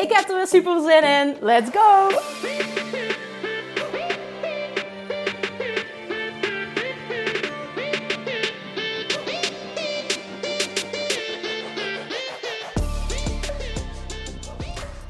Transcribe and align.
Ik 0.00 0.12
heb 0.12 0.28
er 0.28 0.36
weer 0.36 0.46
super 0.46 0.80
zin 0.80 1.02
in. 1.02 1.36
Let's 1.40 1.70
go! 1.72 2.08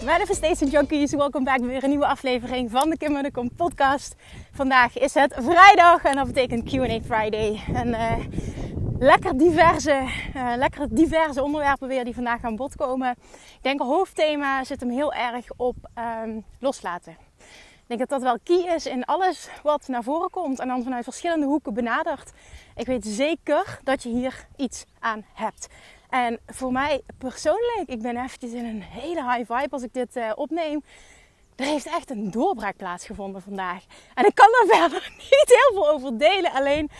Manifestation 0.04 0.70
Junkies, 0.70 1.14
welkom 1.14 1.44
bij 1.44 1.58
weer 1.58 1.82
een 1.84 1.88
nieuwe 1.88 2.06
aflevering 2.06 2.70
van 2.70 2.90
de 2.90 2.96
Kim 2.96 3.22
de 3.22 3.30
Kom 3.32 3.50
podcast. 3.56 4.14
Vandaag 4.52 4.98
is 4.98 5.14
het 5.14 5.34
vrijdag 5.38 6.04
en 6.04 6.16
dat 6.16 6.26
betekent 6.26 6.64
Q&A 6.64 7.00
Friday. 7.06 7.60
En 7.74 7.88
uh, 7.88 8.12
lekker 9.00 9.36
diverse, 9.36 10.08
uh, 10.36 10.52
lekker 10.56 10.86
diverse 10.94 11.42
onderwerpen 11.42 11.88
weer 11.88 12.04
die 12.04 12.14
vandaag 12.14 12.44
aan 12.44 12.56
bod 12.56 12.76
komen. 12.76 13.10
Ik 13.30 13.62
denk 13.62 13.80
hoofdthema 13.80 14.64
zit 14.64 14.80
hem 14.80 14.90
heel 14.90 15.12
erg 15.12 15.46
op 15.56 15.76
um, 16.24 16.44
loslaten. 16.58 17.16
Ik 17.42 17.96
denk 17.96 18.00
dat 18.00 18.08
dat 18.08 18.22
wel 18.22 18.38
key 18.44 18.74
is 18.74 18.86
in 18.86 19.04
alles 19.04 19.48
wat 19.62 19.88
naar 19.88 20.02
voren 20.02 20.30
komt 20.30 20.58
en 20.58 20.68
dan 20.68 20.82
vanuit 20.82 21.04
verschillende 21.04 21.46
hoeken 21.46 21.74
benadert. 21.74 22.32
Ik 22.76 22.86
weet 22.86 23.04
zeker 23.06 23.80
dat 23.84 24.02
je 24.02 24.08
hier 24.08 24.46
iets 24.56 24.84
aan 24.98 25.24
hebt. 25.34 25.66
En 26.08 26.40
voor 26.46 26.72
mij 26.72 27.02
persoonlijk, 27.18 27.84
ik 27.86 28.02
ben 28.02 28.16
eventjes 28.16 28.52
in 28.52 28.64
een 28.64 28.82
hele 28.82 29.22
high 29.32 29.52
vibe 29.52 29.70
als 29.70 29.82
ik 29.82 29.94
dit 29.94 30.16
uh, 30.16 30.32
opneem. 30.34 30.82
Er 31.56 31.64
heeft 31.64 31.86
echt 31.86 32.10
een 32.10 32.30
doorbraak 32.30 32.76
plaatsgevonden 32.76 33.42
vandaag. 33.42 33.84
En 34.14 34.26
ik 34.26 34.34
kan 34.34 34.48
er 34.48 34.66
verder 34.76 35.12
niet 35.16 35.44
heel 35.46 35.72
veel 35.72 35.90
over 35.90 36.18
delen. 36.18 36.52
Alleen 36.52 36.90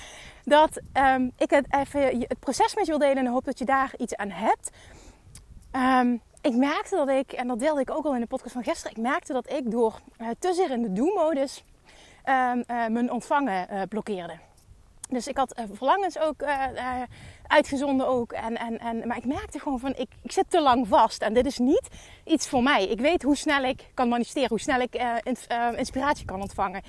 dat 0.44 0.80
um, 0.92 1.32
ik 1.36 1.50
het 1.50 1.66
even 1.70 2.20
het 2.20 2.38
proces 2.40 2.74
met 2.74 2.86
je 2.86 2.90
wil 2.90 3.00
delen 3.00 3.16
en 3.16 3.26
hoop 3.26 3.44
dat 3.44 3.58
je 3.58 3.64
daar 3.64 3.92
iets 3.96 4.16
aan 4.16 4.30
hebt. 4.30 4.70
Um, 5.72 6.20
ik 6.40 6.54
merkte 6.54 6.96
dat 6.96 7.08
ik, 7.08 7.32
en 7.32 7.48
dat 7.48 7.58
deelde 7.58 7.80
ik 7.80 7.90
ook 7.90 8.04
al 8.04 8.14
in 8.14 8.20
de 8.20 8.26
podcast 8.26 8.52
van 8.52 8.64
gisteren, 8.64 8.96
ik 8.96 9.02
merkte 9.02 9.32
dat 9.32 9.52
ik 9.52 9.70
door 9.70 10.00
uh, 10.18 10.28
te 10.38 10.54
zeer 10.54 10.70
in 10.70 10.82
de 10.82 10.92
do-modus 10.92 11.64
um, 12.24 12.58
uh, 12.66 12.86
mijn 12.86 13.12
ontvangen 13.12 13.66
uh, 13.72 13.82
blokkeerde. 13.88 14.38
Dus 15.08 15.28
ik 15.28 15.36
had 15.36 15.62
verlangens 15.72 16.18
ook 16.18 16.42
uitgezonden 17.46 18.06
ook. 18.06 18.32
En, 18.32 18.56
en, 18.56 18.78
en, 18.78 19.06
maar 19.06 19.16
ik 19.16 19.24
merkte 19.24 19.58
gewoon 19.58 19.78
van, 19.78 19.90
ik, 19.90 20.08
ik 20.22 20.32
zit 20.32 20.50
te 20.50 20.60
lang 20.60 20.88
vast. 20.88 21.22
En 21.22 21.34
dit 21.34 21.46
is 21.46 21.58
niet 21.58 21.88
iets 22.24 22.48
voor 22.48 22.62
mij. 22.62 22.86
Ik 22.86 23.00
weet 23.00 23.22
hoe 23.22 23.36
snel 23.36 23.62
ik 23.62 23.90
kan 23.94 24.08
manifesteren, 24.08 24.48
hoe 24.48 24.60
snel 24.60 24.80
ik 24.80 25.02
inspiratie 25.76 26.24
kan 26.24 26.40
ontvangen. 26.40 26.82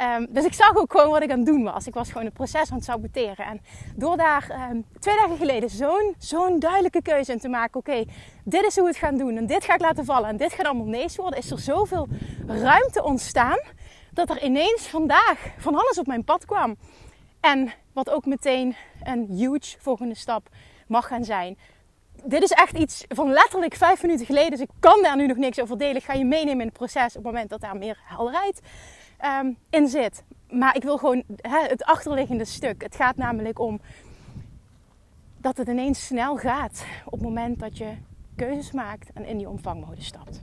Um, 0.00 0.26
dus 0.30 0.44
ik 0.44 0.52
zag 0.52 0.76
ook 0.76 0.92
gewoon 0.92 1.10
wat 1.10 1.22
ik 1.22 1.30
aan 1.30 1.36
het 1.36 1.46
doen 1.46 1.62
was. 1.62 1.86
Ik 1.86 1.94
was 1.94 2.08
gewoon 2.08 2.24
het 2.24 2.34
proces 2.34 2.70
aan 2.70 2.76
het 2.76 2.84
saboteren. 2.84 3.46
En 3.46 3.60
door 3.96 4.16
daar 4.16 4.70
um, 4.70 4.86
twee 4.98 5.16
dagen 5.16 5.36
geleden 5.36 5.70
zo'n 5.70 6.14
zo'n 6.18 6.58
duidelijke 6.58 7.02
keuze 7.02 7.32
in 7.32 7.38
te 7.38 7.48
maken. 7.48 7.80
Oké, 7.80 8.04
dit 8.44 8.64
is 8.64 8.74
hoe 8.74 8.84
we 8.84 8.90
het 8.90 8.98
gaan 8.98 9.16
doen. 9.16 9.36
En 9.36 9.46
dit 9.46 9.64
ga 9.64 9.74
ik 9.74 9.80
laten 9.80 10.04
vallen. 10.04 10.28
En 10.28 10.36
dit 10.36 10.52
gaat 10.52 10.66
allemaal 10.66 10.86
nees 10.86 11.16
worden. 11.16 11.38
Is 11.38 11.50
er 11.50 11.58
zoveel 11.58 12.08
ruimte 12.46 13.02
ontstaan. 13.02 13.58
Dat 14.10 14.30
er 14.30 14.42
ineens 14.42 14.86
vandaag 14.86 15.38
van 15.58 15.74
alles 15.74 15.98
op 15.98 16.06
mijn 16.06 16.24
pad 16.24 16.44
kwam. 16.44 16.76
En 17.40 17.72
wat 17.92 18.10
ook 18.10 18.26
meteen 18.26 18.76
een 19.02 19.26
huge 19.30 19.76
volgende 19.78 20.14
stap 20.14 20.48
mag 20.86 21.06
gaan 21.06 21.24
zijn. 21.24 21.58
Dit 22.24 22.42
is 22.42 22.50
echt 22.50 22.78
iets 22.78 23.04
van 23.08 23.32
letterlijk 23.32 23.74
vijf 23.74 24.02
minuten 24.02 24.26
geleden. 24.26 24.50
Dus 24.50 24.60
ik 24.60 24.70
kan 24.80 25.02
daar 25.02 25.16
nu 25.16 25.26
nog 25.26 25.36
niks 25.36 25.60
over 25.60 25.78
delen. 25.78 25.96
Ik 25.96 26.04
ga 26.04 26.12
je 26.12 26.24
meenemen 26.24 26.60
in 26.60 26.66
het 26.66 26.76
proces 26.76 27.06
op 27.06 27.14
het 27.14 27.24
moment 27.24 27.50
dat 27.50 27.60
daar 27.60 27.76
meer 27.76 27.98
helderheid 28.04 28.60
um, 29.26 29.56
in 29.70 29.88
zit. 29.88 30.24
Maar 30.50 30.76
ik 30.76 30.82
wil 30.82 30.98
gewoon 30.98 31.22
het 31.42 31.84
achterliggende 31.84 32.44
stuk. 32.44 32.82
Het 32.82 32.96
gaat 32.96 33.16
namelijk 33.16 33.58
om 33.58 33.80
dat 35.36 35.56
het 35.56 35.68
ineens 35.68 36.06
snel 36.06 36.36
gaat 36.36 36.84
op 37.04 37.12
het 37.12 37.22
moment 37.22 37.58
dat 37.58 37.78
je 37.78 37.92
keuzes 38.36 38.72
maakt 38.72 39.10
en 39.14 39.24
in 39.26 39.38
die 39.38 39.48
ontvangmodus 39.48 40.06
stapt. 40.06 40.40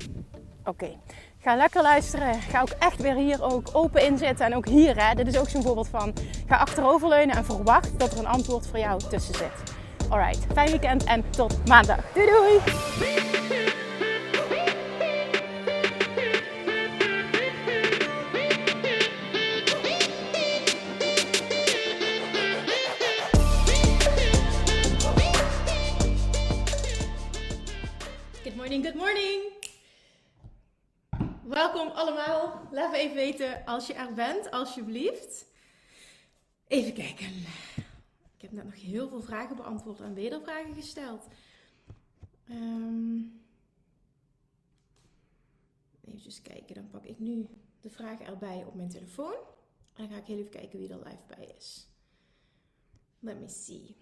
Oké, 0.66 0.97
ga 1.40 1.56
lekker 1.56 1.81
luisteren. 1.81 2.34
Ga 2.34 2.62
ook 2.62 2.75
echt 2.80 3.02
weer 3.02 3.16
hier 3.16 3.44
ook 3.44 3.69
open 3.74 4.06
in 4.06 4.18
zitten. 4.18 4.46
En 4.46 4.56
ook 4.56 4.68
hier, 4.68 5.08
hè, 5.08 5.16
dit 5.16 5.28
is 5.28 5.40
ook 5.40 5.50
zo'n 5.50 5.62
voorbeeld 5.62 5.88
van. 5.88 6.13
Ga 6.48 6.58
achteroverleunen 6.58 7.36
en 7.36 7.46
verwacht 7.46 8.00
dat 8.00 8.12
er 8.12 8.19
een 8.19 8.28
antwoord 8.28 8.68
voor 8.68 8.80
jou 8.80 9.00
tussen 9.09 9.36
zit. 9.36 9.75
Alright, 10.09 10.46
fijn 10.53 10.69
weekend 10.69 11.03
en 11.03 11.24
tot 11.30 11.68
maandag. 11.68 12.13
Doei 12.13 12.25
doei! 12.25 13.81
Allemaal. 31.90 32.68
Laat 32.72 32.92
me 32.92 32.97
even 32.97 33.16
weten 33.16 33.66
als 33.66 33.88
je 33.88 33.94
er 33.94 34.14
bent, 34.14 34.52
alsjeblieft. 34.52 35.46
Even 36.68 36.94
kijken. 36.94 37.28
Ik 38.36 38.42
heb 38.42 38.52
net 38.52 38.66
nog 38.66 38.81
heel 38.81 39.09
veel 39.09 39.22
vragen 39.22 39.56
beantwoord 39.56 40.00
en 40.00 40.14
wedervragen 40.14 40.74
gesteld. 40.74 41.28
Um, 42.50 43.42
even 46.02 46.42
kijken, 46.42 46.75
dan 46.75 46.90
pak 46.90 47.06
ik 47.06 47.19
nu 47.19 47.47
de 47.81 47.90
vragen 47.90 48.25
erbij 48.25 48.63
op 48.66 48.74
mijn 48.75 48.90
telefoon. 48.90 49.36
En 49.94 50.03
dan 50.03 50.09
ga 50.09 50.18
ik 50.18 50.25
heel 50.25 50.38
even 50.38 50.52
kijken 50.52 50.80
wie 50.80 50.90
er 50.90 51.03
live 51.03 51.24
bij 51.28 51.53
is. 51.58 51.88
Let 53.19 53.40
me 53.40 53.48
see. 53.48 53.96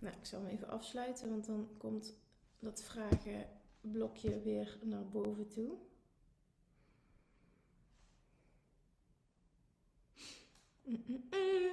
Nou, 0.00 0.16
ik 0.16 0.26
zal 0.26 0.40
hem 0.40 0.48
even 0.48 0.68
afsluiten, 0.68 1.30
want 1.30 1.46
dan 1.46 1.68
komt 1.78 2.14
dat 2.58 2.82
vragenblokje 2.82 4.40
weer 4.42 4.78
naar 4.82 5.08
boven 5.08 5.48
toe. 5.48 5.78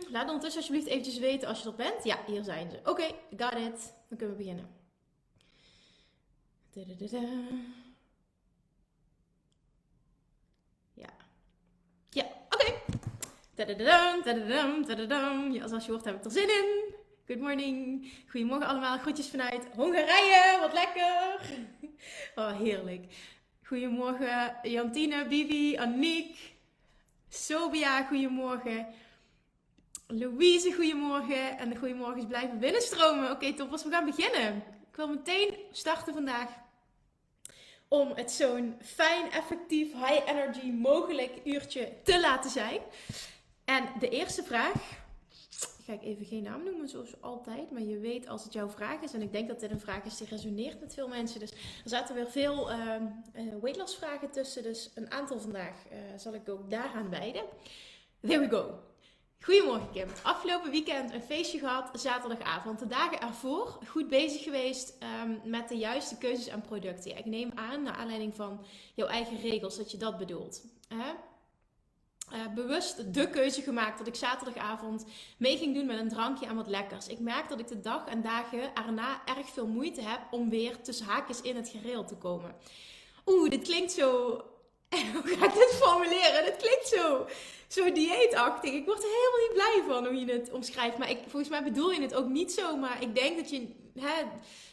Laat 0.09 0.25
ondertussen 0.25 0.61
alsjeblieft 0.61 0.87
eventjes 0.87 1.17
weten 1.17 1.47
als 1.47 1.61
je 1.61 1.69
er 1.69 1.75
bent. 1.75 2.03
Ja, 2.03 2.23
hier 2.25 2.43
zijn 2.43 2.71
ze. 2.71 2.77
Oké, 2.77 2.89
okay, 2.89 3.15
got 3.37 3.53
it. 3.53 3.93
Dan 4.07 4.17
kunnen 4.17 4.37
we 4.37 4.43
beginnen. 4.43 4.69
Ja, 15.53 15.67
zoals 15.67 15.85
je 15.85 15.91
hoort 15.91 16.05
heb 16.05 16.15
ik 16.15 16.25
er 16.25 16.31
zin 16.31 16.49
in. 16.49 16.96
Good 17.27 17.39
morning. 17.39 18.07
Goedemorgen 18.27 18.67
allemaal. 18.67 18.97
Groetjes 18.97 19.29
vanuit 19.29 19.63
Hongarije. 19.75 20.57
Wat 20.59 20.73
lekker. 20.73 21.39
Oh, 22.35 22.57
heerlijk. 22.57 23.05
Goedemorgen 23.63 24.55
Jantine, 24.63 25.27
Bibi, 25.27 25.77
Aniek. 25.77 26.37
Sobia, 27.29 28.03
goedemorgen. 28.03 28.87
Louise, 30.07 30.73
goedemorgen. 30.73 31.57
En 31.57 31.69
de 31.69 31.75
goedemorgens 31.75 32.25
blijven 32.25 32.59
binnenstromen. 32.59 33.23
Oké, 33.23 33.31
okay, 33.31 33.53
toppers, 33.53 33.83
we 33.83 33.89
gaan 33.89 34.05
beginnen. 34.05 34.55
Ik 34.89 34.95
wil 34.95 35.07
meteen 35.07 35.57
starten 35.71 36.13
vandaag 36.13 36.49
om 37.87 38.11
het 38.15 38.31
zo'n 38.31 38.75
fijn, 38.81 39.31
effectief, 39.31 39.93
high 39.93 40.29
energy 40.29 40.71
mogelijk 40.71 41.31
uurtje 41.43 41.93
te 42.03 42.19
laten 42.19 42.49
zijn. 42.49 42.81
En 43.65 43.89
de 43.99 44.09
eerste 44.09 44.43
vraag, 44.43 45.05
ga 45.87 45.93
ik 45.93 46.03
even 46.03 46.25
geen 46.25 46.43
naam 46.43 46.63
noemen 46.63 46.89
zoals 46.89 47.21
altijd, 47.21 47.71
maar 47.71 47.81
je 47.81 47.99
weet 47.99 48.27
als 48.27 48.43
het 48.43 48.53
jouw 48.53 48.69
vraag 48.69 49.01
is. 49.01 49.13
En 49.13 49.21
ik 49.21 49.31
denk 49.31 49.47
dat 49.47 49.59
dit 49.59 49.71
een 49.71 49.79
vraag 49.79 50.03
is 50.03 50.17
die 50.17 50.27
resoneert 50.27 50.79
met 50.79 50.93
veel 50.93 51.07
mensen. 51.07 51.39
Dus 51.39 51.51
er 51.51 51.89
zaten 51.89 52.15
weer 52.15 52.27
veel 52.27 52.71
uh, 52.71 52.77
uh, 52.77 53.53
weight 53.61 53.77
loss 53.77 53.95
vragen 53.95 54.31
tussen, 54.31 54.63
dus 54.63 54.91
een 54.95 55.11
aantal 55.11 55.39
vandaag 55.39 55.73
uh, 55.91 55.97
zal 56.17 56.33
ik 56.33 56.49
ook 56.49 56.69
daaraan 56.69 57.09
wijden. 57.09 57.43
There 58.21 58.39
we 58.39 58.49
go. 58.49 58.79
Goedemorgen 59.39 59.91
Kim. 59.91 60.07
Afgelopen 60.23 60.71
weekend 60.71 61.13
een 61.13 61.21
feestje 61.21 61.59
gehad, 61.59 61.99
zaterdagavond. 61.99 62.79
De 62.79 62.87
dagen 62.87 63.21
ervoor 63.21 63.79
goed 63.87 64.09
bezig 64.09 64.43
geweest 64.43 64.97
um, 65.23 65.41
met 65.43 65.69
de 65.69 65.77
juiste 65.77 66.17
keuzes 66.17 66.47
en 66.47 66.61
producten. 66.61 67.17
Ik 67.17 67.25
neem 67.25 67.51
aan, 67.55 67.83
naar 67.83 67.95
aanleiding 67.95 68.35
van 68.35 68.65
jouw 68.95 69.07
eigen 69.07 69.39
regels, 69.39 69.77
dat 69.77 69.91
je 69.91 69.97
dat 69.97 70.17
bedoelt. 70.17 70.65
Uh, 72.33 72.53
bewust 72.55 73.13
de 73.13 73.29
keuze 73.29 73.61
gemaakt 73.61 73.97
dat 73.97 74.07
ik 74.07 74.15
zaterdagavond 74.15 75.05
mee 75.37 75.57
ging 75.57 75.75
doen 75.75 75.85
met 75.85 75.99
een 75.99 76.09
drankje 76.09 76.45
en 76.45 76.55
wat 76.55 76.67
lekkers. 76.67 77.07
Ik 77.07 77.19
merk 77.19 77.49
dat 77.49 77.59
ik 77.59 77.67
de 77.67 77.79
dag 77.79 78.07
en 78.07 78.21
dagen 78.21 78.75
erna 78.75 79.21
erg 79.25 79.49
veel 79.49 79.67
moeite 79.67 80.01
heb 80.01 80.19
om 80.31 80.49
weer 80.49 80.81
tussen 80.81 81.05
haakjes 81.05 81.41
in 81.41 81.55
het 81.55 81.69
gereel 81.69 82.05
te 82.05 82.15
komen. 82.15 82.55
Oeh, 83.25 83.49
dit 83.49 83.61
klinkt 83.61 83.91
zo. 83.91 84.41
Hoe 85.13 85.37
ga 85.37 85.45
ik 85.45 85.53
dit 85.53 85.75
formuleren? 85.81 86.45
Dit 86.45 86.55
klinkt 86.55 86.87
zo, 86.87 87.27
zo 87.67 87.91
dieetachtig. 87.91 88.73
Ik 88.73 88.85
word 88.85 89.03
er 89.03 89.09
helemaal 89.09 89.41
niet 89.41 89.53
blij 89.53 89.95
van 89.95 90.05
hoe 90.05 90.25
je 90.25 90.31
het 90.31 90.51
omschrijft. 90.51 90.97
Maar 90.97 91.09
ik, 91.09 91.19
volgens 91.27 91.49
mij 91.49 91.63
bedoel 91.63 91.91
je 91.91 92.01
het 92.01 92.15
ook 92.15 92.27
niet 92.27 92.51
zo. 92.51 92.77
Maar 92.77 93.01
ik 93.01 93.15
denk 93.15 93.37
dat 93.37 93.49
je 93.49 93.67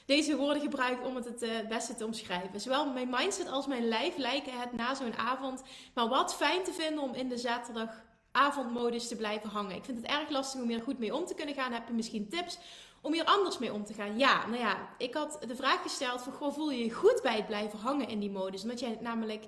deze 0.07 0.37
woorden 0.37 0.63
gebruikt 0.63 1.07
om 1.07 1.17
het 1.17 1.25
het 1.25 1.43
uh, 1.43 1.51
beste 1.69 1.95
te 1.95 2.05
omschrijven. 2.05 2.61
Zowel 2.61 2.93
mijn 2.93 3.11
mindset 3.11 3.49
als 3.49 3.67
mijn 3.67 3.89
lijf 3.89 4.17
lijken 4.17 4.61
het 4.61 4.73
na 4.73 4.95
zo'n 4.95 5.17
avond 5.17 5.63
maar 5.95 6.09
wat 6.09 6.35
fijn 6.35 6.63
te 6.63 6.73
vinden 6.73 7.03
om 7.03 7.15
in 7.15 7.29
de 7.29 7.37
zaterdagavondmodus 7.37 9.09
te 9.09 9.17
blijven 9.17 9.51
hangen. 9.51 9.77
Ik 9.77 9.85
vind 9.85 9.97
het 9.97 10.07
erg 10.07 10.29
lastig 10.29 10.61
om 10.61 10.69
hier 10.69 10.83
goed 10.83 10.99
mee 10.99 11.15
om 11.15 11.25
te 11.25 11.35
kunnen 11.35 11.55
gaan. 11.55 11.73
Heb 11.73 11.89
je 11.89 11.95
misschien 11.95 12.29
tips 12.29 12.59
om 13.01 13.13
hier 13.13 13.25
anders 13.25 13.59
mee 13.59 13.73
om 13.73 13.85
te 13.85 13.93
gaan? 13.93 14.19
Ja, 14.19 14.47
nou 14.47 14.59
ja, 14.59 14.89
ik 14.99 15.15
had 15.15 15.39
de 15.47 15.57
vraag 15.57 15.83
gesteld 15.83 16.23
van, 16.23 16.33
goh, 16.33 16.55
voel 16.55 16.71
je 16.71 16.85
je 16.85 16.93
goed 16.93 17.21
bij 17.23 17.37
het 17.37 17.47
blijven 17.47 17.79
hangen 17.79 18.09
in 18.09 18.19
die 18.19 18.31
modus? 18.31 18.63
Omdat 18.63 18.81
jij 18.81 18.91
het 18.91 19.01
namelijk 19.01 19.45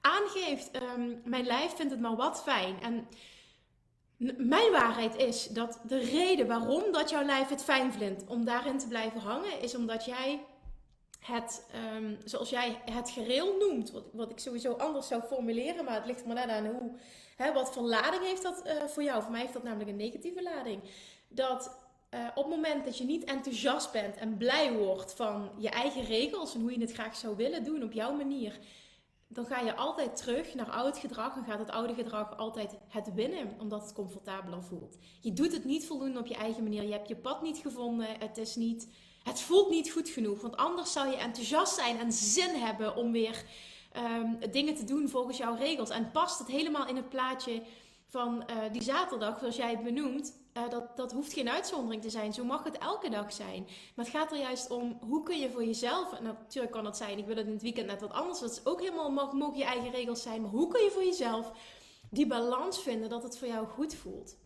aangeeft, 0.00 0.70
ehm, 0.70 1.10
mijn 1.24 1.46
lijf 1.46 1.76
vindt 1.76 1.92
het 1.92 2.00
maar 2.00 2.16
wat 2.16 2.42
fijn. 2.42 2.82
En 2.82 3.08
mijn 4.36 4.72
waarheid 4.72 5.16
is 5.16 5.46
dat 5.46 5.80
de 5.86 5.98
reden 5.98 6.46
waarom 6.46 6.92
dat 6.92 7.10
jouw 7.10 7.24
lijf 7.24 7.48
het 7.48 7.62
fijn 7.62 7.92
vindt 7.92 8.24
om 8.26 8.44
daarin 8.44 8.78
te 8.78 8.88
blijven 8.88 9.20
hangen, 9.20 9.60
is 9.60 9.74
omdat 9.74 10.04
jij 10.04 10.44
het, 11.20 11.66
ehm, 11.72 12.14
zoals 12.24 12.50
jij 12.50 12.82
het 12.84 13.10
gereel 13.10 13.56
noemt, 13.58 13.90
wat, 13.90 14.04
wat 14.12 14.30
ik 14.30 14.38
sowieso 14.38 14.72
anders 14.72 15.06
zou 15.06 15.22
formuleren, 15.22 15.84
maar 15.84 15.94
het 15.94 16.06
ligt 16.06 16.20
er 16.20 16.26
maar 16.26 16.36
net 16.36 16.48
aan 16.48 16.66
hoe, 16.66 16.92
hè, 17.36 17.52
wat 17.52 17.72
voor 17.72 17.82
lading 17.82 18.22
heeft 18.22 18.42
dat 18.42 18.62
uh, 18.66 18.72
voor 18.84 19.02
jou. 19.02 19.22
Voor 19.22 19.30
mij 19.30 19.40
heeft 19.40 19.52
dat 19.52 19.62
namelijk 19.62 19.90
een 19.90 19.96
negatieve 19.96 20.42
lading. 20.42 20.80
Dat 21.28 21.78
uh, 22.14 22.20
op 22.34 22.44
het 22.44 22.54
moment 22.54 22.84
dat 22.84 22.98
je 22.98 23.04
niet 23.04 23.24
enthousiast 23.24 23.92
bent 23.92 24.16
en 24.16 24.36
blij 24.36 24.72
wordt 24.72 25.12
van 25.12 25.50
je 25.58 25.68
eigen 25.70 26.04
regels 26.04 26.54
en 26.54 26.60
hoe 26.60 26.72
je 26.72 26.80
het 26.80 26.92
graag 26.92 27.16
zou 27.16 27.36
willen 27.36 27.64
doen 27.64 27.82
op 27.82 27.92
jouw 27.92 28.12
manier, 28.12 28.58
dan 29.28 29.46
ga 29.46 29.60
je 29.60 29.76
altijd 29.76 30.16
terug 30.16 30.54
naar 30.54 30.70
oud 30.70 30.98
gedrag 30.98 31.36
en 31.36 31.44
gaat 31.44 31.58
het 31.58 31.70
oude 31.70 31.94
gedrag 31.94 32.36
altijd 32.36 32.76
het 32.88 33.14
winnen, 33.14 33.54
omdat 33.58 33.82
het 33.82 33.92
comfortabeler 33.92 34.62
voelt. 34.62 34.98
Je 35.20 35.32
doet 35.32 35.52
het 35.52 35.64
niet 35.64 35.86
voldoende 35.86 36.18
op 36.18 36.26
je 36.26 36.34
eigen 36.34 36.62
manier. 36.62 36.82
Je 36.82 36.92
hebt 36.92 37.08
je 37.08 37.16
pad 37.16 37.42
niet 37.42 37.58
gevonden. 37.58 38.06
Het 38.18 38.38
is 38.38 38.56
niet, 38.56 38.88
het 39.22 39.40
voelt 39.40 39.70
niet 39.70 39.90
goed 39.90 40.08
genoeg. 40.08 40.40
Want 40.40 40.56
anders 40.56 40.92
zou 40.92 41.08
je 41.08 41.16
enthousiast 41.16 41.74
zijn 41.74 41.98
en 41.98 42.12
zin 42.12 42.54
hebben 42.54 42.96
om 42.96 43.12
weer 43.12 43.44
um, 43.96 44.38
dingen 44.50 44.74
te 44.74 44.84
doen 44.84 45.08
volgens 45.08 45.36
jouw 45.36 45.54
regels. 45.54 45.90
En 45.90 46.10
past 46.10 46.38
het 46.38 46.48
helemaal 46.48 46.88
in 46.88 46.96
het 46.96 47.08
plaatje 47.08 47.62
van 48.08 48.44
uh, 48.50 48.72
die 48.72 48.82
zaterdag, 48.82 49.38
zoals 49.38 49.56
jij 49.56 49.70
het 49.70 49.82
benoemt, 49.82 50.36
uh, 50.56 50.68
dat, 50.70 50.96
dat 50.96 51.12
hoeft 51.12 51.32
geen 51.32 51.48
uitzondering 51.48 52.02
te 52.02 52.10
zijn. 52.10 52.32
Zo 52.32 52.44
mag 52.44 52.64
het 52.64 52.78
elke 52.78 53.10
dag 53.10 53.32
zijn. 53.32 53.64
Maar 53.94 54.04
het 54.04 54.14
gaat 54.14 54.32
er 54.32 54.38
juist 54.38 54.70
om 54.70 54.98
hoe 55.00 55.22
kun 55.22 55.38
je 55.38 55.50
voor 55.50 55.64
jezelf. 55.64 56.12
En 56.12 56.22
natuurlijk 56.22 56.72
kan 56.72 56.84
het 56.84 56.96
zijn, 56.96 57.18
ik 57.18 57.26
wil 57.26 57.36
het 57.36 57.46
in 57.46 57.52
het 57.52 57.62
weekend 57.62 57.86
net 57.86 58.00
wat 58.00 58.12
anders. 58.12 58.38
Dat 58.38 58.50
is 58.50 58.66
ook 58.66 58.80
helemaal, 58.80 59.10
mag, 59.10 59.32
mogen 59.32 59.58
je 59.58 59.64
eigen 59.64 59.90
regels 59.90 60.22
zijn. 60.22 60.42
Maar 60.42 60.50
hoe 60.50 60.68
kun 60.68 60.82
je 60.82 60.90
voor 60.90 61.04
jezelf 61.04 61.52
die 62.10 62.26
balans 62.26 62.82
vinden 62.82 63.08
dat 63.08 63.22
het 63.22 63.38
voor 63.38 63.48
jou 63.48 63.66
goed 63.66 63.94
voelt? 63.94 64.36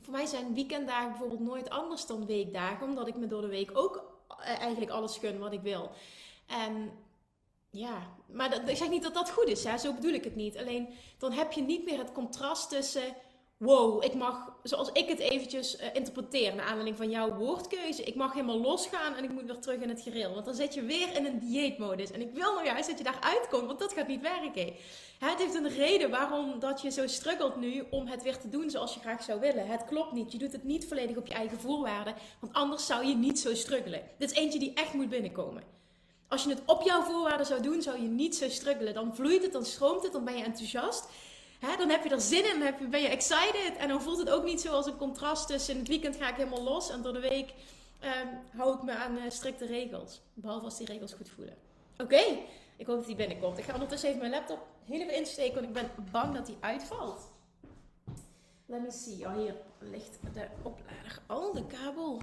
Voor 0.00 0.12
mij 0.12 0.26
zijn 0.26 0.54
weekenddagen 0.54 1.08
bijvoorbeeld 1.10 1.40
nooit 1.40 1.70
anders 1.70 2.06
dan 2.06 2.26
weekdagen. 2.26 2.86
Omdat 2.86 3.08
ik 3.08 3.16
me 3.16 3.26
door 3.26 3.40
de 3.40 3.46
week 3.46 3.70
ook 3.78 4.12
eh, 4.28 4.58
eigenlijk 4.58 4.90
alles 4.90 5.18
gun 5.18 5.38
wat 5.38 5.52
ik 5.52 5.62
wil. 5.62 5.90
En 6.46 6.90
ja, 7.70 8.16
maar 8.26 8.50
dat, 8.50 8.68
ik 8.68 8.76
zeg 8.76 8.88
niet 8.88 9.02
dat 9.02 9.14
dat 9.14 9.30
goed 9.30 9.46
is, 9.46 9.64
hè? 9.64 9.78
zo 9.78 9.94
bedoel 9.94 10.12
ik 10.12 10.24
het 10.24 10.34
niet. 10.34 10.56
Alleen 10.56 10.94
dan 11.18 11.32
heb 11.32 11.52
je 11.52 11.62
niet 11.62 11.84
meer 11.84 11.98
het 11.98 12.12
contrast 12.12 12.68
tussen 12.68 13.14
wow, 13.56 14.04
ik 14.04 14.14
mag, 14.14 14.52
zoals 14.62 14.92
ik 14.92 15.08
het 15.08 15.18
eventjes 15.18 15.80
uh, 15.80 15.86
interpreteer, 15.92 16.54
naar 16.54 16.64
aanleiding 16.66 16.96
van 16.96 17.10
jouw 17.10 17.34
woordkeuze, 17.34 18.02
ik 18.02 18.14
mag 18.14 18.32
helemaal 18.32 18.60
losgaan 18.60 19.14
en 19.14 19.24
ik 19.24 19.30
moet 19.30 19.44
weer 19.44 19.58
terug 19.58 19.80
in 19.80 19.88
het 19.88 20.00
gereel. 20.00 20.32
Want 20.32 20.44
dan 20.44 20.54
zit 20.54 20.74
je 20.74 20.82
weer 20.82 21.16
in 21.16 21.26
een 21.26 21.38
dieetmodus. 21.38 22.10
En 22.10 22.20
ik 22.20 22.32
wil 22.32 22.52
nou 22.52 22.64
juist 22.64 22.88
dat 22.88 22.98
je 22.98 23.04
daar 23.04 23.20
uitkomt, 23.20 23.66
want 23.66 23.78
dat 23.78 23.92
gaat 23.92 24.06
niet 24.06 24.20
werken. 24.20 24.74
Het 25.18 25.38
heeft 25.38 25.54
een 25.54 25.68
reden 25.68 26.10
waarom 26.10 26.58
dat 26.58 26.82
je 26.82 26.90
zo 26.90 27.06
struggelt 27.06 27.56
nu 27.56 27.84
om 27.90 28.06
het 28.06 28.22
weer 28.22 28.38
te 28.38 28.48
doen 28.48 28.70
zoals 28.70 28.94
je 28.94 29.00
graag 29.00 29.22
zou 29.22 29.40
willen. 29.40 29.66
Het 29.66 29.84
klopt 29.84 30.12
niet. 30.12 30.32
Je 30.32 30.38
doet 30.38 30.52
het 30.52 30.64
niet 30.64 30.88
volledig 30.88 31.16
op 31.16 31.26
je 31.26 31.34
eigen 31.34 31.60
voorwaarden, 31.60 32.14
want 32.40 32.52
anders 32.52 32.86
zou 32.86 33.06
je 33.06 33.14
niet 33.14 33.38
zo 33.38 33.54
struggelen. 33.54 34.02
Dit 34.18 34.30
is 34.30 34.36
eentje 34.36 34.58
die 34.58 34.74
echt 34.74 34.92
moet 34.92 35.08
binnenkomen. 35.08 35.62
Als 36.28 36.44
je 36.44 36.48
het 36.48 36.62
op 36.66 36.82
jouw 36.82 37.02
voorwaarden 37.02 37.46
zou 37.46 37.62
doen, 37.62 37.82
zou 37.82 38.02
je 38.02 38.08
niet 38.08 38.36
zo 38.36 38.48
struggelen. 38.48 38.94
Dan 38.94 39.14
vloeit 39.14 39.42
het, 39.42 39.52
dan 39.52 39.64
stroomt 39.64 40.02
het, 40.02 40.12
dan 40.12 40.24
ben 40.24 40.36
je 40.36 40.44
enthousiast. 40.44 41.08
Dan 41.78 41.88
heb 41.88 42.04
je 42.04 42.10
er 42.10 42.20
zin 42.20 42.54
in, 42.54 42.60
dan 42.60 42.90
ben 42.90 43.00
je 43.00 43.08
excited. 43.08 43.76
En 43.78 43.88
dan 43.88 44.02
voelt 44.02 44.18
het 44.18 44.30
ook 44.30 44.44
niet 44.44 44.60
zo 44.60 44.72
als 44.72 44.86
een 44.86 44.96
contrast 44.96 45.46
tussen 45.46 45.72
in 45.72 45.78
het 45.80 45.88
weekend 45.88 46.16
ga 46.16 46.28
ik 46.28 46.36
helemaal 46.36 46.62
los 46.62 46.90
en 46.90 47.02
door 47.02 47.12
de 47.12 47.20
week 47.20 47.52
ehm, 47.98 48.26
hou 48.56 48.74
ik 48.74 48.82
me 48.82 48.92
aan 48.92 49.16
uh, 49.16 49.22
strikte 49.28 49.66
regels. 49.66 50.20
Behalve 50.34 50.64
als 50.64 50.76
die 50.76 50.86
regels 50.86 51.12
goed 51.12 51.28
voelen. 51.28 51.54
Oké, 51.98 52.22
ik 52.76 52.86
hoop 52.86 52.96
dat 52.96 53.06
die 53.06 53.16
binnenkomt. 53.16 53.58
Ik 53.58 53.64
ga 53.64 53.72
ondertussen 53.72 54.08
even 54.08 54.20
mijn 54.20 54.32
laptop 54.32 54.66
heel 54.84 55.00
even 55.00 55.14
insteken, 55.14 55.54
want 55.54 55.66
ik 55.66 55.72
ben 55.72 55.90
bang 56.10 56.34
dat 56.34 56.46
die 56.46 56.56
uitvalt. 56.60 57.28
Let 58.66 58.82
me 58.82 58.90
see. 58.90 59.26
Oh, 59.26 59.36
hier 59.36 59.54
ligt 59.78 60.18
de 60.34 60.48
oplader. 60.62 61.22
Oh, 61.26 61.54
de 61.54 61.66
kabel. 61.66 62.22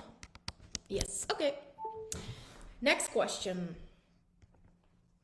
Yes, 0.87 1.23
oké. 1.27 1.53
Next 2.79 3.11
question. 3.11 3.75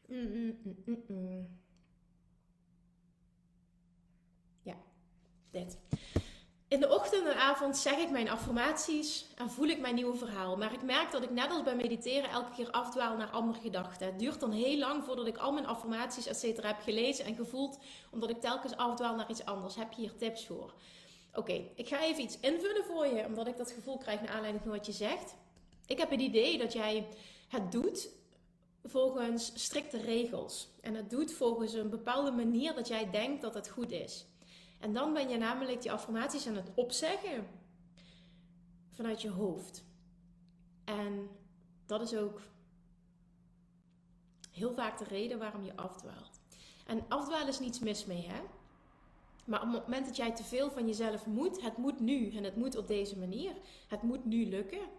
Mm, 0.08 0.56
mm, 0.66 1.04
mm, 1.08 1.60
dit. 5.52 5.78
In 6.68 6.80
de 6.80 6.90
ochtend 6.90 7.28
en 7.28 7.36
avond 7.36 7.78
zeg 7.78 7.98
ik 7.98 8.10
mijn 8.10 8.30
affirmaties 8.30 9.26
en 9.36 9.50
voel 9.50 9.68
ik 9.68 9.80
mijn 9.80 9.96
nieuwe 9.96 10.18
verhaal. 10.18 10.58
Maar 10.58 10.74
ik 10.74 10.82
merk 10.82 11.12
dat 11.12 11.24
ik 11.24 11.32
net 11.32 11.50
als 11.50 11.64
bij 11.64 11.76
mediteren 11.76 12.30
elke 12.30 12.52
keer 12.56 12.72
afdwaal 12.72 13.18
naar 13.18 13.30
andere 13.30 13.60
gedachten. 13.60 14.08
Het 14.08 14.20
duurt 14.20 14.40
dan 14.40 14.52
heel 14.52 14.78
lang 14.78 15.04
voordat 15.04 15.28
ik 15.28 15.38
al 15.38 15.52
mijn 15.52 15.66
affirmaties 15.66 16.28
et 16.28 16.38
cetera 16.38 16.68
heb 16.68 16.80
gelezen 16.80 17.26
en 17.26 17.36
gevoeld. 17.36 17.80
Omdat 18.12 18.30
ik 18.30 18.42
telkens 18.42 18.76
afdwaal 18.76 19.16
naar 19.16 19.30
iets 19.30 19.46
anders. 19.46 19.76
Heb 19.76 19.92
je 19.92 20.02
hier 20.02 20.16
tips 20.16 20.46
voor? 20.46 20.74
Oké, 21.34 21.64
ik 21.76 21.88
ga 21.88 22.02
even 22.02 22.24
iets 22.24 22.40
invullen 22.40 22.84
voor 22.84 23.08
je. 23.08 23.26
Omdat 23.26 23.48
ik 23.48 23.58
dat 23.58 23.72
gevoel 23.72 23.98
krijg 23.98 24.22
naar 24.22 24.32
aanleiding 24.32 24.64
van 24.64 24.72
wat 24.72 24.86
je 24.86 24.92
zegt. 24.92 25.36
Ik 25.86 25.98
heb 25.98 26.10
het 26.10 26.22
idee 26.22 26.58
dat 26.58 26.74
jij 26.74 27.08
het 27.48 27.72
doet 27.72 28.10
volgens 28.84 29.52
strikte 29.56 29.98
regels. 29.98 30.68
En 30.82 30.96
het 30.96 31.10
doet 31.10 31.34
volgens 31.34 31.74
een 31.74 31.90
bepaalde 31.90 32.32
manier 32.32 32.76
dat 32.76 32.88
jij 32.88 33.10
denkt 33.10 33.42
dat 33.42 33.54
het 33.54 33.70
goed 33.70 33.92
is. 33.92 34.26
En 34.80 34.94
dan 34.94 35.14
ben 35.14 35.30
je 35.30 35.38
namelijk 35.38 35.82
die 35.82 35.92
affirmaties 35.92 36.48
aan 36.48 36.56
het 36.56 36.72
opzeggen 36.76 37.48
vanuit 38.92 39.22
je 39.22 39.30
hoofd. 39.30 39.84
En 40.84 41.30
dat 41.86 42.02
is 42.02 42.16
ook 42.16 42.42
heel 44.52 44.74
vaak 44.74 44.98
de 44.98 45.06
reden 45.06 45.40
waarom 45.40 45.64
je 45.64 45.76
afdwaalt. 45.76 46.40
En 46.86 47.06
afdwalen 47.08 47.48
is 47.48 47.60
niets 47.60 47.80
mis 47.80 48.06
mee, 48.06 48.28
hè? 48.28 48.42
Maar 49.46 49.62
op 49.62 49.74
het 49.74 49.84
moment 49.84 50.06
dat 50.06 50.16
jij 50.16 50.36
te 50.36 50.44
veel 50.44 50.72
van 50.72 50.88
jezelf 50.88 51.26
moet, 51.26 51.62
het 51.62 51.78
moet 51.78 52.00
nu 52.00 52.32
en 52.32 52.44
het 52.44 52.56
moet 52.56 52.76
op 52.76 52.88
deze 52.88 53.18
manier, 53.18 53.54
het 53.88 54.02
moet 54.02 54.26
nu 54.26 54.46
lukken, 54.46 54.90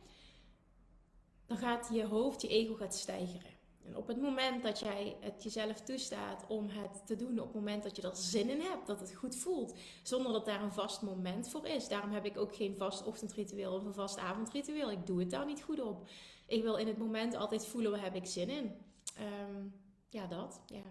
dan 1.46 1.58
gaat 1.58 1.88
je 1.92 2.04
hoofd, 2.04 2.42
je 2.42 2.48
ego 2.48 2.74
gaat 2.74 2.94
stijgeren. 2.94 3.59
Op 3.96 4.06
het 4.06 4.20
moment 4.20 4.62
dat 4.62 4.78
jij 4.78 5.16
het 5.20 5.42
jezelf 5.42 5.80
toestaat 5.80 6.44
om 6.48 6.68
het 6.68 7.06
te 7.06 7.16
doen, 7.16 7.38
op 7.38 7.46
het 7.46 7.54
moment 7.54 7.82
dat 7.82 7.96
je 7.96 8.02
er 8.02 8.16
zin 8.16 8.48
in 8.48 8.60
hebt, 8.60 8.86
dat 8.86 9.00
het 9.00 9.14
goed 9.14 9.36
voelt, 9.36 9.74
zonder 10.02 10.32
dat 10.32 10.44
daar 10.44 10.62
een 10.62 10.72
vast 10.72 11.02
moment 11.02 11.48
voor 11.48 11.66
is. 11.66 11.88
Daarom 11.88 12.10
heb 12.10 12.24
ik 12.24 12.38
ook 12.38 12.54
geen 12.54 12.76
vast 12.76 13.06
ochtendritueel 13.06 13.74
of 13.74 13.84
een 13.84 13.94
vast 13.94 14.18
avondritueel. 14.18 14.90
Ik 14.90 15.06
doe 15.06 15.18
het 15.18 15.30
daar 15.30 15.46
niet 15.46 15.62
goed 15.62 15.80
op. 15.80 16.08
Ik 16.46 16.62
wil 16.62 16.76
in 16.76 16.86
het 16.86 16.98
moment 16.98 17.34
altijd 17.34 17.66
voelen 17.66 17.90
waar 17.90 18.02
heb 18.02 18.14
ik 18.14 18.26
zin 18.26 18.48
in. 18.48 18.72
Um, 19.18 19.74
ja, 20.08 20.26
dat. 20.26 20.60
Ja. 20.66 20.82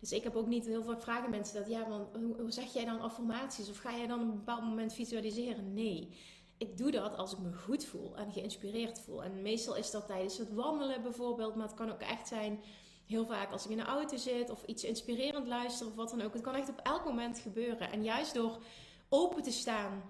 Dus 0.00 0.12
ik 0.12 0.22
heb 0.22 0.36
ook 0.36 0.46
niet 0.46 0.66
heel 0.66 0.82
vaak 0.82 1.02
vragen 1.02 1.30
mensen 1.30 1.60
dat, 1.60 1.68
ja, 1.68 1.88
want 1.88 2.16
hoe, 2.36 2.50
zeg 2.50 2.72
jij 2.72 2.84
dan 2.84 3.00
affirmaties? 3.00 3.70
Of 3.70 3.78
ga 3.78 3.96
jij 3.96 4.06
dan 4.06 4.20
een 4.20 4.34
bepaald 4.34 4.62
moment 4.62 4.92
visualiseren? 4.92 5.74
Nee 5.74 6.08
ik 6.58 6.78
doe 6.78 6.90
dat 6.90 7.16
als 7.16 7.32
ik 7.32 7.38
me 7.38 7.52
goed 7.52 7.84
voel 7.84 8.16
en 8.16 8.32
geïnspireerd 8.32 9.00
voel. 9.00 9.24
En 9.24 9.42
meestal 9.42 9.76
is 9.76 9.90
dat 9.90 10.06
tijdens 10.06 10.38
het 10.38 10.54
wandelen 10.54 11.02
bijvoorbeeld, 11.02 11.54
maar 11.54 11.66
het 11.66 11.76
kan 11.76 11.90
ook 11.90 12.00
echt 12.00 12.28
zijn 12.28 12.60
heel 13.06 13.26
vaak 13.26 13.52
als 13.52 13.64
ik 13.64 13.70
in 13.70 13.76
de 13.76 13.82
auto 13.82 14.16
zit 14.16 14.50
of 14.50 14.64
iets 14.64 14.84
inspirerend 14.84 15.46
luister 15.46 15.86
of 15.86 15.94
wat 15.94 16.10
dan 16.10 16.22
ook. 16.22 16.32
Het 16.32 16.42
kan 16.42 16.54
echt 16.54 16.68
op 16.68 16.80
elk 16.82 17.04
moment 17.04 17.38
gebeuren. 17.38 17.90
En 17.92 18.02
juist 18.02 18.34
door 18.34 18.58
open 19.08 19.42
te 19.42 19.52
staan 19.52 20.02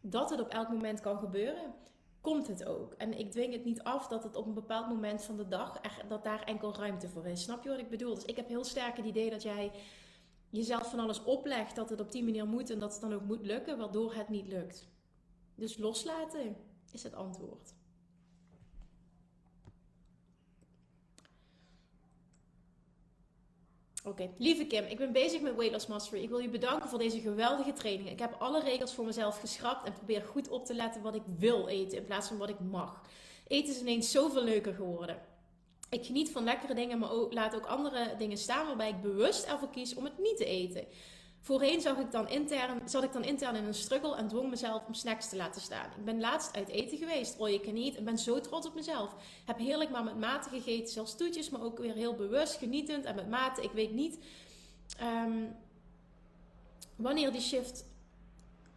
dat 0.00 0.30
het 0.30 0.40
op 0.40 0.48
elk 0.48 0.68
moment 0.68 1.00
kan 1.00 1.18
gebeuren, 1.18 1.74
komt 2.20 2.46
het 2.46 2.64
ook. 2.64 2.92
En 2.92 3.18
ik 3.18 3.30
dwing 3.30 3.52
het 3.52 3.64
niet 3.64 3.82
af 3.82 4.08
dat 4.08 4.22
het 4.22 4.36
op 4.36 4.46
een 4.46 4.54
bepaald 4.54 4.88
moment 4.88 5.22
van 5.22 5.36
de 5.36 5.48
dag, 5.48 5.80
dat 6.08 6.24
daar 6.24 6.42
enkel 6.42 6.74
ruimte 6.74 7.08
voor 7.08 7.26
is. 7.26 7.42
Snap 7.42 7.62
je 7.62 7.68
wat 7.68 7.78
ik 7.78 7.90
bedoel? 7.90 8.14
Dus 8.14 8.24
ik 8.24 8.36
heb 8.36 8.48
heel 8.48 8.64
sterk 8.64 8.96
het 8.96 9.06
idee 9.06 9.30
dat 9.30 9.42
jij 9.42 9.72
jezelf 10.50 10.90
van 10.90 10.98
alles 10.98 11.24
oplegt 11.24 11.76
dat 11.76 11.90
het 11.90 12.00
op 12.00 12.12
die 12.12 12.24
manier 12.24 12.46
moet 12.46 12.70
en 12.70 12.78
dat 12.78 12.92
het 12.92 13.00
dan 13.00 13.14
ook 13.14 13.24
moet 13.24 13.46
lukken, 13.46 13.78
waardoor 13.78 14.14
het 14.14 14.28
niet 14.28 14.46
lukt. 14.46 14.88
Dus 15.56 15.78
loslaten 15.78 16.56
is 16.92 17.02
het 17.02 17.14
antwoord. 17.14 17.74
Oké, 24.04 24.30
lieve 24.38 24.66
Kim, 24.66 24.84
ik 24.84 24.96
ben 24.96 25.12
bezig 25.12 25.40
met 25.40 25.54
Weight 25.54 25.72
Loss 25.72 25.86
Mastery. 25.86 26.22
Ik 26.22 26.28
wil 26.28 26.38
je 26.38 26.48
bedanken 26.48 26.88
voor 26.88 26.98
deze 26.98 27.20
geweldige 27.20 27.72
training. 27.72 28.10
Ik 28.10 28.18
heb 28.18 28.36
alle 28.38 28.62
regels 28.62 28.94
voor 28.94 29.04
mezelf 29.04 29.40
geschrapt 29.40 29.86
en 29.86 29.92
probeer 29.92 30.22
goed 30.22 30.48
op 30.48 30.66
te 30.66 30.74
letten 30.74 31.02
wat 31.02 31.14
ik 31.14 31.22
wil 31.38 31.68
eten 31.68 31.98
in 31.98 32.04
plaats 32.04 32.28
van 32.28 32.36
wat 32.36 32.48
ik 32.48 32.60
mag. 32.60 33.02
Eten 33.46 33.74
is 33.74 33.80
ineens 33.80 34.10
zoveel 34.10 34.42
leuker 34.42 34.74
geworden. 34.74 35.22
Ik 35.90 36.06
geniet 36.06 36.30
van 36.30 36.44
lekkere 36.44 36.74
dingen, 36.74 36.98
maar 36.98 37.10
laat 37.10 37.54
ook 37.54 37.66
andere 37.66 38.14
dingen 38.18 38.38
staan 38.38 38.66
waarbij 38.66 38.88
ik 38.88 39.00
bewust 39.00 39.44
ervoor 39.44 39.70
kies 39.70 39.94
om 39.94 40.04
het 40.04 40.18
niet 40.18 40.36
te 40.36 40.44
eten. 40.44 40.86
Voorheen 41.46 41.80
zag 41.80 41.98
ik 41.98 42.10
dan 42.10 42.28
intern, 42.28 42.88
zat 42.88 43.02
ik 43.02 43.12
dan 43.12 43.24
intern 43.24 43.56
in 43.56 43.64
een 43.64 43.74
struggle 43.74 44.16
en 44.16 44.28
dwong 44.28 44.50
mezelf 44.50 44.86
om 44.86 44.94
snacks 44.94 45.28
te 45.28 45.36
laten 45.36 45.60
staan. 45.60 45.90
Ik 45.96 46.04
ben 46.04 46.20
laatst 46.20 46.56
uit 46.56 46.68
eten 46.68 46.98
geweest, 46.98 47.40
all 47.40 47.50
you 47.50 47.60
can 47.60 47.76
eat, 47.76 47.94
en 47.94 48.04
ben 48.04 48.18
zo 48.18 48.40
trots 48.40 48.66
op 48.66 48.74
mezelf. 48.74 49.14
Heb 49.44 49.58
heerlijk 49.58 49.90
maar 49.90 50.04
met 50.04 50.18
mate 50.18 50.48
gegeten, 50.48 50.92
zelfs 50.92 51.16
toetjes, 51.16 51.50
maar 51.50 51.62
ook 51.62 51.78
weer 51.78 51.94
heel 51.94 52.14
bewust, 52.14 52.54
genietend 52.54 53.04
en 53.04 53.14
met 53.14 53.28
mate. 53.28 53.62
Ik 53.62 53.70
weet 53.70 53.92
niet 53.92 54.18
um, 55.02 55.56
wanneer 56.96 57.32
die 57.32 57.40
shift 57.40 57.84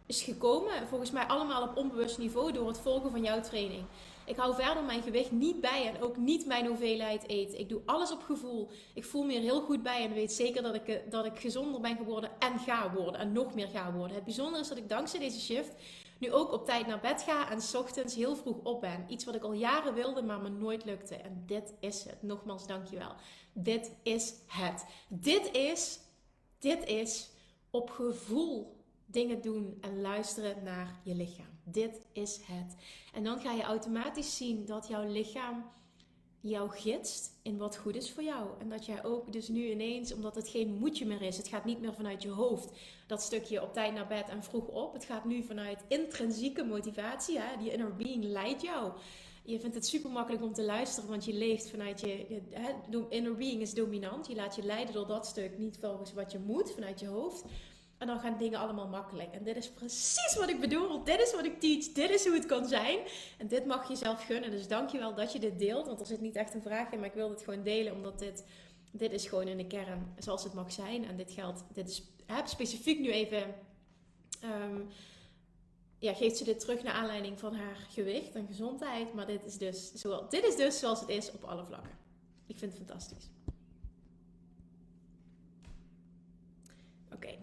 is 0.06 0.22
gekomen. 0.22 0.88
Volgens 0.88 1.10
mij 1.10 1.24
allemaal 1.24 1.62
op 1.62 1.76
onbewust 1.76 2.18
niveau 2.18 2.52
door 2.52 2.68
het 2.68 2.78
volgen 2.78 3.10
van 3.10 3.22
jouw 3.22 3.40
training. 3.40 3.84
Ik 4.30 4.36
hou 4.36 4.54
verder 4.54 4.84
mijn 4.84 5.02
gewicht 5.02 5.30
niet 5.30 5.60
bij 5.60 5.86
en 5.86 6.02
ook 6.02 6.16
niet 6.16 6.46
mijn 6.46 6.66
hoeveelheid 6.66 7.28
eten. 7.28 7.58
Ik 7.58 7.68
doe 7.68 7.80
alles 7.84 8.12
op 8.12 8.22
gevoel. 8.22 8.68
Ik 8.94 9.04
voel 9.04 9.22
me 9.22 9.34
er 9.34 9.40
heel 9.40 9.60
goed 9.60 9.82
bij 9.82 10.04
en 10.04 10.12
weet 10.12 10.32
zeker 10.32 10.62
dat 10.62 10.74
ik, 10.74 10.88
eh, 10.88 11.10
dat 11.10 11.24
ik 11.24 11.38
gezonder 11.38 11.80
ben 11.80 11.96
geworden 11.96 12.30
en 12.38 12.58
ga 12.58 12.92
worden. 12.92 13.20
En 13.20 13.32
nog 13.32 13.54
meer 13.54 13.68
ga 13.68 13.92
worden. 13.92 14.14
Het 14.14 14.24
bijzondere 14.24 14.62
is 14.62 14.68
dat 14.68 14.76
ik 14.76 14.88
dankzij 14.88 15.20
deze 15.20 15.40
shift 15.40 15.72
nu 16.18 16.32
ook 16.32 16.52
op 16.52 16.64
tijd 16.64 16.86
naar 16.86 17.00
bed 17.00 17.22
ga 17.22 17.50
en 17.50 17.60
s 17.60 17.74
ochtends 17.74 18.14
heel 18.14 18.36
vroeg 18.36 18.56
op 18.62 18.80
ben. 18.80 19.04
Iets 19.08 19.24
wat 19.24 19.34
ik 19.34 19.42
al 19.42 19.52
jaren 19.52 19.94
wilde, 19.94 20.22
maar 20.22 20.40
me 20.40 20.48
nooit 20.48 20.84
lukte. 20.84 21.14
En 21.14 21.42
dit 21.46 21.74
is 21.80 22.04
het. 22.04 22.22
Nogmaals, 22.22 22.66
dankjewel. 22.66 23.14
Dit 23.52 23.92
is 24.02 24.34
het. 24.46 24.86
Dit 25.08 25.50
is, 25.56 25.98
dit 26.58 26.84
is 26.84 27.30
op 27.70 27.90
gevoel 27.90 28.76
dingen 29.06 29.40
doen 29.40 29.78
en 29.80 30.00
luisteren 30.00 30.62
naar 30.62 31.00
je 31.02 31.14
lichaam. 31.14 31.49
Dit 31.72 32.00
is 32.12 32.40
het. 32.42 32.76
En 33.14 33.24
dan 33.24 33.40
ga 33.40 33.52
je 33.52 33.62
automatisch 33.62 34.36
zien 34.36 34.66
dat 34.66 34.88
jouw 34.88 35.10
lichaam 35.10 35.64
jou 36.40 36.70
gidst 36.70 37.30
in 37.42 37.56
wat 37.56 37.76
goed 37.76 37.96
is 37.96 38.10
voor 38.10 38.22
jou. 38.22 38.48
En 38.60 38.68
dat 38.68 38.86
jij 38.86 39.04
ook 39.04 39.32
dus 39.32 39.48
nu 39.48 39.70
ineens, 39.70 40.14
omdat 40.14 40.34
het 40.34 40.48
geen 40.48 40.74
moedje 40.78 41.06
meer 41.06 41.22
is, 41.22 41.36
het 41.36 41.48
gaat 41.48 41.64
niet 41.64 41.80
meer 41.80 41.94
vanuit 41.94 42.22
je 42.22 42.30
hoofd, 42.30 42.72
dat 43.06 43.22
stukje 43.22 43.62
op 43.62 43.72
tijd 43.72 43.94
naar 43.94 44.06
bed 44.06 44.28
en 44.28 44.42
vroeg 44.42 44.66
op. 44.66 44.92
Het 44.92 45.04
gaat 45.04 45.24
nu 45.24 45.42
vanuit 45.42 45.84
intrinsieke 45.88 46.64
motivatie. 46.64 47.38
Hè? 47.38 47.56
Die 47.56 47.72
inner 47.72 47.96
being 47.96 48.24
leidt 48.24 48.62
jou. 48.62 48.92
Je 49.44 49.60
vindt 49.60 49.74
het 49.74 49.86
super 49.86 50.10
makkelijk 50.10 50.44
om 50.44 50.52
te 50.52 50.64
luisteren, 50.64 51.10
want 51.10 51.24
je 51.24 51.32
leeft 51.32 51.70
vanuit 51.70 52.00
je. 52.00 52.40
Inner 53.08 53.36
being 53.36 53.60
is 53.60 53.74
dominant. 53.74 54.26
Je 54.26 54.34
laat 54.34 54.56
je 54.56 54.62
leiden 54.62 54.94
door 54.94 55.06
dat 55.06 55.26
stuk, 55.26 55.58
niet 55.58 55.78
volgens 55.80 56.12
wat 56.12 56.32
je 56.32 56.38
moet, 56.38 56.70
vanuit 56.70 57.00
je 57.00 57.06
hoofd. 57.06 57.44
En 58.00 58.06
dan 58.06 58.20
gaan 58.20 58.38
dingen 58.38 58.58
allemaal 58.58 58.88
makkelijk. 58.88 59.32
En 59.32 59.42
dit 59.42 59.56
is 59.56 59.70
precies 59.70 60.34
wat 60.38 60.48
ik 60.48 60.60
bedoel. 60.60 61.04
Dit 61.04 61.20
is 61.20 61.32
wat 61.32 61.44
ik 61.44 61.60
teach. 61.60 61.92
Dit 61.92 62.10
is 62.10 62.24
hoe 62.24 62.34
het 62.34 62.46
kan 62.46 62.66
zijn. 62.66 62.98
En 63.38 63.48
dit 63.48 63.66
mag 63.66 63.88
je 63.88 63.96
zelf 63.96 64.24
gunnen. 64.24 64.50
Dus 64.50 64.68
dankjewel 64.68 65.14
dat 65.14 65.32
je 65.32 65.38
dit 65.38 65.58
deelt. 65.58 65.86
Want 65.86 66.00
er 66.00 66.06
zit 66.06 66.20
niet 66.20 66.36
echt 66.36 66.54
een 66.54 66.62
vraag 66.62 66.92
in, 66.92 66.98
maar 66.98 67.08
ik 67.08 67.14
wil 67.14 67.28
dit 67.28 67.42
gewoon 67.42 67.62
delen. 67.62 67.92
Omdat 67.92 68.18
dit, 68.18 68.44
dit 68.90 69.12
is 69.12 69.26
gewoon 69.26 69.48
in 69.48 69.56
de 69.56 69.66
kern 69.66 70.14
zoals 70.18 70.44
het 70.44 70.54
mag 70.54 70.72
zijn. 70.72 71.08
En 71.08 71.16
dit 71.16 71.32
geldt, 71.32 71.64
dit 71.72 71.88
is 71.88 72.02
heb 72.26 72.46
specifiek 72.46 73.00
nu 73.00 73.10
even... 73.10 73.54
Um, 74.44 74.88
ja, 75.98 76.14
geeft 76.14 76.36
ze 76.36 76.44
dit 76.44 76.60
terug 76.60 76.82
naar 76.82 76.94
aanleiding 76.94 77.38
van 77.38 77.54
haar 77.54 77.76
gewicht 77.88 78.34
en 78.34 78.46
gezondheid. 78.46 79.14
Maar 79.14 79.26
dit 79.26 79.44
is 79.44 79.58
dus, 79.58 79.92
zoals, 79.92 80.30
dit 80.30 80.44
is 80.44 80.56
dus 80.56 80.78
zoals 80.78 81.00
het 81.00 81.08
is 81.08 81.32
op 81.32 81.44
alle 81.44 81.64
vlakken. 81.64 81.98
Ik 82.46 82.58
vind 82.58 82.72
het 82.72 82.86
fantastisch. 82.86 83.28
Oké. 87.12 87.38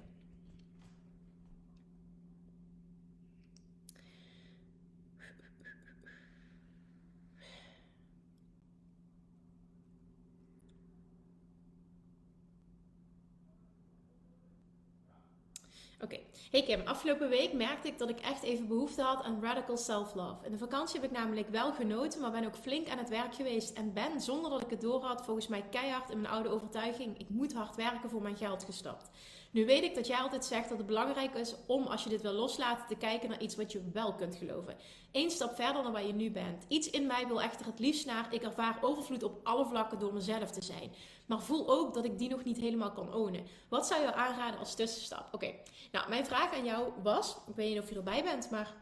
Oké, 16.01 16.19
hey 16.51 16.63
Kim, 16.63 16.81
afgelopen 16.87 17.29
week 17.29 17.53
merkte 17.53 17.87
ik 17.87 17.97
dat 17.97 18.09
ik 18.09 18.19
echt 18.19 18.43
even 18.43 18.67
behoefte 18.67 19.01
had 19.01 19.23
aan 19.23 19.41
radical 19.41 19.77
self-love. 19.77 20.45
In 20.45 20.51
de 20.51 20.57
vakantie 20.57 20.99
heb 20.99 21.09
ik 21.09 21.17
namelijk 21.17 21.49
wel 21.49 21.73
genoten, 21.73 22.21
maar 22.21 22.31
ben 22.31 22.45
ook 22.45 22.55
flink 22.55 22.89
aan 22.89 22.97
het 22.97 23.09
werk 23.09 23.35
geweest. 23.35 23.77
En 23.77 23.93
ben, 23.93 24.21
zonder 24.21 24.51
dat 24.51 24.61
ik 24.61 24.69
het 24.69 24.81
door 24.81 25.03
had, 25.03 25.25
volgens 25.25 25.47
mij 25.47 25.63
keihard 25.69 26.09
in 26.09 26.21
mijn 26.21 26.33
oude 26.33 26.49
overtuiging: 26.49 27.17
ik 27.17 27.29
moet 27.29 27.53
hard 27.53 27.75
werken 27.75 28.09
voor 28.09 28.21
mijn 28.21 28.37
geld 28.37 28.63
gestapt. 28.63 29.09
Nu 29.51 29.65
weet 29.65 29.83
ik 29.83 29.95
dat 29.95 30.07
jij 30.07 30.17
altijd 30.17 30.45
zegt 30.45 30.69
dat 30.69 30.77
het 30.77 30.87
belangrijk 30.87 31.33
is 31.33 31.55
om, 31.65 31.83
als 31.83 32.03
je 32.03 32.09
dit 32.09 32.21
wil 32.21 32.31
loslaten, 32.31 32.87
te 32.87 32.95
kijken 32.95 33.29
naar 33.29 33.41
iets 33.41 33.55
wat 33.55 33.71
je 33.71 33.89
wel 33.93 34.13
kunt 34.13 34.35
geloven. 34.35 34.75
Eén 35.11 35.31
stap 35.31 35.55
verder 35.55 35.83
dan 35.83 35.91
waar 35.91 36.05
je 36.05 36.13
nu 36.13 36.31
bent. 36.31 36.65
Iets 36.67 36.89
in 36.89 37.07
mij 37.07 37.27
wil 37.27 37.41
echter 37.41 37.65
het 37.65 37.79
liefst 37.79 38.05
naar, 38.05 38.33
ik 38.33 38.43
ervaar 38.43 38.77
overvloed 38.81 39.23
op 39.23 39.39
alle 39.43 39.65
vlakken 39.65 39.99
door 39.99 40.13
mezelf 40.13 40.51
te 40.51 40.61
zijn. 40.61 40.91
Maar 41.25 41.41
voel 41.41 41.69
ook 41.69 41.93
dat 41.93 42.05
ik 42.05 42.17
die 42.17 42.29
nog 42.29 42.43
niet 42.43 42.57
helemaal 42.57 42.91
kan 42.91 43.13
ownen. 43.13 43.45
Wat 43.67 43.87
zou 43.87 44.01
je 44.01 44.13
aanraden 44.13 44.59
als 44.59 44.75
tussenstap? 44.75 45.33
Oké, 45.33 45.53
nou, 45.91 46.09
mijn 46.09 46.25
vraag 46.25 46.53
aan 46.53 46.65
jou 46.65 46.91
was, 47.03 47.37
ik 47.47 47.55
weet 47.55 47.69
niet 47.69 47.81
of 47.81 47.89
je 47.89 47.95
erbij 47.95 48.23
bent, 48.23 48.49
maar 48.49 48.75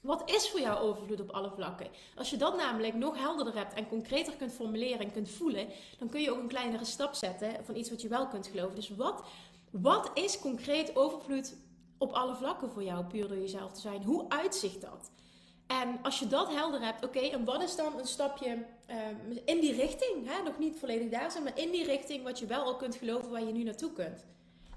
wat 0.00 0.30
is 0.30 0.50
voor 0.50 0.60
jou 0.60 0.78
overvloed 0.78 1.20
op 1.20 1.30
alle 1.30 1.50
vlakken? 1.50 1.86
Als 2.16 2.30
je 2.30 2.36
dat 2.36 2.56
namelijk 2.56 2.94
nog 2.94 3.18
helderder 3.18 3.54
hebt 3.54 3.74
en 3.74 3.88
concreter 3.88 4.32
kunt 4.36 4.52
formuleren 4.52 4.98
en 4.98 5.12
kunt 5.12 5.28
voelen, 5.28 5.68
dan 5.98 6.08
kun 6.08 6.20
je 6.20 6.30
ook 6.30 6.38
een 6.38 6.48
kleinere 6.48 6.84
stap 6.84 7.14
zetten 7.14 7.64
van 7.64 7.76
iets 7.76 7.90
wat 7.90 8.02
je 8.02 8.08
wel 8.08 8.26
kunt 8.26 8.46
geloven. 8.46 8.74
Dus 8.74 8.88
wat 8.96 9.24
wat 9.70 10.10
is 10.14 10.38
concreet 10.38 10.96
overvloed 10.96 11.56
op 11.98 12.12
alle 12.12 12.34
vlakken 12.34 12.70
voor 12.70 12.82
jou, 12.82 13.04
puur 13.04 13.28
door 13.28 13.38
jezelf 13.38 13.72
te 13.72 13.80
zijn? 13.80 14.02
Hoe 14.02 14.28
uitzicht 14.28 14.80
dat? 14.80 15.10
En 15.66 15.98
als 16.02 16.18
je 16.18 16.26
dat 16.26 16.48
helder 16.52 16.80
hebt, 16.80 17.04
oké, 17.04 17.18
en 17.18 17.44
wat 17.44 17.62
is 17.62 17.76
dan 17.76 17.98
een 17.98 18.06
stapje 18.06 18.64
ehm, 18.86 19.16
in 19.44 19.60
die 19.60 19.72
richting? 19.72 20.26
Hè? 20.26 20.42
Nog 20.42 20.58
niet 20.58 20.78
volledig 20.78 21.08
daar 21.08 21.30
zijn, 21.30 21.44
maar 21.44 21.58
in 21.58 21.70
die 21.70 21.84
richting 21.84 22.22
wat 22.22 22.38
je 22.38 22.46
wel 22.46 22.64
al 22.64 22.76
kunt 22.76 22.94
geloven 22.94 23.30
waar 23.30 23.44
je 23.44 23.52
nu 23.52 23.62
naartoe 23.62 23.92
kunt. 23.92 24.24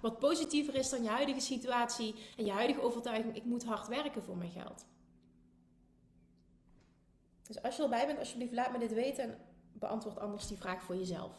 Wat 0.01 0.19
positiever 0.19 0.75
is 0.75 0.89
dan 0.89 1.03
je 1.03 1.09
huidige 1.09 1.39
situatie 1.39 2.15
en 2.37 2.45
je 2.45 2.51
huidige 2.51 2.81
overtuiging: 2.81 3.35
ik 3.35 3.45
moet 3.45 3.63
hard 3.63 3.87
werken 3.87 4.23
voor 4.23 4.37
mijn 4.37 4.51
geld. 4.51 4.85
Dus 7.47 7.61
als 7.61 7.75
je 7.75 7.83
erbij 7.83 8.05
bent, 8.05 8.19
alsjeblieft 8.19 8.53
laat 8.53 8.71
me 8.71 8.79
dit 8.79 8.93
weten 8.93 9.23
en 9.23 9.37
beantwoord 9.73 10.19
anders 10.19 10.47
die 10.47 10.57
vraag 10.57 10.83
voor 10.83 10.95
jezelf. 10.95 11.33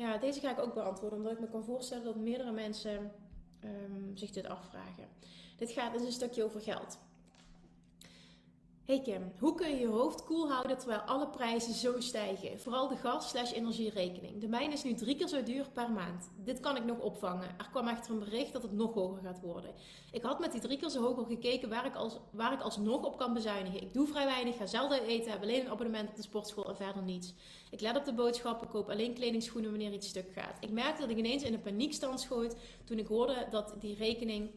Ja, 0.00 0.18
deze 0.18 0.40
ga 0.40 0.50
ik 0.50 0.58
ook 0.58 0.74
beantwoorden, 0.74 1.18
omdat 1.18 1.32
ik 1.32 1.40
me 1.40 1.48
kan 1.48 1.64
voorstellen 1.64 2.04
dat 2.04 2.16
meerdere 2.16 2.52
mensen 2.52 3.12
um, 3.64 4.16
zich 4.16 4.30
dit 4.30 4.46
afvragen. 4.46 5.08
Dit 5.56 5.70
gaat 5.70 5.92
dus 5.92 6.02
een 6.02 6.12
stukje 6.12 6.44
over 6.44 6.60
geld. 6.60 6.98
Hey 8.90 9.00
Kim, 9.00 9.32
hoe 9.38 9.54
kun 9.54 9.70
je 9.70 9.76
je 9.76 9.86
hoofd 9.86 10.24
koel 10.24 10.50
houden 10.50 10.78
terwijl 10.78 11.00
alle 11.00 11.28
prijzen 11.28 11.74
zo 11.74 12.00
stijgen? 12.00 12.60
Vooral 12.60 12.88
de 12.88 12.96
gas-energierekening. 12.96 14.40
De 14.40 14.48
mijne 14.48 14.72
is 14.72 14.82
nu 14.82 14.94
drie 14.94 15.16
keer 15.16 15.28
zo 15.28 15.42
duur 15.42 15.68
per 15.72 15.90
maand. 15.90 16.30
Dit 16.44 16.60
kan 16.60 16.76
ik 16.76 16.84
nog 16.84 16.98
opvangen. 16.98 17.48
Er 17.58 17.68
kwam 17.70 17.88
echter 17.88 18.12
een 18.12 18.18
bericht 18.18 18.52
dat 18.52 18.62
het 18.62 18.72
nog 18.72 18.94
hoger 18.94 19.22
gaat 19.22 19.40
worden. 19.40 19.70
Ik 20.12 20.22
had 20.22 20.40
met 20.40 20.52
die 20.52 20.60
drie 20.60 20.78
keer 20.78 20.88
zo 20.88 21.02
hoog 21.02 21.16
al 21.16 21.24
gekeken 21.24 21.68
waar 21.68 21.86
ik, 21.86 21.94
als, 21.94 22.18
waar 22.32 22.52
ik 22.52 22.60
alsnog 22.60 23.04
op 23.04 23.18
kan 23.18 23.34
bezuinigen. 23.34 23.82
Ik 23.82 23.92
doe 23.92 24.06
vrij 24.06 24.24
weinig, 24.24 24.56
ga 24.56 24.66
zelden 24.66 25.02
eten, 25.02 25.30
heb 25.30 25.42
alleen 25.42 25.60
een 25.64 25.70
abonnement 25.70 26.08
op 26.08 26.16
de 26.16 26.22
sportschool 26.22 26.68
en 26.68 26.76
verder 26.76 27.02
niets. 27.02 27.34
Ik 27.70 27.80
let 27.80 27.96
op 27.96 28.04
de 28.04 28.14
boodschappen, 28.14 28.68
koop 28.68 28.90
alleen 28.90 29.14
kledingschoenen 29.14 29.70
wanneer 29.70 29.92
iets 29.92 30.08
stuk 30.08 30.32
gaat. 30.32 30.56
Ik 30.60 30.70
merkte 30.70 31.00
dat 31.00 31.10
ik 31.10 31.16
ineens 31.16 31.42
in 31.42 31.54
een 31.54 31.62
paniekstand 31.62 32.20
schoot 32.20 32.56
toen 32.84 32.98
ik 32.98 33.06
hoorde 33.06 33.46
dat 33.50 33.74
die 33.78 33.94
rekening 33.94 34.50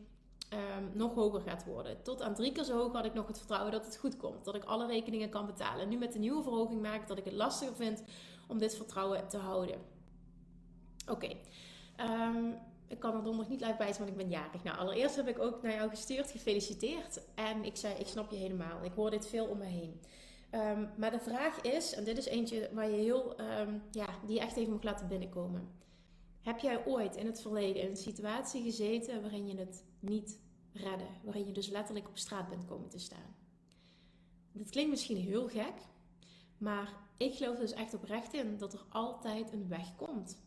um, 0.54 0.92
nog 0.94 1.14
hoger 1.14 1.42
gaat 1.42 1.66
worden. 1.66 2.04
Tot 2.04 2.22
aan 2.22 2.36
drie 2.36 2.52
keer 2.52 2.64
zo 2.64 2.78
hoog 2.78 2.94
had 2.94 3.06
ik 3.06 3.14
nog 3.14 3.28
het 3.28 3.38
vertrouwen 3.38 3.72
dat 3.72 3.86
het 3.86 3.98
goed 3.98 4.18
komt. 4.18 4.46
Dat 4.46 4.56
ik 4.56 4.64
alle 4.64 4.88
rekeningen 4.88 5.30
kan 5.30 5.46
betalen. 5.46 5.82
En 5.82 5.90
nu 5.90 5.98
met 5.98 6.14
de 6.14 6.20
nieuwe 6.20 6.44
verhoging 6.44 6.82
merk 6.82 7.02
ik 7.02 7.08
dat 7.08 7.18
ik 7.18 7.26
het 7.26 7.34
lastiger 7.34 7.76
vind 7.76 8.04
om 8.48 8.58
dit 8.58 8.76
vertrouwen 8.76 9.28
te 9.28 9.38
houden. 9.38 9.76
Oké. 11.10 11.30
Ehm, 11.96 12.52
ik 12.88 13.00
kan 13.00 13.16
er 13.16 13.24
donderdag 13.24 13.50
niet 13.50 13.62
live 13.62 13.78
bij 13.78 13.94
zijn, 13.94 13.98
want 13.98 14.10
ik 14.10 14.18
ben 14.18 14.30
jarig. 14.30 14.64
Nou, 14.64 14.78
allereerst 14.78 15.16
heb 15.16 15.28
ik 15.28 15.40
ook 15.40 15.62
naar 15.62 15.74
jou 15.74 15.90
gestuurd, 15.90 16.32
gefeliciteerd. 16.32 17.22
En 17.36 17.64
ik 17.64 17.76
zei, 17.76 17.96
ik 17.96 18.08
snap 18.08 18.32
je 18.32 18.38
helemaal. 18.38 18.84
Ik 18.84 18.94
hoor 18.96 19.10
dit 19.10 19.28
veel 19.28 19.46
om 19.46 19.58
me 19.58 19.66
heen. 19.66 20.02
Um, 20.52 20.90
maar 20.98 21.12
de 21.12 21.20
vraag 21.20 21.62
is, 21.62 21.94
en 21.94 22.04
dit 22.04 22.18
is 22.18 22.26
eentje 22.26 22.70
waar 22.74 22.90
je 22.90 22.96
heel, 22.96 23.36
ja, 23.92 24.08
die 24.26 24.36
je 24.36 24.42
echt 24.42 24.56
even 24.56 24.72
moet 24.72 24.84
laten 24.84 25.08
binnenkomen. 25.08 25.82
Heb 26.44 26.60
jij 26.60 26.86
ooit 26.86 27.16
in 27.16 27.26
het 27.26 27.42
verleden 27.42 27.82
in 27.82 27.90
een 27.90 27.98
situatie 27.98 28.64
gezeten 28.64 29.22
waarin 29.22 29.48
je 29.48 29.58
het 29.58 29.84
niet 30.00 30.40
redde, 30.74 31.08
waarin 31.24 31.46
je 31.46 31.52
dus 31.52 31.68
letterlijk 31.68 32.08
op 32.08 32.18
straat 32.18 32.50
bent 32.50 32.66
komen 32.66 32.90
te 32.90 33.00
staan? 33.00 33.36
Dit 34.52 34.70
klinkt 34.70 34.90
misschien 34.90 35.18
heel 35.18 35.48
gek, 35.48 35.74
maar 36.58 36.94
ik 37.18 37.34
geloof 37.34 37.58
dus 37.58 37.72
echt 37.72 37.94
oprecht 37.94 38.34
in 38.34 38.58
dat 38.58 38.74
er 38.74 38.86
altijd 38.90 39.52
een 39.52 39.68
weg 39.68 39.96
komt 39.96 40.38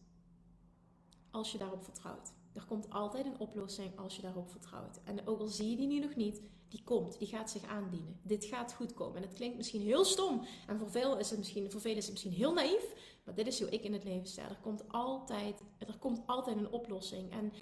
als 1.31 1.53
je 1.53 1.59
daarop 1.59 1.85
vertrouwt. 1.85 2.33
Er 2.53 2.65
komt 2.65 2.91
altijd 2.91 3.27
een 3.27 3.39
oplossing 3.39 3.99
als 3.99 4.17
je 4.17 4.23
daarop 4.23 4.51
vertrouwt. 4.51 5.01
En 5.05 5.27
ook 5.27 5.41
al 5.41 5.47
zie 5.47 5.71
je 5.71 5.77
die 5.77 5.87
nu 5.87 5.99
nog 5.99 6.15
niet, 6.15 6.43
die 6.69 6.83
komt, 6.85 7.19
die 7.19 7.29
gaat 7.29 7.51
zich 7.51 7.65
aandienen. 7.65 8.21
Dit 8.23 8.45
gaat 8.45 8.75
goed 8.75 8.95
komen. 8.95 9.17
En 9.17 9.23
het 9.23 9.33
klinkt 9.33 9.57
misschien 9.57 9.81
heel 9.81 10.05
stom. 10.05 10.43
En 10.67 10.79
voor 10.79 10.91
veel 10.91 11.19
is 11.19 11.31
het 11.31 11.39
misschien, 11.39 11.71
voor 11.71 11.81
velen 11.81 11.97
is 11.97 12.05
het 12.05 12.13
misschien 12.13 12.33
heel 12.33 12.53
naïef. 12.53 12.95
Maar 13.25 13.35
dit 13.35 13.47
is 13.47 13.61
hoe 13.61 13.71
ik 13.71 13.83
in 13.83 13.93
het 13.93 14.05
leven 14.05 14.27
sta. 14.27 14.49
Er 14.49 14.59
komt 14.63 14.83
altijd, 14.89 15.63
er 15.79 15.99
komt 15.99 16.21
altijd 16.27 16.57
een 16.57 16.71
oplossing. 16.71 17.33
En 17.33 17.53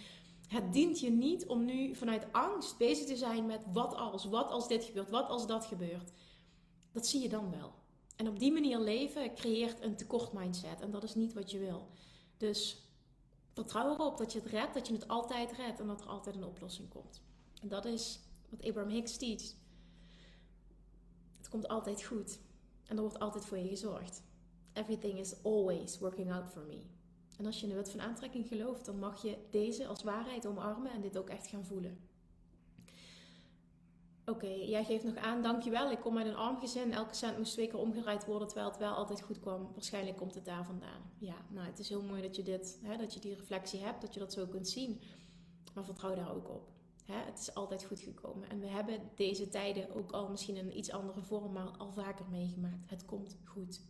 het 0.49 0.73
dient 0.73 1.01
je 1.01 1.11
niet 1.11 1.47
om 1.47 1.65
nu 1.65 1.95
vanuit 1.95 2.33
angst 2.33 2.79
bezig 2.79 3.07
te 3.07 3.17
zijn 3.17 3.47
met 3.47 3.65
wat 3.73 3.95
als, 3.95 4.25
wat 4.25 4.51
als 4.51 4.69
dit 4.69 4.85
gebeurt, 4.85 5.11
wat 5.11 5.29
als 5.29 5.47
dat 5.47 5.65
gebeurt. 5.65 6.13
Dat 6.93 7.07
zie 7.07 7.23
je 7.23 7.29
dan 7.29 7.51
wel. 7.51 7.73
En 8.17 8.29
op 8.29 8.39
die 8.39 8.53
manier 8.53 8.79
leven 8.79 9.35
creëert 9.35 9.83
een 9.83 9.97
tekort 9.97 10.33
mindset. 10.33 10.81
En 10.81 10.91
dat 10.91 11.03
is 11.03 11.15
niet 11.15 11.33
wat 11.33 11.51
je 11.51 11.59
wil. 11.59 11.89
Dus 12.37 12.83
vertrouw 13.53 13.93
erop 13.93 14.19
dat 14.19 14.33
je 14.33 14.39
het 14.39 14.49
redt, 14.49 14.75
dat 14.75 14.87
je 14.87 14.93
het 14.93 15.09
altijd 15.09 15.53
redt 15.53 15.81
en 15.81 15.87
dat 15.87 16.01
er 16.01 16.09
altijd 16.09 16.37
een 16.37 16.45
oplossing 16.45 16.89
komt. 16.89 17.23
En 17.63 17.69
dat 17.69 17.85
is 17.85 18.21
wat 18.51 18.63
Abraham 18.65 18.91
Hicks 18.93 19.17
teach. 19.17 19.43
Het 21.37 21.49
komt 21.49 21.69
altijd 21.69 22.03
goed. 22.03 22.39
En 22.87 22.97
er 22.97 23.03
wordt 23.03 23.19
altijd 23.19 23.45
voor 23.45 23.59
je 23.59 23.69
gezorgd. 23.69 24.23
Everything 24.73 25.19
is 25.19 25.43
always 25.43 25.99
working 25.99 26.33
out 26.33 26.51
for 26.51 26.63
me. 26.63 26.83
En 27.39 27.47
als 27.47 27.57
je 27.57 27.63
in 27.63 27.69
de 27.69 27.75
wet 27.75 27.91
van 27.91 28.01
aantrekking 28.01 28.49
gelooft, 28.49 28.85
dan 28.85 28.99
mag 28.99 29.23
je 29.23 29.37
deze 29.51 29.87
als 29.87 30.03
waarheid 30.03 30.47
omarmen 30.47 30.93
en 30.93 31.01
dit 31.01 31.19
ook 31.19 31.29
echt 31.29 31.47
gaan 31.47 31.65
voelen. 31.65 31.99
Oké, 34.27 34.47
jij 34.47 34.85
geeft 34.85 35.05
nog 35.05 35.17
aan, 35.17 35.43
dankjewel. 35.43 35.91
Ik 35.91 36.01
kom 36.01 36.19
uit 36.19 36.27
een 36.27 36.37
arm 36.37 36.59
gezin. 36.59 36.93
Elke 36.93 37.15
cent 37.15 37.39
moest 37.39 37.53
twee 37.53 37.67
keer 37.67 37.79
omgedraaid 37.79 38.27
worden, 38.27 38.49
terwijl 38.49 38.71
het 38.71 38.79
wel 38.79 38.95
altijd 38.95 39.23
goed 39.23 39.41
kwam. 39.41 39.69
Waarschijnlijk 39.73 40.17
komt 40.17 40.35
het 40.35 40.45
daar 40.45 40.65
vandaan. 40.65 41.11
Ja, 41.19 41.37
nou, 41.49 41.67
het 41.67 41.79
is 41.79 41.89
heel 41.89 42.03
mooi 42.03 42.23
dat 42.23 42.37
je, 42.37 42.43
dit, 42.43 42.79
hè, 42.83 42.97
dat 42.97 43.15
je 43.15 43.21
die 43.21 43.35
reflectie 43.35 43.81
hebt, 43.81 44.01
dat 44.01 44.15
je 44.15 44.21
dat 44.21 44.33
zo 44.33 44.47
kunt 44.47 44.69
zien. 44.69 45.01
Maar 45.75 45.85
vertrouw 45.85 46.15
daar 46.15 46.35
ook 46.35 46.49
op. 46.49 46.69
Hè, 47.05 47.15
het 47.15 47.39
is 47.39 47.55
altijd 47.55 47.85
goed 47.85 48.01
gekomen. 48.01 48.49
En 48.49 48.61
we 48.61 48.67
hebben 48.67 49.01
deze 49.15 49.49
tijden 49.49 49.95
ook 49.95 50.13
al 50.13 50.29
misschien 50.29 50.57
in 50.57 50.67
een 50.67 50.79
iets 50.79 50.91
andere 50.91 51.23
vorm, 51.23 51.53
maar 51.53 51.69
al 51.79 51.93
vaker 51.93 52.27
meegemaakt. 52.31 52.91
Het 52.91 53.05
komt 53.05 53.37
goed. 53.45 53.81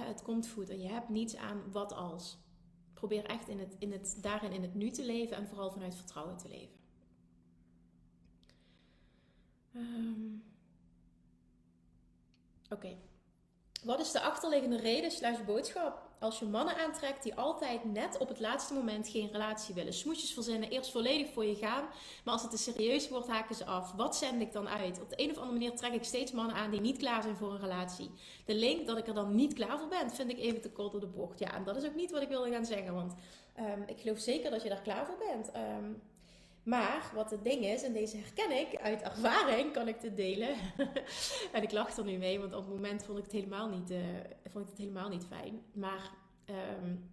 Het 0.00 0.22
komt 0.22 0.48
goed. 0.48 0.68
En 0.68 0.80
je 0.80 0.88
hebt 0.88 1.08
niets 1.08 1.36
aan 1.36 1.70
wat 1.70 1.92
als. 1.92 2.38
Probeer 2.94 3.24
echt 3.24 3.48
in 3.48 3.58
het, 3.58 3.76
in 3.78 3.92
het, 3.92 4.18
daarin 4.20 4.52
in 4.52 4.62
het 4.62 4.74
nu 4.74 4.90
te 4.90 5.04
leven 5.04 5.36
en 5.36 5.46
vooral 5.46 5.70
vanuit 5.70 5.94
vertrouwen 5.94 6.36
te 6.36 6.48
leven. 6.48 6.76
Um, 9.76 10.44
Oké. 12.68 12.96
Wat 13.82 14.00
is 14.00 14.12
de 14.12 14.20
achterliggende 14.20 14.76
reden 14.76 15.10
slash 15.10 15.44
boodschap? 15.44 16.10
Als 16.24 16.38
je 16.38 16.44
mannen 16.44 16.76
aantrekt 16.76 17.22
die 17.22 17.34
altijd 17.34 17.84
net 17.84 18.18
op 18.18 18.28
het 18.28 18.40
laatste 18.40 18.74
moment 18.74 19.08
geen 19.08 19.32
relatie 19.32 19.74
willen. 19.74 19.92
Smoesjes 19.92 20.32
verzinnen, 20.32 20.70
eerst 20.70 20.90
volledig 20.90 21.32
voor 21.32 21.44
je 21.44 21.54
gaan. 21.54 21.84
Maar 22.24 22.32
als 22.32 22.42
het 22.42 22.50
te 22.50 22.58
serieus 22.58 23.08
wordt, 23.08 23.28
haken 23.28 23.54
ze 23.54 23.64
af. 23.64 23.92
Wat 23.92 24.16
zend 24.16 24.40
ik 24.40 24.52
dan 24.52 24.68
uit? 24.68 25.00
Op 25.00 25.10
de 25.10 25.22
een 25.22 25.30
of 25.30 25.36
andere 25.36 25.52
manier 25.58 25.76
trek 25.76 25.92
ik 25.92 26.04
steeds 26.04 26.32
mannen 26.32 26.56
aan 26.56 26.70
die 26.70 26.80
niet 26.80 26.98
klaar 26.98 27.22
zijn 27.22 27.36
voor 27.36 27.50
een 27.50 27.60
relatie. 27.60 28.10
De 28.44 28.54
link 28.54 28.86
dat 28.86 28.98
ik 28.98 29.06
er 29.06 29.14
dan 29.14 29.34
niet 29.34 29.54
klaar 29.54 29.78
voor 29.78 29.88
ben, 29.88 30.10
vind 30.10 30.30
ik 30.30 30.38
even 30.38 30.60
te 30.60 30.70
kort 30.70 30.92
door 30.92 31.00
de 31.00 31.06
bocht. 31.06 31.38
Ja, 31.38 31.54
en 31.54 31.64
dat 31.64 31.76
is 31.76 31.84
ook 31.84 31.94
niet 31.94 32.10
wat 32.10 32.22
ik 32.22 32.28
wilde 32.28 32.50
gaan 32.50 32.64
zeggen. 32.64 32.94
Want 32.94 33.14
um, 33.58 33.84
ik 33.86 34.00
geloof 34.00 34.18
zeker 34.18 34.50
dat 34.50 34.62
je 34.62 34.68
daar 34.68 34.82
klaar 34.82 35.06
voor 35.06 35.18
bent. 35.18 35.50
Um, 35.56 36.02
maar 36.64 37.10
wat 37.14 37.30
het 37.30 37.44
ding 37.44 37.64
is, 37.64 37.82
en 37.82 37.92
deze 37.92 38.16
herken 38.16 38.60
ik 38.60 38.76
uit 38.76 39.02
ervaring, 39.02 39.72
kan 39.72 39.88
ik 39.88 40.00
dit 40.00 40.16
delen. 40.16 40.56
en 41.52 41.62
ik 41.62 41.72
lach 41.72 41.96
er 41.96 42.04
nu 42.04 42.18
mee, 42.18 42.40
want 42.40 42.54
op 42.54 42.64
het 42.64 42.74
moment 42.74 43.04
vond 43.04 43.18
ik 43.18 43.24
het 43.24 43.32
helemaal 43.32 43.68
niet, 43.68 43.90
uh, 43.90 43.98
vond 44.44 44.64
ik 44.64 44.70
het 44.70 44.78
helemaal 44.78 45.08
niet 45.08 45.24
fijn. 45.24 45.62
Maar 45.72 46.10
um, 46.82 47.12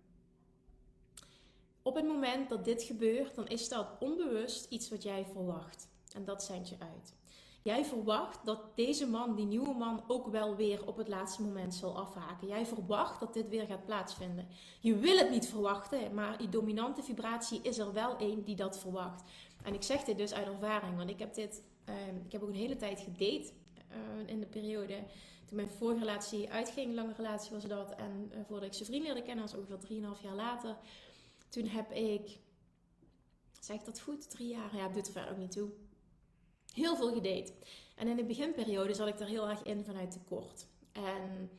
op 1.81 1.96
het 1.96 2.05
moment 2.05 2.50
dat 2.50 2.65
dit 2.65 2.84
gebeurt, 2.84 3.36
dan 3.36 3.48
is 3.48 3.70
dat 3.70 3.88
onbewust 4.00 4.65
iets 4.70 4.89
wat 4.89 5.03
jij 5.03 5.25
verwacht. 5.25 5.89
En 6.13 6.25
dat 6.25 6.43
zend 6.43 6.70
je 6.70 6.75
uit. 6.79 7.13
Jij 7.63 7.86
verwacht 7.86 8.45
dat 8.45 8.76
deze 8.76 9.08
man, 9.08 9.36
die 9.36 9.45
nieuwe 9.45 9.74
man, 9.74 10.04
ook 10.08 10.28
wel 10.28 10.56
weer 10.56 10.88
op 10.88 10.97
het 10.97 11.08
laatste 11.08 11.41
moment 11.41 11.76
zal 11.76 11.97
afhaken. 11.97 12.47
Jij 12.47 12.65
verwacht 12.65 13.19
dat 13.19 13.34
dit 13.34 13.50
weer 13.50 13.65
gaat 13.65 13.86
plaatsvinden. 13.86 14.47
Je 14.80 14.95
wil 14.95 15.17
het 15.17 15.30
niet 15.30 15.47
verwachten, 15.47 16.13
maar 16.13 16.38
die 16.38 16.50
dominante 16.50 17.04
vibratie 17.04 17.62
is 17.62 17.78
er 17.78 17.93
wel 17.93 18.17
één 18.17 18.43
die 18.43 18.56
dat 18.56 18.80
verwacht. 18.80 19.24
En 19.63 19.74
ik 19.74 19.84
zeg 19.84 20.04
dit 20.04 20.17
dus 20.17 20.34
uit 20.34 20.47
ervaring, 20.47 20.97
want 20.97 21.10
ik 21.10 21.19
heb 21.19 21.34
dit, 21.34 21.63
uh, 21.89 21.95
ik 22.26 22.32
heb 22.32 22.41
ook 22.41 22.50
een 22.50 22.56
hele 22.56 22.76
tijd 22.76 23.00
gedate 23.00 23.52
uh, 23.91 24.30
in 24.30 24.39
de 24.39 24.45
periode 24.45 25.04
toen 25.45 25.56
mijn 25.56 25.71
vorige 25.71 26.00
relatie 26.00 26.50
uitging, 26.50 26.93
lange 26.93 27.13
relatie 27.13 27.52
was 27.52 27.63
dat. 27.63 27.95
En 27.95 28.32
uh, 28.32 28.39
voordat 28.47 28.67
ik 28.67 28.74
zijn 28.74 28.89
vriend 28.89 29.04
leerde 29.04 29.21
kennen, 29.21 29.43
was 29.43 29.56
ongeveer 29.56 30.15
3,5 30.17 30.21
jaar 30.21 30.36
later. 30.36 30.78
Toen 31.50 31.65
heb 31.65 31.91
ik, 31.91 32.38
zeg 33.60 33.76
ik 33.76 33.86
dat 33.86 34.02
goed, 34.02 34.30
drie 34.30 34.47
jaar, 34.47 34.76
ja, 34.76 34.88
doet 34.88 35.08
er 35.08 35.13
verder 35.13 35.32
ook 35.32 35.38
niet 35.38 35.52
toe 35.52 35.69
heel 36.73 36.95
veel 36.95 37.13
gedate. 37.13 37.53
En 37.95 38.07
in 38.07 38.15
de 38.15 38.23
beginperiode 38.23 38.93
zat 38.93 39.07
ik 39.07 39.19
er 39.19 39.27
heel 39.27 39.49
erg 39.49 39.63
in 39.63 39.84
vanuit 39.84 40.12
tekort. 40.12 40.65
En 40.91 41.49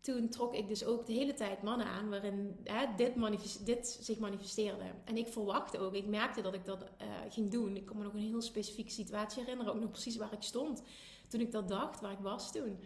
toen 0.00 0.28
trok 0.28 0.54
ik 0.54 0.68
dus 0.68 0.84
ook 0.84 1.06
de 1.06 1.12
hele 1.12 1.34
tijd 1.34 1.62
mannen 1.62 1.86
aan 1.86 2.10
waarin 2.10 2.56
hè, 2.64 2.86
dit, 2.96 3.66
dit, 3.66 3.98
zich 4.00 4.18
manifesteerde. 4.18 4.84
En 5.04 5.16
ik 5.16 5.28
verwachtte 5.28 5.78
ook, 5.78 5.94
ik 5.94 6.06
merkte 6.06 6.42
dat 6.42 6.54
ik 6.54 6.64
dat 6.64 6.82
uh, 6.82 7.08
ging 7.30 7.50
doen. 7.50 7.76
Ik 7.76 7.86
kon 7.86 7.96
me 7.96 8.04
nog 8.04 8.12
een 8.12 8.18
heel 8.18 8.42
specifieke 8.42 8.90
situatie 8.90 9.40
herinneren, 9.40 9.74
ook 9.74 9.80
nog 9.80 9.90
precies 9.90 10.16
waar 10.16 10.32
ik 10.32 10.42
stond 10.42 10.82
toen 11.28 11.40
ik 11.40 11.52
dat 11.52 11.68
dacht, 11.68 12.00
waar 12.00 12.12
ik 12.12 12.18
was 12.18 12.52
toen. 12.52 12.78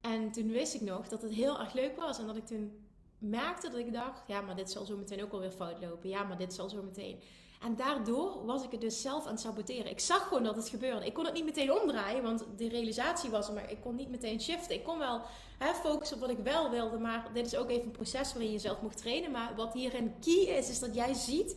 En 0.00 0.32
toen 0.32 0.50
wist 0.50 0.74
ik 0.74 0.80
nog 0.80 1.08
dat 1.08 1.22
het 1.22 1.32
heel 1.32 1.58
erg 1.58 1.72
leuk 1.72 1.96
was 1.96 2.18
en 2.18 2.26
dat 2.26 2.36
ik 2.36 2.46
toen 2.46 2.86
merkte 3.18 3.70
dat 3.70 3.78
ik 3.78 3.92
dacht, 3.92 4.28
ja, 4.28 4.40
maar 4.40 4.56
dit 4.56 4.70
zal 4.70 4.84
zo 4.84 4.96
meteen 4.96 5.22
ook 5.22 5.32
alweer 5.32 5.50
fout 5.50 5.80
lopen. 5.80 6.08
Ja, 6.08 6.22
maar 6.22 6.38
dit 6.38 6.54
zal 6.54 6.68
zo 6.68 6.82
meteen. 6.82 7.20
En 7.60 7.76
daardoor 7.76 8.44
was 8.44 8.62
ik 8.62 8.70
het 8.70 8.80
dus 8.80 9.00
zelf 9.00 9.24
aan 9.24 9.32
het 9.32 9.40
saboteren. 9.40 9.90
Ik 9.90 10.00
zag 10.00 10.28
gewoon 10.28 10.42
dat 10.42 10.56
het 10.56 10.68
gebeurde. 10.68 11.06
Ik 11.06 11.14
kon 11.14 11.24
het 11.24 11.34
niet 11.34 11.44
meteen 11.44 11.72
omdraaien, 11.72 12.22
want 12.22 12.44
de 12.56 12.68
realisatie 12.68 13.30
was 13.30 13.48
er, 13.48 13.54
maar 13.54 13.70
ik 13.70 13.80
kon 13.80 13.94
niet 13.94 14.10
meteen 14.10 14.40
shiften. 14.40 14.76
Ik 14.76 14.84
kon 14.84 14.98
wel 14.98 15.20
hè, 15.58 15.74
focussen 15.74 16.16
op 16.16 16.22
wat 16.22 16.30
ik 16.30 16.38
wel 16.38 16.70
wilde, 16.70 16.98
maar 16.98 17.30
dit 17.32 17.46
is 17.46 17.56
ook 17.56 17.70
even 17.70 17.84
een 17.84 17.90
proces 17.90 18.32
waarin 18.32 18.50
je 18.50 18.56
jezelf 18.56 18.82
moet 18.82 18.96
trainen. 18.96 19.30
Maar 19.30 19.52
wat 19.56 19.72
hierin 19.72 20.14
key 20.20 20.34
is, 20.34 20.68
is 20.68 20.78
dat 20.78 20.94
jij 20.94 21.14
ziet, 21.14 21.56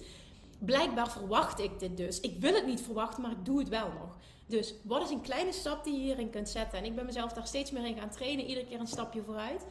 blijkbaar 0.60 1.12
verwacht 1.12 1.60
ik 1.60 1.80
dit 1.80 1.98
dus. 1.98 2.20
Ik 2.20 2.40
wil 2.40 2.54
het 2.54 2.66
niet 2.66 2.82
verwachten, 2.82 3.22
maar 3.22 3.32
ik 3.32 3.46
doe 3.46 3.60
het 3.60 3.70
wel 3.70 3.88
nog. 3.88 4.18
Dus 4.46 4.74
wat 4.84 5.02
is 5.02 5.10
een 5.10 5.22
kleine 5.22 5.52
stap 5.52 5.84
die 5.84 5.94
je 5.94 6.00
hierin 6.00 6.30
kunt 6.30 6.50
zetten? 6.50 6.80
En 6.80 6.86
ik 6.86 6.96
ben 6.96 7.06
mezelf 7.06 7.34
daar 7.34 7.48
steeds 7.48 7.72
meer 7.72 7.86
in 7.86 7.98
gaan 7.98 8.10
trainen, 8.10 8.46
iedere 8.46 8.66
keer 8.66 8.80
een 8.80 8.88
stapje 8.88 9.22
vooruit. 9.22 9.66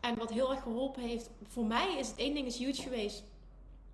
En 0.00 0.18
wat 0.18 0.30
heel 0.30 0.50
erg 0.50 0.62
geholpen 0.62 1.02
heeft, 1.02 1.30
voor 1.48 1.64
mij 1.64 1.96
is 1.98 2.08
het 2.08 2.16
één 2.16 2.34
ding 2.34 2.46
is 2.46 2.56
huge 2.56 2.82
geweest 2.82 3.22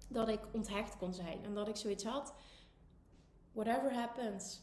dat 0.08 0.28
ik 0.28 0.40
onthecht 0.52 0.96
kon 0.96 1.14
zijn. 1.14 1.44
En 1.44 1.54
dat 1.54 1.68
ik 1.68 1.76
zoiets 1.76 2.04
had, 2.04 2.34
whatever 3.52 3.94
happens, 3.94 4.60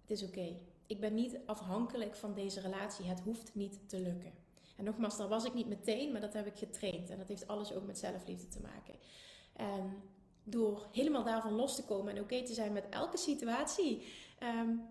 het 0.00 0.10
is 0.10 0.22
oké. 0.22 0.56
Ik 0.86 1.00
ben 1.00 1.14
niet 1.14 1.38
afhankelijk 1.46 2.16
van 2.16 2.34
deze 2.34 2.60
relatie. 2.60 3.06
Het 3.06 3.20
hoeft 3.20 3.54
niet 3.54 3.88
te 3.88 4.00
lukken. 4.00 4.32
En 4.76 4.84
nogmaals, 4.84 5.16
daar 5.16 5.28
was 5.28 5.44
ik 5.44 5.54
niet 5.54 5.68
meteen, 5.68 6.12
maar 6.12 6.20
dat 6.20 6.32
heb 6.32 6.46
ik 6.46 6.58
getraind. 6.58 7.10
En 7.10 7.18
dat 7.18 7.28
heeft 7.28 7.46
alles 7.46 7.72
ook 7.72 7.86
met 7.86 7.98
zelfliefde 7.98 8.48
te 8.48 8.60
maken. 8.60 8.94
En 9.52 10.02
door 10.44 10.88
helemaal 10.92 11.24
daarvan 11.24 11.52
los 11.52 11.74
te 11.74 11.84
komen 11.84 12.16
en 12.16 12.22
oké 12.22 12.42
te 12.42 12.54
zijn 12.54 12.72
met 12.72 12.88
elke 12.88 13.16
situatie, 13.16 14.06
um, 14.42 14.82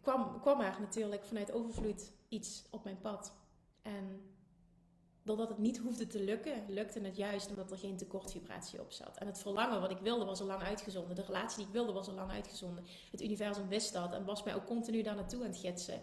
kwam, 0.00 0.40
kwam 0.40 0.60
er 0.60 0.76
natuurlijk 0.80 1.24
vanuit 1.24 1.52
overvloed 1.52 2.12
iets 2.28 2.64
op 2.70 2.84
mijn 2.84 3.00
pad. 3.00 3.34
En 3.82 4.31
doordat 5.22 5.48
het 5.48 5.58
niet 5.58 5.78
hoefde 5.78 6.06
te 6.06 6.22
lukken, 6.22 6.64
lukte 6.68 7.00
het 7.00 7.16
juist 7.16 7.48
omdat 7.48 7.70
er 7.70 7.78
geen 7.78 7.96
tekortvibratie 7.96 8.80
op 8.80 8.92
zat. 8.92 9.16
En 9.16 9.26
het 9.26 9.38
verlangen 9.38 9.80
wat 9.80 9.90
ik 9.90 9.98
wilde 9.98 10.24
was 10.24 10.40
al 10.40 10.46
lang 10.46 10.62
uitgezonden. 10.62 11.16
De 11.16 11.24
relatie 11.24 11.56
die 11.56 11.66
ik 11.66 11.72
wilde 11.72 11.92
was 11.92 12.08
al 12.08 12.14
lang 12.14 12.30
uitgezonden. 12.30 12.84
Het 13.10 13.22
universum 13.22 13.68
wist 13.68 13.92
dat 13.92 14.12
en 14.12 14.24
was 14.24 14.42
mij 14.42 14.54
ook 14.54 14.66
continu 14.66 15.02
daar 15.02 15.14
naartoe 15.14 15.40
aan 15.40 15.50
het 15.50 15.58
gidsen. 15.58 16.00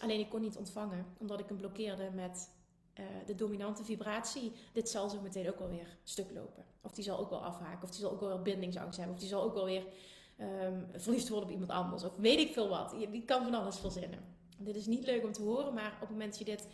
Alleen 0.00 0.20
ik 0.20 0.28
kon 0.28 0.40
niet 0.40 0.56
ontvangen, 0.56 1.06
omdat 1.18 1.40
ik 1.40 1.48
hem 1.48 1.56
blokkeerde 1.56 2.10
met 2.14 2.50
uh, 2.94 3.04
de 3.26 3.34
dominante 3.34 3.84
vibratie. 3.84 4.52
Dit 4.72 4.88
zal 4.88 5.08
zo 5.08 5.20
meteen 5.20 5.48
ook 5.48 5.58
wel 5.58 5.68
weer 5.68 5.96
stuk 6.04 6.30
lopen. 6.34 6.64
Of 6.80 6.92
die 6.92 7.04
zal 7.04 7.18
ook 7.18 7.30
wel 7.30 7.44
afhaken, 7.44 7.82
of 7.82 7.90
die 7.90 8.00
zal 8.00 8.10
ook 8.10 8.20
wel 8.20 8.28
weer 8.28 8.42
bindingsangst 8.42 8.96
hebben, 8.96 9.14
of 9.14 9.20
die 9.20 9.30
zal 9.30 9.42
ook 9.42 9.54
wel 9.54 9.64
weer 9.64 9.84
um, 10.40 10.86
verliefd 10.92 11.28
worden 11.28 11.48
op 11.48 11.54
iemand 11.54 11.70
anders. 11.70 12.04
Of 12.04 12.12
weet 12.16 12.38
ik 12.38 12.52
veel 12.52 12.68
wat. 12.68 12.94
Je, 12.98 13.10
die 13.10 13.24
kan 13.24 13.42
van 13.42 13.54
alles 13.54 13.76
verzinnen. 13.76 14.36
Dit 14.58 14.76
is 14.76 14.86
niet 14.86 15.04
leuk 15.04 15.24
om 15.24 15.32
te 15.32 15.42
horen, 15.42 15.74
maar 15.74 15.92
op 15.92 16.00
het 16.00 16.10
moment 16.10 16.30
dat 16.30 16.38
je 16.38 16.44
dit 16.44 16.66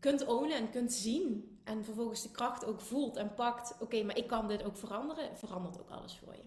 kunt 0.00 0.26
ownen 0.26 0.56
en 0.56 0.70
kunt 0.70 0.92
zien. 0.92 1.52
En 1.64 1.84
vervolgens 1.84 2.22
de 2.22 2.30
kracht 2.30 2.64
ook 2.64 2.80
voelt 2.80 3.16
en 3.16 3.34
pakt. 3.34 3.74
Oké, 3.80 4.02
maar 4.02 4.16
ik 4.16 4.26
kan 4.26 4.48
dit 4.48 4.64
ook 4.64 4.76
veranderen. 4.76 5.36
Verandert 5.36 5.80
ook 5.80 5.90
alles 5.90 6.18
voor 6.24 6.34
je. 6.34 6.42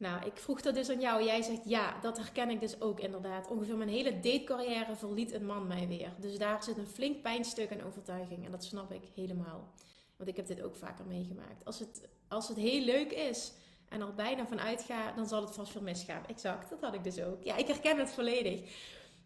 Nou, 0.00 0.26
ik 0.26 0.36
vroeg 0.36 0.60
dat 0.60 0.74
dus 0.74 0.90
aan 0.90 1.00
jou. 1.00 1.24
Jij 1.24 1.42
zegt 1.42 1.64
ja, 1.64 2.00
dat 2.00 2.16
herken 2.16 2.50
ik 2.50 2.60
dus 2.60 2.80
ook 2.80 3.00
inderdaad. 3.00 3.48
Ongeveer 3.48 3.76
mijn 3.76 3.88
hele 3.88 4.20
datecarrière 4.20 4.96
verliet 4.96 5.32
een 5.32 5.46
man 5.46 5.66
mij 5.66 5.88
weer. 5.88 6.12
Dus 6.18 6.38
daar 6.38 6.62
zit 6.62 6.78
een 6.78 6.86
flink 6.86 7.22
pijnstuk 7.22 7.70
en 7.70 7.84
overtuiging. 7.84 8.44
En 8.44 8.50
dat 8.50 8.64
snap 8.64 8.92
ik 8.92 9.02
helemaal. 9.14 9.72
Want 10.16 10.28
ik 10.28 10.36
heb 10.36 10.46
dit 10.46 10.62
ook 10.62 10.76
vaker 10.76 11.04
meegemaakt. 11.06 11.64
Als 11.64 11.78
het, 11.78 12.08
als 12.28 12.48
het 12.48 12.56
heel 12.56 12.84
leuk 12.84 13.12
is, 13.12 13.52
en 13.90 14.02
al 14.02 14.12
bijna 14.14 14.46
vanuit 14.46 14.82
ga, 14.82 15.12
dan 15.12 15.26
zal 15.26 15.40
het 15.42 15.54
vast 15.54 15.72
veel 15.72 15.82
misgaan. 15.82 16.26
Exact, 16.26 16.70
dat 16.70 16.80
had 16.80 16.94
ik 16.94 17.04
dus 17.04 17.22
ook. 17.22 17.42
Ja, 17.42 17.56
ik 17.56 17.66
herken 17.66 17.98
het 17.98 18.12
volledig. 18.12 18.60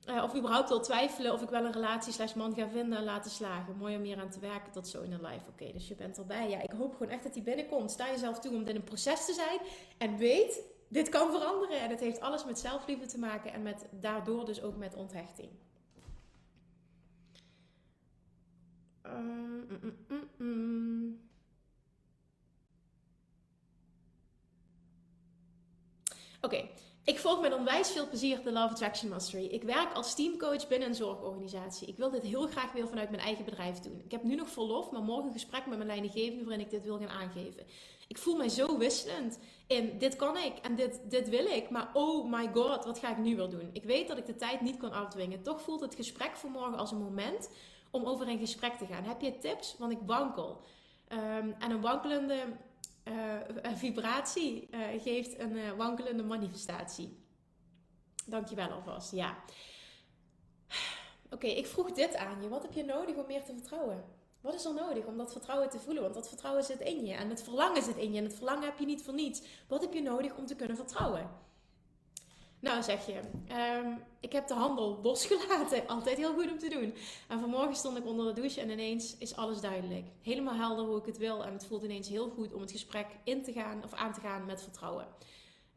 uh, 0.08 0.22
of 0.22 0.36
überhaupt 0.36 0.70
al 0.70 0.80
twijfelen 0.80 1.32
of 1.32 1.42
ik 1.42 1.48
wel 1.48 1.64
een 1.64 1.72
relatie 1.72 2.12
slash 2.12 2.34
man 2.34 2.54
ga 2.54 2.68
vinden 2.68 2.98
en 2.98 3.04
laten 3.04 3.30
slagen. 3.30 3.76
Mooi 3.76 3.96
om 3.96 4.02
hier 4.02 4.20
aan 4.20 4.30
te 4.30 4.40
werken 4.40 4.72
tot 4.72 4.88
zo 4.88 5.02
in 5.02 5.12
een 5.12 5.22
life. 5.22 5.48
Oké, 5.48 5.72
dus 5.72 5.88
je 5.88 5.94
bent 5.94 6.18
erbij. 6.18 6.48
Ja, 6.48 6.62
ik 6.62 6.70
hoop 6.70 6.92
gewoon 6.92 7.12
echt 7.12 7.22
dat 7.22 7.34
die 7.34 7.42
binnenkomt. 7.42 7.90
Sta 7.90 8.06
jezelf 8.06 8.40
toe 8.40 8.54
om 8.54 8.64
dit 8.64 8.74
een 8.74 8.84
proces 8.84 9.24
te 9.24 9.32
zijn. 9.32 9.58
En 9.98 10.16
weet, 10.16 10.62
dit 10.88 11.08
kan 11.08 11.30
veranderen. 11.30 11.80
En 11.80 11.90
het 11.90 12.00
heeft 12.00 12.20
alles 12.20 12.44
met 12.44 12.58
zelfliefde 12.58 13.06
te 13.06 13.18
maken. 13.18 13.52
En 13.52 13.62
met, 13.62 13.86
daardoor 13.90 14.44
dus 14.44 14.62
ook 14.62 14.76
met 14.76 14.94
onthechting. 14.94 15.48
Um, 19.06 19.66
mm, 20.08 20.28
mm, 20.36 21.20
Oké, 26.44 26.68
ik 27.04 27.18
volg 27.18 27.40
met 27.40 27.54
onwijs 27.54 27.90
veel 27.90 28.08
plezier 28.08 28.42
de 28.42 28.52
Love 28.52 28.68
Attraction 28.68 29.10
Mastery. 29.10 29.44
Ik 29.44 29.62
werk 29.62 29.92
als 29.92 30.14
teamcoach 30.14 30.68
binnen 30.68 30.88
een 30.88 30.94
zorgorganisatie. 30.94 31.88
Ik 31.88 31.96
wil 31.96 32.10
dit 32.10 32.22
heel 32.22 32.46
graag 32.46 32.72
weer 32.72 32.88
vanuit 32.88 33.10
mijn 33.10 33.22
eigen 33.22 33.44
bedrijf 33.44 33.78
doen. 33.78 34.02
Ik 34.04 34.10
heb 34.10 34.22
nu 34.22 34.34
nog 34.34 34.48
verlof, 34.48 34.90
maar 34.90 35.02
morgen 35.02 35.26
een 35.26 35.32
gesprek 35.32 35.66
met 35.66 35.76
mijn 35.76 35.88
leidinggevende 35.88 36.44
waarin 36.44 36.64
ik 36.64 36.70
dit 36.70 36.84
wil 36.84 36.98
gaan 36.98 37.08
aangeven. 37.08 37.66
Ik 38.08 38.18
voel 38.18 38.36
mij 38.36 38.48
zo 38.48 38.78
wisselend 38.78 39.38
in 39.66 39.98
dit 39.98 40.16
kan 40.16 40.36
ik 40.36 40.58
en 40.62 40.74
dit, 40.74 41.00
dit 41.10 41.28
wil 41.28 41.44
ik, 41.44 41.70
maar 41.70 41.90
oh 41.92 42.30
my 42.30 42.50
god, 42.54 42.84
wat 42.84 42.98
ga 42.98 43.10
ik 43.10 43.18
nu 43.18 43.36
weer 43.36 43.50
doen? 43.50 43.70
Ik 43.72 43.84
weet 43.84 44.08
dat 44.08 44.18
ik 44.18 44.26
de 44.26 44.36
tijd 44.36 44.60
niet 44.60 44.76
kan 44.76 44.92
afdwingen. 44.92 45.42
Toch 45.42 45.62
voelt 45.62 45.80
het 45.80 45.94
gesprek 45.94 46.36
voor 46.36 46.50
morgen 46.50 46.78
als 46.78 46.90
een 46.90 47.02
moment 47.02 47.50
om 47.90 48.04
over 48.04 48.28
in 48.28 48.38
gesprek 48.38 48.72
te 48.74 48.86
gaan. 48.86 49.04
Heb 49.04 49.20
je 49.20 49.38
tips? 49.38 49.76
Want 49.78 49.92
ik 49.92 50.00
wankel. 50.06 50.60
Ehm, 51.08 51.50
en 51.58 51.70
een 51.70 51.80
wankelende 51.80 52.36
uh, 53.04 53.74
vibratie 53.74 54.68
uh, 54.70 55.02
geeft 55.02 55.38
een 55.38 55.56
uh, 55.56 55.72
wankelende 55.72 56.22
manifestatie. 56.22 57.22
Dankjewel 58.26 58.70
alvast. 58.70 59.12
Ja. 59.12 59.36
Oké, 61.30 61.46
ik 61.46 61.66
vroeg 61.66 61.92
dit 61.92 62.16
aan 62.16 62.42
je. 62.42 62.48
Wat 62.48 62.62
heb 62.62 62.72
je 62.72 62.84
nodig 62.84 63.16
om 63.16 63.26
meer 63.26 63.44
te 63.44 63.52
vertrouwen? 63.52 64.04
Wat 64.40 64.54
is 64.54 64.64
er 64.64 64.74
nodig 64.74 65.04
om 65.04 65.16
dat 65.16 65.32
vertrouwen 65.32 65.68
te 65.68 65.78
voelen? 65.78 66.02
Want 66.02 66.14
dat 66.14 66.28
vertrouwen 66.28 66.64
zit 66.64 66.80
in 66.80 67.04
je 67.04 67.14
en 67.14 67.28
het 67.28 67.42
verlangen 67.42 67.82
zit 67.82 67.96
in 67.96 68.12
je 68.12 68.18
en 68.18 68.24
het 68.24 68.34
verlangen 68.34 68.64
heb 68.64 68.78
je 68.78 68.86
niet 68.86 69.02
voor 69.02 69.14
niets. 69.14 69.42
Wat 69.68 69.80
heb 69.80 69.92
je 69.92 70.02
nodig 70.02 70.36
om 70.36 70.46
te 70.46 70.56
kunnen 70.56 70.76
vertrouwen? 70.76 71.30
Nou, 72.64 72.82
zeg 72.82 73.06
je, 73.06 73.20
um, 73.82 74.02
ik 74.20 74.32
heb 74.32 74.46
de 74.46 74.54
handel 74.54 74.98
losgelaten. 75.02 75.86
Altijd 75.96 76.16
heel 76.16 76.34
goed 76.34 76.50
om 76.50 76.58
te 76.58 76.68
doen. 76.68 76.94
En 77.28 77.40
vanmorgen 77.40 77.74
stond 77.74 77.96
ik 77.96 78.06
onder 78.06 78.26
de 78.26 78.40
douche 78.40 78.60
en 78.60 78.70
ineens 78.70 79.16
is 79.18 79.36
alles 79.36 79.60
duidelijk. 79.60 80.06
Helemaal 80.22 80.54
helder 80.54 80.84
hoe 80.84 80.98
ik 80.98 81.06
het 81.06 81.18
wil. 81.18 81.44
En 81.44 81.52
het 81.52 81.66
voelt 81.66 81.82
ineens 81.82 82.08
heel 82.08 82.30
goed 82.30 82.52
om 82.52 82.60
het 82.60 82.70
gesprek 82.70 83.06
in 83.24 83.42
te 83.42 83.52
gaan 83.52 83.84
of 83.84 83.92
aan 83.94 84.12
te 84.12 84.20
gaan 84.20 84.46
met 84.46 84.62
vertrouwen. 84.62 85.06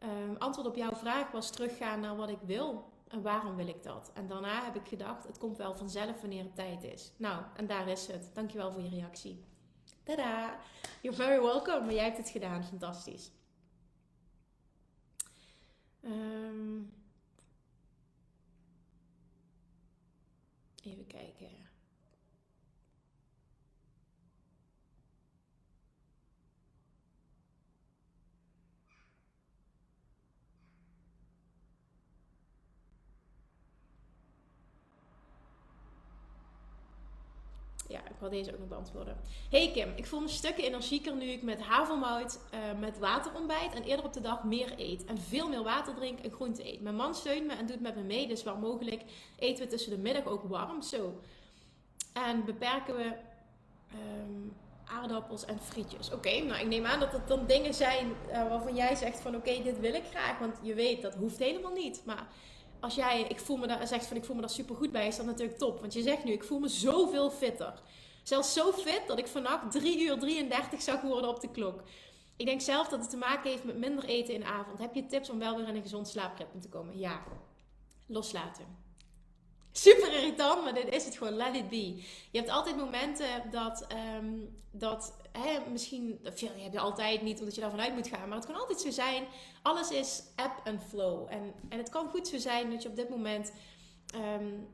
Um, 0.03 0.35
antwoord 0.37 0.67
op 0.67 0.75
jouw 0.75 0.95
vraag 0.95 1.31
was 1.31 1.49
teruggaan 1.49 1.99
naar 1.99 2.15
wat 2.15 2.29
ik 2.29 2.41
wil. 2.45 2.89
En 3.07 3.21
waarom 3.21 3.55
wil 3.55 3.67
ik 3.67 3.83
dat? 3.83 4.11
En 4.13 4.27
daarna 4.27 4.63
heb 4.63 4.75
ik 4.75 4.87
gedacht, 4.87 5.27
het 5.27 5.37
komt 5.37 5.57
wel 5.57 5.75
vanzelf 5.75 6.21
wanneer 6.21 6.43
het 6.43 6.55
tijd 6.55 6.83
is. 6.83 7.11
Nou, 7.17 7.43
en 7.55 7.67
daar 7.67 7.87
is 7.87 8.07
het. 8.07 8.29
Dankjewel 8.33 8.71
voor 8.71 8.81
je 8.81 8.89
reactie. 8.89 9.43
Tada! 10.03 10.59
You're 11.01 11.17
very 11.17 11.41
welcome. 11.41 11.79
Maar 11.79 11.93
jij 11.93 12.03
hebt 12.03 12.17
het 12.17 12.29
gedaan. 12.29 12.63
Fantastisch. 12.63 13.31
Um, 16.07 16.89
even 20.83 21.07
kijken. 21.07 21.49
Ja, 37.87 38.01
ik 38.17 38.23
wil 38.23 38.31
deze 38.31 38.53
ook 38.53 38.59
nog 38.59 38.67
beantwoorden. 38.67 39.17
Hey 39.49 39.71
Kim, 39.71 39.91
ik 39.95 40.05
voel 40.05 40.19
me 40.19 40.27
stukken 40.27 40.63
energieker 40.63 41.15
nu 41.15 41.25
ik 41.25 41.41
met 41.41 41.61
havermout, 41.61 42.39
uh, 42.53 42.79
met 42.79 42.99
water 42.99 43.31
ontbijt 43.35 43.73
en 43.73 43.83
eerder 43.83 44.05
op 44.05 44.13
de 44.13 44.21
dag 44.21 44.43
meer 44.43 44.73
eet. 44.77 45.05
En 45.05 45.17
veel 45.17 45.49
meer 45.49 45.63
water 45.63 45.95
drink 45.95 46.19
en 46.19 46.31
groente 46.31 46.73
eet. 46.73 46.81
Mijn 46.81 46.95
man 46.95 47.15
steunt 47.15 47.47
me 47.47 47.53
en 47.53 47.65
doet 47.65 47.81
met 47.81 47.95
me 47.95 48.01
mee, 48.01 48.27
dus 48.27 48.43
waar 48.43 48.57
mogelijk 48.57 49.01
eten 49.39 49.63
we 49.63 49.69
tussen 49.69 49.91
de 49.91 49.97
middag 49.97 50.25
ook 50.25 50.43
warm. 50.43 50.81
Zo. 50.81 51.19
En 52.13 52.45
beperken 52.45 52.95
we 52.95 53.11
um, 53.93 54.53
aardappels 54.85 55.45
en 55.45 55.59
frietjes. 55.59 56.11
Oké, 56.11 56.39
nou 56.39 56.61
ik 56.61 56.67
neem 56.67 56.85
aan 56.85 56.99
dat 56.99 57.11
het 57.11 57.27
dan 57.27 57.45
dingen 57.45 57.73
zijn 57.73 58.07
uh, 58.07 58.49
waarvan 58.49 58.75
jij 58.75 58.95
zegt 58.95 59.19
van 59.19 59.35
oké, 59.35 59.63
dit 59.63 59.79
wil 59.79 59.93
ik 59.93 60.05
graag. 60.09 60.39
Want 60.39 60.59
je 60.61 60.73
weet, 60.73 61.01
dat 61.01 61.15
hoeft 61.15 61.39
helemaal 61.39 61.73
niet. 61.73 62.01
Maar 62.05 62.27
als 62.79 62.95
jij 62.95 63.21
ik 63.21 63.39
voel 63.39 63.57
me 63.57 63.67
daar, 63.67 63.87
zegt 63.87 64.05
van 64.05 64.17
ik 64.17 64.25
voel 64.25 64.35
me 64.35 64.41
daar 64.41 64.49
super 64.49 64.75
goed 64.75 64.91
bij, 64.91 65.07
is 65.07 65.17
dat 65.17 65.25
natuurlijk 65.25 65.57
top. 65.57 65.79
Want 65.79 65.93
je 65.93 66.01
zegt 66.01 66.23
nu, 66.23 66.31
ik 66.31 66.43
voel 66.43 66.59
me 66.59 66.67
zoveel 66.67 67.29
fitter. 67.29 67.73
Zelfs 68.27 68.53
zo 68.53 68.71
fit 68.71 69.01
dat 69.07 69.19
ik 69.19 69.27
vannacht 69.27 69.71
3 69.71 70.01
uur 70.01 70.19
33 70.19 70.81
zag 70.81 71.01
worden 71.01 71.29
op 71.29 71.39
de 71.39 71.51
klok. 71.51 71.83
Ik 72.35 72.45
denk 72.45 72.61
zelf 72.61 72.87
dat 72.87 72.99
het 72.99 73.09
te 73.09 73.17
maken 73.17 73.49
heeft 73.49 73.63
met 73.63 73.77
minder 73.77 74.03
eten 74.03 74.33
in 74.33 74.39
de 74.39 74.45
avond. 74.45 74.79
Heb 74.79 74.95
je 74.95 75.05
tips 75.05 75.29
om 75.29 75.39
wel 75.39 75.57
weer 75.57 75.67
in 75.67 75.75
een 75.75 75.81
gezond 75.81 76.07
slaapritme 76.07 76.59
te 76.59 76.69
komen? 76.69 76.97
Ja. 76.97 77.23
Loslaten. 78.07 78.65
Super 79.71 80.13
irritant, 80.13 80.63
maar 80.63 80.73
dit 80.73 80.93
is 80.93 81.05
het 81.05 81.17
gewoon. 81.17 81.33
Let 81.33 81.55
it 81.55 81.69
be. 81.69 81.95
Je 82.31 82.37
hebt 82.37 82.49
altijd 82.49 82.77
momenten 82.77 83.51
dat, 83.51 83.87
um, 84.17 84.57
dat 84.71 85.13
hè, 85.31 85.69
misschien, 85.71 86.19
je 86.35 86.49
hebt 86.61 86.77
altijd 86.77 87.21
niet 87.21 87.39
omdat 87.39 87.55
je 87.55 87.61
daarvan 87.61 87.81
uit 87.81 87.95
moet 87.95 88.07
gaan, 88.07 88.27
maar 88.27 88.37
het 88.37 88.47
kan 88.47 88.59
altijd 88.59 88.81
zo 88.81 88.89
zijn. 88.89 89.23
Alles 89.61 89.91
is 89.91 90.23
ebb 90.35 90.59
en 90.63 90.81
flow. 90.81 91.27
En, 91.29 91.53
en 91.69 91.77
het 91.77 91.89
kan 91.89 92.09
goed 92.09 92.27
zo 92.27 92.37
zijn 92.37 92.69
dat 92.69 92.83
je 92.83 92.89
op 92.89 92.95
dit 92.95 93.09
moment 93.09 93.51
um, 94.15 94.67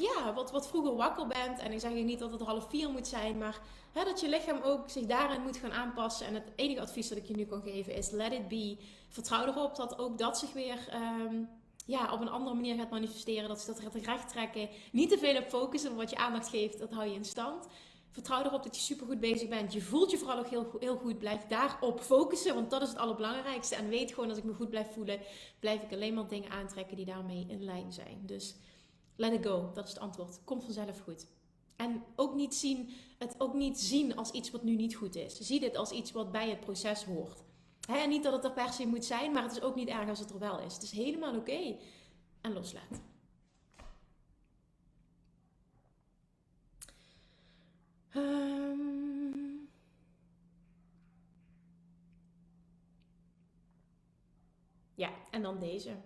ja, 0.00 0.34
wat, 0.34 0.50
wat 0.50 0.68
vroeger 0.68 0.96
wakker 0.96 1.26
bent. 1.26 1.58
En 1.58 1.72
ik 1.72 1.80
zeg 1.80 1.92
niet 1.92 2.18
dat 2.18 2.32
het 2.32 2.40
half 2.40 2.68
vier 2.68 2.90
moet 2.90 3.06
zijn, 3.06 3.38
maar 3.38 3.60
hè, 3.92 4.04
dat 4.04 4.20
je 4.20 4.28
lichaam 4.28 4.60
ook 4.62 4.90
zich 4.90 5.06
daarin 5.06 5.42
moet 5.42 5.56
gaan 5.56 5.72
aanpassen. 5.72 6.26
En 6.26 6.34
het 6.34 6.52
enige 6.56 6.80
advies 6.80 7.08
dat 7.08 7.18
ik 7.18 7.26
je 7.26 7.36
nu 7.36 7.44
kan 7.44 7.62
geven 7.62 7.94
is: 7.94 8.10
let 8.10 8.32
it 8.32 8.48
be. 8.48 8.76
Vertrouw 9.08 9.46
erop 9.46 9.76
dat 9.76 9.98
ook 9.98 10.18
dat 10.18 10.38
zich 10.38 10.52
weer. 10.52 10.78
Um, 10.94 11.48
ja, 11.86 12.12
op 12.12 12.20
een 12.20 12.28
andere 12.28 12.54
manier 12.54 12.76
gaat 12.76 12.90
manifesteren. 12.90 13.48
Dat 13.48 13.60
ze 13.60 13.74
dat 13.82 13.94
recht 13.94 14.28
trekken. 14.28 14.68
Niet 14.92 15.10
te 15.10 15.18
veel 15.18 15.36
op 15.36 15.48
focussen, 15.48 15.96
wat 15.96 16.10
je 16.10 16.16
aandacht 16.16 16.48
geeft, 16.48 16.78
dat 16.78 16.90
hou 16.90 17.08
je 17.08 17.14
in 17.14 17.24
stand. 17.24 17.66
Vertrouw 18.10 18.44
erop 18.44 18.62
dat 18.62 18.76
je 18.76 18.82
super 18.82 19.06
goed 19.06 19.20
bezig 19.20 19.48
bent. 19.48 19.72
Je 19.72 19.82
voelt 19.82 20.10
je 20.10 20.18
vooral 20.18 20.38
ook 20.38 20.48
heel, 20.48 20.70
heel 20.78 20.96
goed. 20.96 21.18
Blijf 21.18 21.46
daarop 21.46 22.00
focussen, 22.00 22.54
want 22.54 22.70
dat 22.70 22.82
is 22.82 22.88
het 22.88 22.98
allerbelangrijkste. 22.98 23.74
En 23.74 23.88
weet 23.88 24.12
gewoon, 24.12 24.28
als 24.28 24.38
ik 24.38 24.44
me 24.44 24.54
goed 24.54 24.70
blijf 24.70 24.92
voelen, 24.92 25.20
blijf 25.58 25.82
ik 25.82 25.92
alleen 25.92 26.14
maar 26.14 26.28
dingen 26.28 26.50
aantrekken 26.50 26.96
die 26.96 27.04
daarmee 27.04 27.46
in 27.48 27.64
lijn 27.64 27.92
zijn. 27.92 28.20
Dus 28.22 28.54
let 29.20 29.32
it 29.32 29.46
go, 29.46 29.70
dat 29.74 29.84
is 29.84 29.92
het 29.92 30.00
antwoord. 30.02 30.40
Komt 30.44 30.64
vanzelf 30.64 31.00
goed. 31.00 31.26
En 31.76 32.02
ook 32.16 32.34
niet 32.34 32.54
zien, 32.54 32.90
het 33.18 33.34
ook 33.38 33.54
niet 33.54 33.80
zien 33.80 34.16
als 34.16 34.30
iets 34.30 34.50
wat 34.50 34.62
nu 34.62 34.76
niet 34.76 34.94
goed 34.94 35.14
is. 35.14 35.40
Zie 35.40 35.60
dit 35.60 35.76
als 35.76 35.90
iets 35.90 36.12
wat 36.12 36.32
bij 36.32 36.50
het 36.50 36.60
proces 36.60 37.04
hoort. 37.04 37.42
He, 37.80 38.06
niet 38.06 38.22
dat 38.22 38.32
het 38.32 38.44
er 38.44 38.52
per 38.52 38.72
se 38.72 38.86
moet 38.86 39.04
zijn, 39.04 39.32
maar 39.32 39.42
het 39.42 39.52
is 39.52 39.60
ook 39.62 39.74
niet 39.74 39.88
erg 39.88 40.08
als 40.08 40.18
het 40.18 40.30
er 40.30 40.38
wel 40.38 40.60
is. 40.60 40.74
Het 40.74 40.82
is 40.82 40.90
helemaal 40.90 41.36
oké. 41.36 41.76
En 42.40 42.52
loslaten. 42.52 43.02
Um... 48.14 49.68
Ja, 54.94 55.10
en 55.30 55.42
dan 55.42 55.58
deze. 55.58 55.96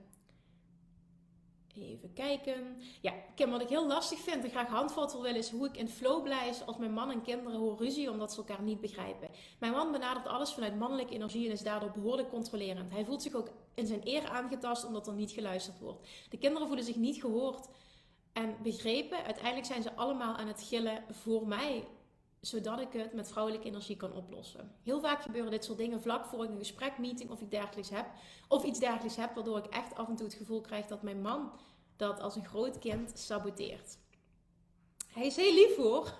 Even 1.76 2.12
kijken. 2.12 2.76
Ja, 3.00 3.12
Kim, 3.34 3.50
wat 3.50 3.60
ik 3.60 3.68
heel 3.68 3.86
lastig 3.86 4.18
vind 4.18 4.44
en 4.44 4.50
graag 4.50 4.68
handvat 4.68 5.12
wil 5.12 5.34
is 5.34 5.50
hoe 5.50 5.66
ik 5.66 5.76
in 5.76 5.88
flow 5.88 6.22
blijf 6.22 6.62
als 6.66 6.76
mijn 6.76 6.92
man 6.92 7.10
en 7.10 7.22
kinderen 7.22 7.58
horen 7.58 7.78
ruzie 7.78 8.10
omdat 8.10 8.32
ze 8.32 8.38
elkaar 8.38 8.62
niet 8.62 8.80
begrijpen. 8.80 9.28
Mijn 9.58 9.72
man 9.72 9.92
benadert 9.92 10.26
alles 10.26 10.52
vanuit 10.52 10.78
mannelijke 10.78 11.14
energie 11.14 11.46
en 11.46 11.52
is 11.52 11.62
daardoor 11.62 11.90
behoorlijk 11.90 12.30
controlerend. 12.30 12.92
Hij 12.92 13.04
voelt 13.04 13.22
zich 13.22 13.34
ook 13.34 13.50
in 13.74 13.86
zijn 13.86 14.00
eer 14.04 14.28
aangetast 14.28 14.86
omdat 14.86 15.06
er 15.06 15.14
niet 15.14 15.30
geluisterd 15.30 15.78
wordt. 15.78 16.08
De 16.30 16.38
kinderen 16.38 16.66
voelen 16.66 16.84
zich 16.84 16.96
niet 16.96 17.20
gehoord 17.20 17.68
en 18.32 18.56
begrepen. 18.62 19.24
Uiteindelijk 19.24 19.66
zijn 19.66 19.82
ze 19.82 19.94
allemaal 19.94 20.34
aan 20.34 20.48
het 20.48 20.62
gillen 20.62 21.04
voor 21.10 21.46
mij 21.46 21.84
zodat 22.46 22.80
ik 22.80 22.92
het 22.92 23.12
met 23.12 23.28
vrouwelijke 23.28 23.66
energie 23.66 23.96
kan 23.96 24.12
oplossen. 24.12 24.72
Heel 24.82 25.00
vaak 25.00 25.22
gebeuren 25.22 25.50
dit 25.50 25.64
soort 25.64 25.78
dingen 25.78 26.00
vlak 26.00 26.24
voor 26.26 26.44
ik 26.44 26.50
een 26.50 26.58
gesprek, 26.58 26.98
meeting 26.98 27.30
of 27.30 27.40
iets 27.40 27.50
dergelijks 27.50 27.90
heb. 27.90 28.06
Of 28.48 28.64
iets 28.64 28.78
dergelijks 28.78 29.16
heb, 29.16 29.34
waardoor 29.34 29.58
ik 29.58 29.66
echt 29.66 29.94
af 29.94 30.08
en 30.08 30.16
toe 30.16 30.26
het 30.26 30.34
gevoel 30.34 30.60
krijg 30.60 30.86
dat 30.86 31.02
mijn 31.02 31.20
man 31.20 31.52
dat 31.96 32.20
als 32.20 32.36
een 32.36 32.44
groot 32.44 32.78
kind 32.78 33.18
saboteert. 33.18 33.98
Hij 35.14 35.26
is 35.26 35.36
heel 35.36 35.54
lief 35.54 35.76
hoor, 35.76 36.12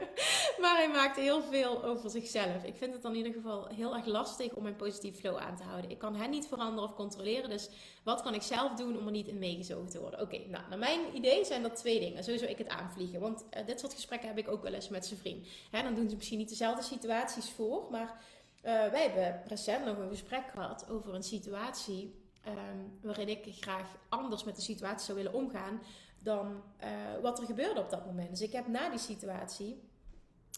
maar 0.60 0.76
hij 0.76 0.90
maakt 0.92 1.16
heel 1.16 1.42
veel 1.42 1.84
over 1.84 2.10
zichzelf. 2.10 2.64
Ik 2.64 2.76
vind 2.76 2.92
het 2.92 3.02
dan 3.02 3.10
in 3.10 3.16
ieder 3.16 3.32
geval 3.32 3.66
heel 3.66 3.94
erg 3.94 4.06
lastig 4.06 4.52
om 4.52 4.62
mijn 4.62 4.76
positieve 4.76 5.20
flow 5.20 5.36
aan 5.36 5.56
te 5.56 5.62
houden. 5.62 5.90
Ik 5.90 5.98
kan 5.98 6.16
hen 6.16 6.30
niet 6.30 6.46
veranderen 6.46 6.88
of 6.88 6.94
controleren, 6.94 7.50
dus 7.50 7.68
wat 8.02 8.22
kan 8.22 8.34
ik 8.34 8.42
zelf 8.42 8.72
doen 8.72 8.98
om 8.98 9.06
er 9.06 9.12
niet 9.12 9.28
in 9.28 9.38
meegezogen 9.38 9.88
te 9.88 10.00
worden? 10.00 10.20
Oké, 10.20 10.38
nou, 10.48 10.64
naar 10.68 10.78
mijn 10.78 11.00
idee 11.14 11.44
zijn 11.44 11.62
dat 11.62 11.76
twee 11.76 12.00
dingen. 12.00 12.24
Sowieso 12.24 12.44
ik 12.44 12.58
het 12.58 12.68
aanvliegen, 12.68 13.20
want 13.20 13.44
uh, 13.56 13.66
dit 13.66 13.80
soort 13.80 13.94
gesprekken 13.94 14.28
heb 14.28 14.38
ik 14.38 14.48
ook 14.48 14.62
wel 14.62 14.72
eens 14.72 14.88
met 14.88 15.06
zijn 15.06 15.20
vriend. 15.20 15.46
Hè, 15.70 15.82
dan 15.82 15.94
doen 15.94 16.08
ze 16.08 16.16
misschien 16.16 16.38
niet 16.38 16.48
dezelfde 16.48 16.82
situaties 16.82 17.50
voor, 17.50 17.86
maar 17.90 18.08
uh, 18.08 18.72
wij 18.90 19.02
hebben 19.02 19.42
recent 19.46 19.84
nog 19.84 19.98
een 19.98 20.10
gesprek 20.10 20.44
gehad 20.52 20.88
over 20.90 21.14
een 21.14 21.22
situatie 21.22 22.14
ehm, 22.44 22.78
waarin 23.02 23.28
ik 23.28 23.54
graag 23.60 23.96
anders 24.08 24.44
met 24.44 24.56
de 24.56 24.62
situatie 24.62 25.04
zou 25.04 25.16
willen 25.16 25.32
omgaan 25.32 25.80
dan 26.22 26.62
eh, 26.76 26.90
wat 27.22 27.38
er 27.38 27.46
gebeurde 27.46 27.80
op 27.80 27.90
dat 27.90 28.06
moment. 28.06 28.30
Dus 28.30 28.40
ik 28.40 28.52
heb 28.52 28.66
na 28.66 28.90
die 28.90 28.98
situatie 28.98 29.82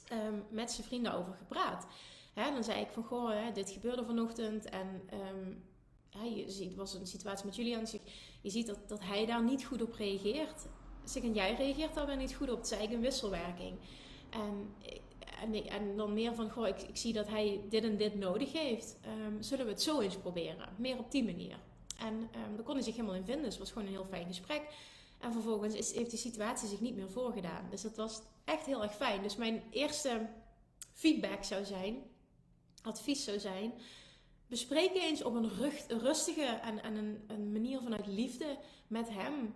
ehm, 0.08 0.38
met 0.50 0.70
zijn 0.70 0.86
vrienden 0.86 1.12
over 1.12 1.34
gepraat. 1.34 1.86
Hè, 2.34 2.50
dan 2.52 2.64
zei 2.64 2.80
ik 2.80 2.90
van, 2.90 3.04
goh, 3.04 3.30
hè, 3.30 3.52
dit 3.52 3.70
gebeurde 3.70 4.04
vanochtend 4.04 4.64
en 4.64 5.08
um, 5.12 5.64
je 6.22 6.50
ziet, 6.50 6.68
het 6.68 6.76
was 6.76 6.94
een 6.94 7.06
situatie 7.06 7.46
met 7.46 7.56
Julian. 7.56 7.80
Dus 7.80 7.96
je 8.40 8.50
ziet 8.50 8.66
dat, 8.66 8.88
dat 8.88 9.00
hij 9.00 9.26
daar 9.26 9.44
niet 9.44 9.64
goed 9.64 9.82
op 9.82 9.94
reageert. 9.94 10.66
Zeg, 11.04 11.22
en 11.22 11.32
jij 11.32 11.54
reageert 11.54 11.94
daar 11.94 12.06
weer 12.06 12.16
niet 12.16 12.34
goed 12.34 12.50
op. 12.50 12.56
Het 12.56 12.64
is 12.64 12.72
eigenlijk 12.72 13.02
een 13.02 13.10
wisselwerking. 13.10 13.78
En, 14.30 14.74
en, 15.40 15.66
en 15.66 15.96
dan 15.96 16.12
meer 16.12 16.34
van, 16.34 16.50
goh, 16.50 16.66
ik, 16.66 16.82
ik, 16.82 16.96
zie 16.96 17.12
dat 17.12 17.28
hij 17.28 17.60
dit 17.68 17.84
en 17.84 17.96
dit 17.96 18.14
nodig 18.14 18.52
heeft. 18.52 18.96
Um, 19.26 19.42
zullen 19.42 19.64
we 19.64 19.70
het 19.70 19.82
zo 19.82 20.00
eens 20.00 20.16
proberen? 20.16 20.68
Meer 20.76 20.98
op 20.98 21.10
die 21.10 21.24
manier. 21.24 21.58
En 21.98 22.14
um, 22.14 22.56
daar 22.56 22.64
kon 22.64 22.74
hij 22.74 22.82
zich 22.82 22.94
helemaal 22.94 23.16
in 23.16 23.24
vinden. 23.24 23.44
Dus 23.44 23.52
het 23.52 23.62
was 23.62 23.72
gewoon 23.72 23.86
een 23.86 23.94
heel 23.94 24.06
fijn 24.10 24.26
gesprek. 24.26 24.62
En 25.24 25.32
vervolgens 25.32 25.74
is, 25.74 25.92
heeft 25.94 26.10
die 26.10 26.18
situatie 26.18 26.68
zich 26.68 26.80
niet 26.80 26.94
meer 26.94 27.10
voorgedaan. 27.10 27.66
Dus 27.70 27.82
dat 27.82 27.96
was 27.96 28.22
echt 28.44 28.66
heel 28.66 28.82
erg 28.82 28.94
fijn. 28.94 29.22
Dus 29.22 29.36
mijn 29.36 29.62
eerste 29.70 30.28
feedback 30.92 31.44
zou 31.44 31.64
zijn, 31.64 32.02
advies 32.82 33.24
zou 33.24 33.38
zijn, 33.38 33.72
bespreek 34.46 34.94
eens 34.94 35.22
op 35.22 35.34
een 35.34 35.50
rustige 35.88 36.44
en, 36.44 36.82
en 36.82 36.96
een, 36.96 37.24
een 37.26 37.52
manier 37.52 37.80
vanuit 37.80 38.06
liefde 38.06 38.58
met 38.86 39.08
hem 39.08 39.54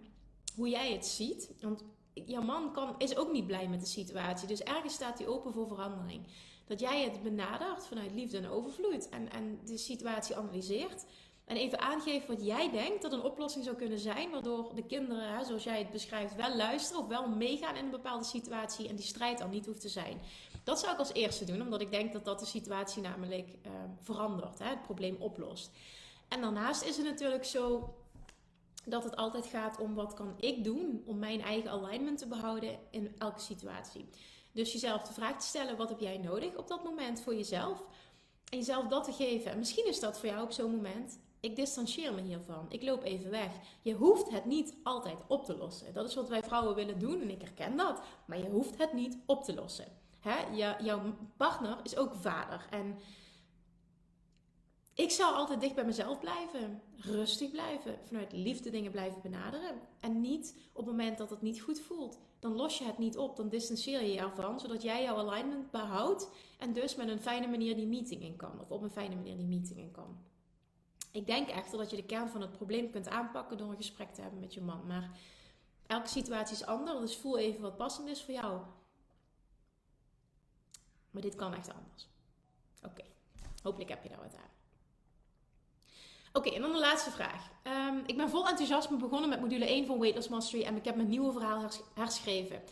hoe 0.54 0.68
jij 0.68 0.92
het 0.92 1.06
ziet. 1.06 1.50
Want 1.60 1.84
jouw 2.12 2.42
man 2.42 2.72
kan, 2.72 2.94
is 2.98 3.16
ook 3.16 3.32
niet 3.32 3.46
blij 3.46 3.68
met 3.68 3.80
de 3.80 3.86
situatie. 3.86 4.48
Dus 4.48 4.62
ergens 4.62 4.94
staat 4.94 5.18
hij 5.18 5.26
open 5.26 5.52
voor 5.52 5.68
verandering. 5.68 6.26
Dat 6.66 6.80
jij 6.80 7.02
het 7.02 7.22
benadert 7.22 7.86
vanuit 7.86 8.12
liefde 8.12 8.38
en 8.38 8.48
overvloed. 8.48 9.08
En, 9.08 9.30
en 9.30 9.60
de 9.64 9.78
situatie 9.78 10.36
analyseert. 10.36 11.04
En 11.48 11.56
even 11.56 11.80
aangeeft 11.80 12.26
wat 12.26 12.44
jij 12.44 12.70
denkt 12.70 13.02
dat 13.02 13.12
een 13.12 13.22
oplossing 13.22 13.64
zou 13.64 13.76
kunnen 13.76 13.98
zijn. 13.98 14.30
Waardoor 14.30 14.74
de 14.74 14.82
kinderen, 14.82 15.46
zoals 15.46 15.64
jij 15.64 15.78
het 15.78 15.90
beschrijft, 15.90 16.34
wel 16.34 16.56
luisteren 16.56 17.02
of 17.02 17.08
wel 17.08 17.28
meegaan 17.28 17.76
in 17.76 17.84
een 17.84 17.90
bepaalde 17.90 18.24
situatie. 18.24 18.88
En 18.88 18.96
die 18.96 19.04
strijd 19.04 19.38
dan 19.38 19.50
niet 19.50 19.66
hoeft 19.66 19.80
te 19.80 19.88
zijn. 19.88 20.20
Dat 20.64 20.78
zou 20.78 20.92
ik 20.92 20.98
als 20.98 21.12
eerste 21.12 21.44
doen, 21.44 21.60
omdat 21.60 21.80
ik 21.80 21.90
denk 21.90 22.12
dat 22.12 22.24
dat 22.24 22.38
de 22.38 22.46
situatie 22.46 23.02
namelijk 23.02 23.48
uh, 23.48 23.72
verandert. 24.00 24.58
Hè, 24.58 24.68
het 24.68 24.82
probleem 24.82 25.16
oplost. 25.18 25.70
En 26.28 26.40
daarnaast 26.40 26.82
is 26.82 26.96
het 26.96 27.06
natuurlijk 27.06 27.44
zo 27.44 27.94
dat 28.84 29.04
het 29.04 29.16
altijd 29.16 29.46
gaat 29.46 29.78
om 29.78 29.94
wat 29.94 30.14
kan 30.14 30.34
ik 30.36 30.64
doen 30.64 31.02
om 31.06 31.18
mijn 31.18 31.42
eigen 31.42 31.70
alignment 31.70 32.18
te 32.18 32.26
behouden 32.26 32.78
in 32.90 33.14
elke 33.18 33.40
situatie. 33.40 34.08
Dus 34.52 34.72
jezelf 34.72 35.02
de 35.02 35.12
vraag 35.12 35.38
te 35.40 35.46
stellen: 35.46 35.76
wat 35.76 35.88
heb 35.88 36.00
jij 36.00 36.18
nodig 36.18 36.56
op 36.56 36.68
dat 36.68 36.84
moment 36.84 37.20
voor 37.20 37.34
jezelf? 37.34 37.84
En 38.50 38.58
jezelf 38.58 38.86
dat 38.86 39.04
te 39.04 39.12
geven. 39.12 39.50
En 39.50 39.58
misschien 39.58 39.86
is 39.86 40.00
dat 40.00 40.18
voor 40.18 40.28
jou 40.28 40.42
op 40.42 40.52
zo'n 40.52 40.74
moment. 40.74 41.18
Ik 41.40 41.56
distancieer 41.56 42.14
me 42.14 42.20
hiervan. 42.20 42.66
Ik 42.68 42.82
loop 42.82 43.02
even 43.02 43.30
weg. 43.30 43.50
Je 43.82 43.94
hoeft 43.94 44.30
het 44.30 44.44
niet 44.44 44.74
altijd 44.82 45.18
op 45.26 45.44
te 45.44 45.56
lossen. 45.56 45.94
Dat 45.94 46.08
is 46.08 46.14
wat 46.14 46.28
wij 46.28 46.42
vrouwen 46.42 46.74
willen 46.74 46.98
doen 46.98 47.20
en 47.20 47.30
ik 47.30 47.40
herken 47.40 47.76
dat. 47.76 48.02
Maar 48.24 48.38
je 48.38 48.48
hoeft 48.48 48.78
het 48.78 48.92
niet 48.92 49.18
op 49.26 49.44
te 49.44 49.54
lossen. 49.54 49.86
Hè? 50.20 50.56
Jouw 50.80 51.02
partner 51.36 51.78
is 51.82 51.96
ook 51.96 52.14
vader. 52.14 52.66
En 52.70 52.98
ik 54.94 55.10
zou 55.10 55.34
altijd 55.34 55.60
dicht 55.60 55.74
bij 55.74 55.84
mezelf 55.84 56.20
blijven. 56.20 56.82
Rustig 56.96 57.50
blijven. 57.50 57.98
Vanuit 58.04 58.32
liefde 58.32 58.70
dingen 58.70 58.90
blijven 58.90 59.22
benaderen. 59.22 59.80
En 60.00 60.20
niet 60.20 60.54
op 60.72 60.86
het 60.86 60.96
moment 60.96 61.18
dat 61.18 61.30
het 61.30 61.42
niet 61.42 61.60
goed 61.60 61.80
voelt. 61.80 62.18
Dan 62.38 62.54
los 62.54 62.78
je 62.78 62.84
het 62.84 62.98
niet 62.98 63.16
op. 63.16 63.36
Dan 63.36 63.48
distancieer 63.48 64.02
je 64.02 64.12
je 64.12 64.20
ervan. 64.20 64.60
Zodat 64.60 64.82
jij 64.82 65.02
jouw 65.02 65.16
alignment 65.16 65.70
behoudt. 65.70 66.30
En 66.58 66.72
dus 66.72 66.94
met 66.96 67.08
een 67.08 67.20
fijne 67.20 67.46
manier 67.46 67.76
die 67.76 67.86
meeting 67.86 68.22
in 68.22 68.36
kan. 68.36 68.60
Of 68.60 68.70
op 68.70 68.82
een 68.82 68.90
fijne 68.90 69.14
manier 69.14 69.36
die 69.36 69.46
meeting 69.46 69.78
in 69.78 69.90
kan. 69.90 70.16
Ik 71.10 71.26
denk 71.26 71.48
echter 71.48 71.78
dat 71.78 71.90
je 71.90 71.96
de 71.96 72.04
kern 72.04 72.28
van 72.28 72.40
het 72.40 72.52
probleem 72.52 72.90
kunt 72.90 73.08
aanpakken 73.08 73.56
door 73.56 73.70
een 73.70 73.76
gesprek 73.76 74.14
te 74.14 74.20
hebben 74.20 74.40
met 74.40 74.54
je 74.54 74.60
man. 74.60 74.86
Maar 74.86 75.10
elke 75.86 76.08
situatie 76.08 76.56
is 76.56 76.66
anders. 76.66 77.00
Dus 77.00 77.16
voel 77.16 77.38
even 77.38 77.60
wat 77.60 77.76
passend 77.76 78.08
is 78.08 78.22
voor 78.22 78.34
jou. 78.34 78.60
Maar 81.10 81.22
dit 81.22 81.34
kan 81.34 81.54
echt 81.54 81.74
anders. 81.74 82.08
Oké, 82.82 83.04
hopelijk 83.62 83.90
heb 83.90 84.02
je 84.02 84.08
daar 84.08 84.18
wat 84.18 84.36
aan. 84.36 84.56
Oké, 86.32 86.50
en 86.50 86.60
dan 86.60 86.72
de 86.72 86.78
laatste 86.78 87.10
vraag. 87.10 87.50
Um, 87.64 88.02
ik 88.06 88.16
ben 88.16 88.30
vol 88.30 88.48
enthousiasme 88.48 88.96
begonnen 88.96 89.28
met 89.28 89.40
module 89.40 89.66
1 89.66 89.86
van 89.86 89.98
Weight 89.98 90.16
Loss 90.16 90.28
Mastery 90.28 90.62
en 90.62 90.76
ik 90.76 90.84
heb 90.84 90.96
mijn 90.96 91.08
nieuwe 91.08 91.32
verhaal 91.32 91.70
herschreven. 91.94 92.62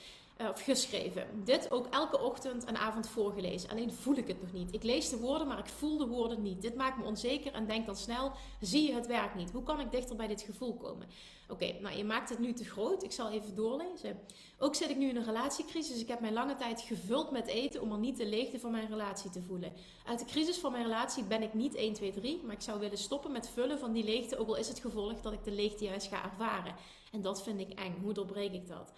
Uh, 0.40 0.48
of 0.48 0.62
geschreven. 0.62 1.26
Dit 1.44 1.70
ook 1.70 1.86
elke 1.90 2.20
ochtend 2.20 2.64
en 2.64 2.76
avond 2.76 3.08
voorgelezen. 3.08 3.70
Alleen 3.70 3.92
voel 3.92 4.16
ik 4.16 4.28
het 4.28 4.42
nog 4.42 4.52
niet. 4.52 4.74
Ik 4.74 4.82
lees 4.82 5.08
de 5.08 5.18
woorden, 5.18 5.46
maar 5.46 5.58
ik 5.58 5.66
voel 5.66 5.98
de 5.98 6.06
woorden 6.06 6.42
niet. 6.42 6.62
Dit 6.62 6.74
maakt 6.74 6.98
me 6.98 7.04
onzeker 7.04 7.52
en 7.52 7.66
denk 7.66 7.86
dan 7.86 7.96
snel: 7.96 8.32
zie 8.60 8.86
je 8.86 8.94
het 8.94 9.06
werk 9.06 9.34
niet? 9.34 9.50
Hoe 9.50 9.62
kan 9.62 9.80
ik 9.80 9.90
dichter 9.90 10.16
bij 10.16 10.26
dit 10.26 10.42
gevoel 10.42 10.74
komen? 10.74 11.06
Oké, 11.48 11.72
nou 11.80 11.96
je 11.96 12.04
maakt 12.04 12.28
het 12.28 12.38
nu 12.38 12.52
te 12.52 12.64
groot. 12.64 13.02
Ik 13.02 13.12
zal 13.12 13.30
even 13.30 13.54
doorlezen. 13.54 14.20
Ook 14.58 14.74
zit 14.74 14.90
ik 14.90 14.96
nu 14.96 15.08
in 15.08 15.16
een 15.16 15.24
relatiecrisis. 15.24 16.00
Ik 16.00 16.08
heb 16.08 16.20
mijn 16.20 16.32
lange 16.32 16.54
tijd 16.54 16.80
gevuld 16.80 17.30
met 17.30 17.46
eten 17.46 17.82
om 17.82 17.92
er 17.92 17.98
niet 17.98 18.16
de 18.16 18.26
leegte 18.26 18.60
van 18.60 18.70
mijn 18.70 18.88
relatie 18.88 19.30
te 19.30 19.42
voelen. 19.42 19.72
Uit 20.06 20.18
de 20.18 20.24
crisis 20.24 20.58
van 20.58 20.72
mijn 20.72 20.84
relatie 20.84 21.24
ben 21.24 21.42
ik 21.42 21.54
niet 21.54 21.74
1, 21.74 21.92
2, 21.92 22.12
3, 22.12 22.40
maar 22.44 22.54
ik 22.54 22.60
zou 22.60 22.80
willen 22.80 22.98
stoppen 22.98 23.32
met 23.32 23.48
vullen 23.48 23.78
van 23.78 23.92
die 23.92 24.04
leegte, 24.04 24.38
ook 24.38 24.48
al 24.48 24.56
is 24.56 24.68
het 24.68 24.78
gevolg 24.78 25.20
dat 25.20 25.32
ik 25.32 25.44
de 25.44 25.50
leegte 25.50 25.84
juist 25.84 26.06
ga 26.06 26.24
ervaren. 26.24 26.74
En 27.12 27.22
dat 27.22 27.42
vind 27.42 27.60
ik 27.60 27.70
eng. 27.78 27.98
Hoe 28.02 28.12
doorbreek 28.12 28.52
ik 28.52 28.68
dat? 28.68 28.92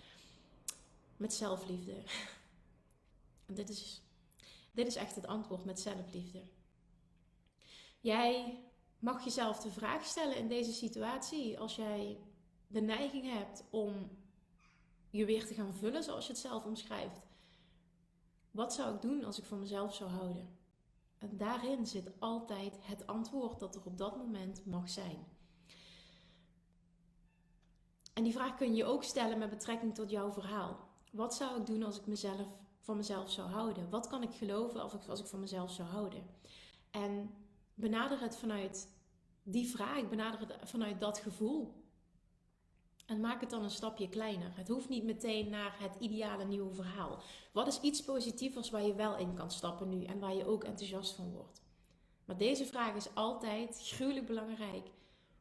Met 1.18 1.34
zelfliefde. 1.34 2.02
En 3.46 3.54
dit 3.60 3.68
is, 3.68 4.02
dit 4.72 4.86
is 4.86 4.96
echt 4.96 5.14
het 5.14 5.26
antwoord 5.26 5.64
met 5.64 5.80
zelfliefde. 5.80 6.42
Jij 8.00 8.60
mag 8.98 9.24
jezelf 9.24 9.60
de 9.60 9.70
vraag 9.70 10.04
stellen 10.04 10.36
in 10.36 10.48
deze 10.48 10.72
situatie 10.72 11.58
als 11.58 11.76
jij 11.76 12.20
de 12.66 12.80
neiging 12.80 13.32
hebt 13.32 13.64
om 13.70 14.10
je 15.10 15.24
weer 15.24 15.46
te 15.46 15.54
gaan 15.54 15.74
vullen 15.74 16.02
zoals 16.02 16.26
je 16.26 16.32
het 16.32 16.40
zelf 16.40 16.64
omschrijft. 16.64 17.20
Wat 18.50 18.74
zou 18.74 18.94
ik 18.94 19.00
doen 19.00 19.24
als 19.24 19.38
ik 19.38 19.44
van 19.44 19.58
mezelf 19.58 19.94
zou 19.94 20.10
houden? 20.10 20.56
En 21.18 21.36
daarin 21.36 21.86
zit 21.86 22.10
altijd 22.18 22.78
het 22.80 23.06
antwoord 23.06 23.60
dat 23.60 23.74
er 23.74 23.84
op 23.84 23.98
dat 23.98 24.16
moment 24.16 24.66
mag 24.66 24.88
zijn. 24.88 25.26
En 28.14 28.22
die 28.22 28.32
vraag 28.32 28.54
kun 28.54 28.74
je 28.74 28.84
ook 28.84 29.04
stellen 29.04 29.38
met 29.38 29.50
betrekking 29.50 29.94
tot 29.94 30.10
jouw 30.10 30.32
verhaal. 30.32 30.87
Wat 31.12 31.34
zou 31.34 31.60
ik 31.60 31.66
doen 31.66 31.82
als 31.82 31.98
ik 31.98 32.06
mezelf 32.06 32.46
van 32.80 32.96
mezelf 32.96 33.30
zou 33.30 33.50
houden? 33.50 33.90
Wat 33.90 34.06
kan 34.06 34.22
ik 34.22 34.34
geloven 34.34 34.80
als 34.82 34.92
ik, 34.92 35.00
als 35.08 35.20
ik 35.20 35.26
van 35.26 35.40
mezelf 35.40 35.70
zou 35.72 35.88
houden? 35.88 36.26
En 36.90 37.30
benader 37.74 38.20
het 38.20 38.36
vanuit 38.36 38.88
die 39.42 39.68
vraag, 39.68 40.08
benader 40.08 40.40
het 40.40 40.70
vanuit 40.70 41.00
dat 41.00 41.18
gevoel. 41.18 41.74
En 43.06 43.20
maak 43.20 43.40
het 43.40 43.50
dan 43.50 43.62
een 43.62 43.70
stapje 43.70 44.08
kleiner. 44.08 44.56
Het 44.56 44.68
hoeft 44.68 44.88
niet 44.88 45.04
meteen 45.04 45.48
naar 45.50 45.76
het 45.80 45.96
ideale 45.98 46.44
nieuwe 46.44 46.74
verhaal. 46.74 47.22
Wat 47.52 47.66
is 47.66 47.80
iets 47.80 48.04
positievers 48.04 48.70
waar 48.70 48.82
je 48.82 48.94
wel 48.94 49.16
in 49.16 49.34
kan 49.34 49.50
stappen 49.50 49.88
nu 49.88 50.04
en 50.04 50.18
waar 50.18 50.34
je 50.34 50.46
ook 50.46 50.64
enthousiast 50.64 51.14
van 51.14 51.32
wordt? 51.32 51.62
Maar 52.24 52.36
deze 52.36 52.66
vraag 52.66 52.94
is 52.94 53.14
altijd 53.14 53.80
gruwelijk 53.82 54.26
belangrijk. 54.26 54.90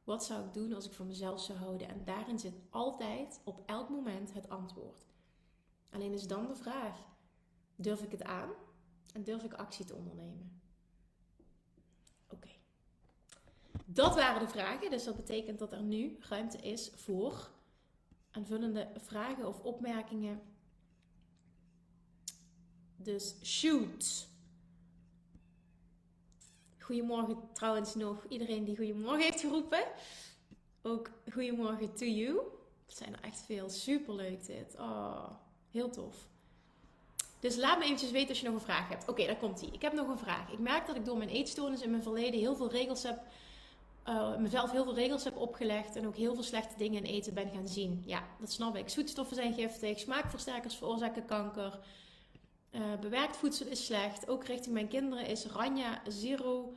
Wat 0.04 0.26
zou 0.26 0.46
ik 0.46 0.54
doen 0.54 0.74
als 0.74 0.86
ik 0.86 0.94
van 0.94 1.08
mezelf 1.08 1.42
zou 1.42 1.58
houden? 1.58 1.88
En 1.88 2.04
daarin 2.06 2.40
zit 2.40 2.60
altijd 2.70 3.42
op 3.44 3.62
elk 3.66 3.90
moment 3.90 4.34
het 4.34 4.50
antwoord. 4.50 5.07
Alleen 5.98 6.14
is 6.14 6.28
dan 6.28 6.48
de 6.48 6.56
vraag: 6.56 6.98
durf 7.76 8.02
ik 8.02 8.12
het 8.12 8.24
aan 8.24 8.50
en 9.14 9.24
durf 9.24 9.44
ik 9.44 9.54
actie 9.54 9.86
te 9.86 9.96
ondernemen? 9.96 10.62
Oké. 12.30 12.50
Dat 13.86 14.16
waren 14.16 14.40
de 14.40 14.48
vragen, 14.48 14.90
dus 14.90 15.04
dat 15.04 15.16
betekent 15.16 15.60
dat 15.60 15.72
er 15.72 15.82
nu 15.82 16.18
ruimte 16.20 16.58
is 16.58 16.92
voor 16.96 17.50
aanvullende 18.32 18.92
vragen 18.96 19.48
of 19.48 19.60
opmerkingen. 19.60 20.42
Dus 22.96 23.36
shoot. 23.44 24.28
Goedemorgen 26.80 27.52
trouwens 27.54 27.96
nog 27.96 28.26
iedereen 28.28 28.64
die 28.64 28.76
goedemorgen 28.76 29.24
heeft 29.24 29.40
geroepen. 29.40 29.84
Ook 30.82 31.12
goedemorgen 31.32 31.94
to 31.94 32.06
you. 32.06 32.40
Het 32.86 32.98
zijn 32.98 33.14
er 33.14 33.24
echt 33.24 33.40
veel. 33.40 33.70
Superleuk 33.70 34.46
dit. 34.46 34.76
Oh. 34.76 35.46
Heel 35.72 35.90
tof. 35.90 36.28
Dus 37.40 37.56
laat 37.56 37.78
me 37.78 37.84
eventjes 37.84 38.12
weten 38.12 38.30
als 38.30 38.40
je 38.40 38.46
nog 38.46 38.56
een 38.56 38.62
vraag 38.62 38.90
hebt. 38.90 39.08
Oké, 39.08 39.26
daar 39.26 39.38
komt 39.38 39.62
ie. 39.62 39.72
Ik 39.72 39.82
heb 39.82 39.94
nog 39.94 40.08
een 40.08 40.18
vraag. 40.18 40.52
Ik 40.52 40.60
merk 40.60 40.88
dat 40.88 40.96
ik 40.96 41.06
door 41.06 41.18
mijn 41.18 41.30
eetstoornis 41.30 41.82
in 41.82 41.90
mijn 41.90 42.04
verleden 42.04 42.40
heel 42.40 42.56
veel 42.56 42.72
regels 42.72 43.04
heb, 43.04 43.22
uh, 44.08 44.38
mezelf 44.38 44.72
heel 44.72 44.84
veel 44.84 44.96
regels 44.96 45.24
heb 45.24 45.38
opgelegd 45.38 45.96
en 45.96 46.08
ook 46.08 46.16
heel 46.16 46.34
veel 46.34 46.44
slechte 46.44 46.78
dingen 46.78 47.06
in 47.06 47.14
eten 47.14 47.34
ben 47.34 47.50
gaan 47.50 47.68
zien. 47.68 48.04
Ja, 48.06 48.28
dat 48.40 48.52
snap 48.52 48.76
ik. 48.76 48.90
Zoetstoffen 48.90 49.36
zijn 49.36 49.54
giftig, 49.54 50.00
smaakversterkers 50.00 50.76
veroorzaken 50.76 51.26
kanker, 51.26 51.80
uh, 52.72 52.82
bewerkt 53.00 53.38
voedsel 53.38 53.68
is 53.68 53.86
slecht. 53.86 54.28
Ook 54.28 54.46
richting 54.46 54.74
mijn 54.74 54.88
kinderen 54.88 55.26
is 55.26 55.46
Ranja 55.46 56.02
Zero. 56.08 56.74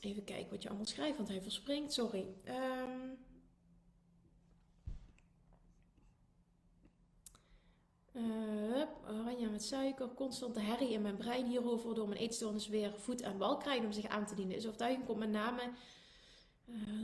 Even 0.00 0.24
kijken 0.24 0.50
wat 0.50 0.62
je 0.62 0.68
allemaal 0.68 0.86
schrijft, 0.86 1.16
want 1.16 1.28
hij 1.28 1.42
verspringt. 1.42 1.92
Sorry. 1.92 2.26
Um, 2.48 3.18
Uh, 8.12 8.82
oranje 9.08 9.48
met 9.48 9.64
suiker, 9.64 10.08
constante 10.14 10.60
herrie 10.60 10.92
in 10.92 11.02
mijn 11.02 11.16
brein 11.16 11.46
hierover, 11.46 11.86
waardoor 11.86 12.08
mijn 12.08 12.20
eetstoornis 12.20 12.68
weer 12.68 12.92
voet 12.96 13.20
en 13.20 13.38
bal 13.38 13.56
krijgen 13.56 13.84
om 13.84 13.92
zich 13.92 14.06
aan 14.06 14.26
te 14.26 14.34
dienen. 14.34 14.54
Dus 14.54 14.64
overtuiging 14.64 15.06
komt 15.06 15.18
met 15.18 15.30
name 15.30 15.62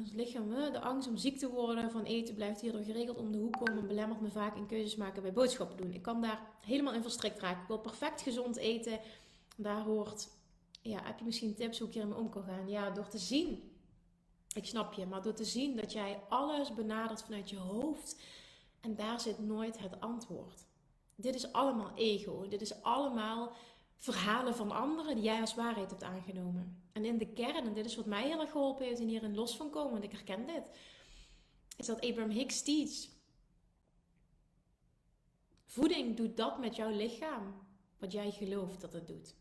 het 0.04 0.12
lichaam, 0.14 0.48
de 0.48 0.80
angst 0.80 1.08
om 1.08 1.16
ziek 1.16 1.38
te 1.38 1.50
worden 1.50 1.90
van 1.90 2.04
eten 2.04 2.34
blijft 2.34 2.60
hierdoor 2.60 2.82
geregeld 2.82 3.16
om 3.16 3.32
de 3.32 3.38
hoek 3.38 3.56
komen 3.56 3.78
en 3.78 3.86
belemmert 3.86 4.20
me 4.20 4.30
vaak 4.30 4.56
in 4.56 4.66
keuzes 4.66 4.96
maken 4.96 5.22
bij 5.22 5.32
boodschappen 5.32 5.76
doen. 5.76 5.92
Ik 5.92 6.02
kan 6.02 6.20
daar 6.20 6.40
helemaal 6.60 6.94
in 6.94 7.02
verstrikt 7.02 7.40
raken. 7.40 7.62
Ik 7.62 7.68
wil 7.68 7.78
perfect 7.78 8.20
gezond 8.20 8.56
eten. 8.56 9.00
Daar 9.56 9.82
hoort, 9.82 10.28
ja, 10.82 11.00
heb 11.02 11.18
je 11.18 11.24
misschien 11.24 11.54
tips 11.54 11.78
hoe 11.78 11.88
ik 11.88 11.94
hiermee 11.94 12.18
om 12.18 12.30
kan 12.30 12.42
gaan? 12.42 12.68
Ja, 12.68 12.90
door 12.90 13.08
te 13.08 13.18
zien. 13.18 13.72
Ik 14.54 14.66
snap 14.66 14.92
je, 14.92 15.06
maar 15.06 15.22
door 15.22 15.34
te 15.34 15.44
zien 15.44 15.76
dat 15.76 15.92
jij 15.92 16.20
alles 16.28 16.74
benadert 16.74 17.22
vanuit 17.22 17.50
je 17.50 17.58
hoofd 17.58 18.20
en 18.80 18.96
daar 18.96 19.20
zit 19.20 19.38
nooit 19.38 19.78
het 19.78 20.00
antwoord. 20.00 20.66
Dit 21.20 21.34
is 21.34 21.52
allemaal 21.52 21.92
ego. 21.94 22.48
Dit 22.48 22.60
is 22.60 22.82
allemaal 22.82 23.52
verhalen 23.96 24.54
van 24.54 24.70
anderen 24.70 25.14
die 25.14 25.24
jij 25.24 25.40
als 25.40 25.54
waarheid 25.54 25.90
hebt 25.90 26.02
aangenomen. 26.02 26.82
En 26.92 27.04
in 27.04 27.18
de 27.18 27.32
kern, 27.32 27.66
en 27.66 27.74
dit 27.74 27.84
is 27.84 27.96
wat 27.96 28.06
mij 28.06 28.22
heel 28.22 28.40
erg 28.40 28.50
geholpen 28.50 28.86
heeft 28.86 29.00
en 29.00 29.06
hierin 29.06 29.34
los 29.34 29.56
van 29.56 29.70
komen, 29.70 29.92
want 29.92 30.04
ik 30.04 30.12
herken 30.12 30.46
dit, 30.46 30.70
is 31.76 31.86
dat 31.86 32.00
Abraham 32.00 32.30
Hicks 32.30 32.62
teach. 32.62 33.08
Voeding 35.64 36.16
doet 36.16 36.36
dat 36.36 36.58
met 36.58 36.76
jouw 36.76 36.90
lichaam 36.90 37.54
wat 37.98 38.12
jij 38.12 38.30
gelooft 38.30 38.80
dat 38.80 38.92
het 38.92 39.06
doet. 39.06 39.34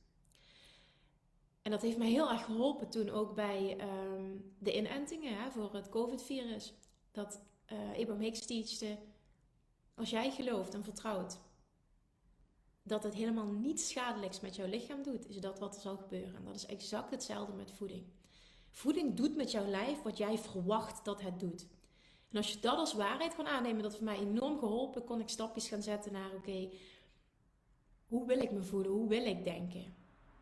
En 1.62 1.72
dat 1.72 1.82
heeft 1.82 1.98
mij 1.98 2.10
heel 2.10 2.30
erg 2.30 2.46
geholpen 2.46 2.90
toen 2.90 3.10
ook 3.10 3.36
bij 3.36 3.78
um, 3.82 4.56
de 4.60 4.76
inentingen 4.76 5.42
hè, 5.42 5.52
voor 5.52 5.74
het 5.74 5.90
COVID-virus. 5.90 6.74
Dat 7.12 7.42
uh, 7.72 7.90
Abraham 7.90 8.20
Hicks 8.20 8.46
teachte, 8.46 8.98
als 9.96 10.10
jij 10.10 10.32
gelooft 10.32 10.74
en 10.74 10.84
vertrouwt 10.84 11.40
dat 12.88 13.04
het 13.04 13.13
helemaal 13.13 13.45
niets 13.45 13.89
schadelijks 13.89 14.39
met 14.39 14.56
jouw 14.56 14.67
lichaam 14.67 15.04
doet, 15.04 15.30
is 15.30 15.38
dat 15.38 15.60
wat 15.60 15.76
er 15.76 15.82
zal 15.82 15.97
gebeuren. 15.97 16.36
En 16.36 16.45
dat 16.45 16.56
is 16.56 16.65
exact 16.65 17.12
hetzelfde 17.12 17.54
met 17.54 17.71
voeding. 17.71 18.04
Voeding 18.69 19.13
doet 19.13 19.36
met 19.36 19.52
jouw 19.52 19.65
lijf 19.65 20.02
wat 20.02 20.17
jij 20.17 20.38
verwacht 20.38 21.06
dat 21.06 21.21
het 21.21 21.39
doet. 21.39 21.67
En 22.32 22.38
als 22.38 22.52
je 22.52 22.60
dat 22.60 22.78
als 22.78 22.93
waarheid 22.93 23.36
kan 23.36 23.47
aannemen, 23.47 23.82
dat 23.82 23.91
heeft 23.91 24.04
mij 24.04 24.19
enorm 24.19 24.60
geholpen, 24.60 25.04
kon 25.04 25.19
ik 25.19 25.30
stapjes 25.30 25.67
gaan 25.67 25.82
zetten 25.82 26.12
naar, 26.12 26.34
oké, 26.36 26.69
hoe 28.08 28.28
wil 28.28 28.39
ik 28.39 28.52
me 28.52 28.62
voelen? 28.62 28.91
Hoe 28.91 29.08
wil 29.08 29.26
ik 29.26 29.43
denken? 29.43 29.95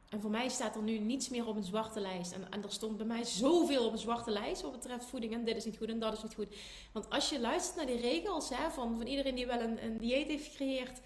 En 0.09 0.21
voor 0.21 0.29
mij 0.29 0.49
staat 0.49 0.75
er 0.75 0.81
nu 0.81 0.97
niets 0.97 1.29
meer 1.29 1.47
op 1.47 1.55
een 1.55 1.63
zwarte 1.63 1.99
lijst. 1.99 2.31
En, 2.31 2.63
er 2.63 2.71
stond 2.71 2.97
bij 2.97 3.05
mij 3.05 3.23
zoveel 3.23 3.85
op 3.85 3.91
een 3.91 3.97
zwarte 3.97 4.31
lijst 4.31 4.61
wat 4.61 4.71
betreft 4.71 5.05
voeding. 5.05 5.33
En 5.33 5.43
dit 5.45 5.55
is 5.55 5.65
niet 5.65 5.77
goed 5.77 5.89
en 5.89 5.99
dat 5.99 6.13
is 6.13 6.23
niet 6.23 6.33
goed. 6.33 6.55
Want 6.91 7.09
als 7.09 7.29
je 7.29 7.39
luistert 7.39 7.75
naar 7.75 7.85
die 7.85 8.09
regels 8.09 8.49
hè, 8.49 8.69
van, 8.69 8.97
van 8.97 9.07
iedereen 9.07 9.35
die 9.35 9.45
wel 9.45 9.59
een, 9.59 9.83
een 9.83 9.97
dieet 9.97 10.27
heeft 10.27 10.47
gecreëerd 10.47 11.01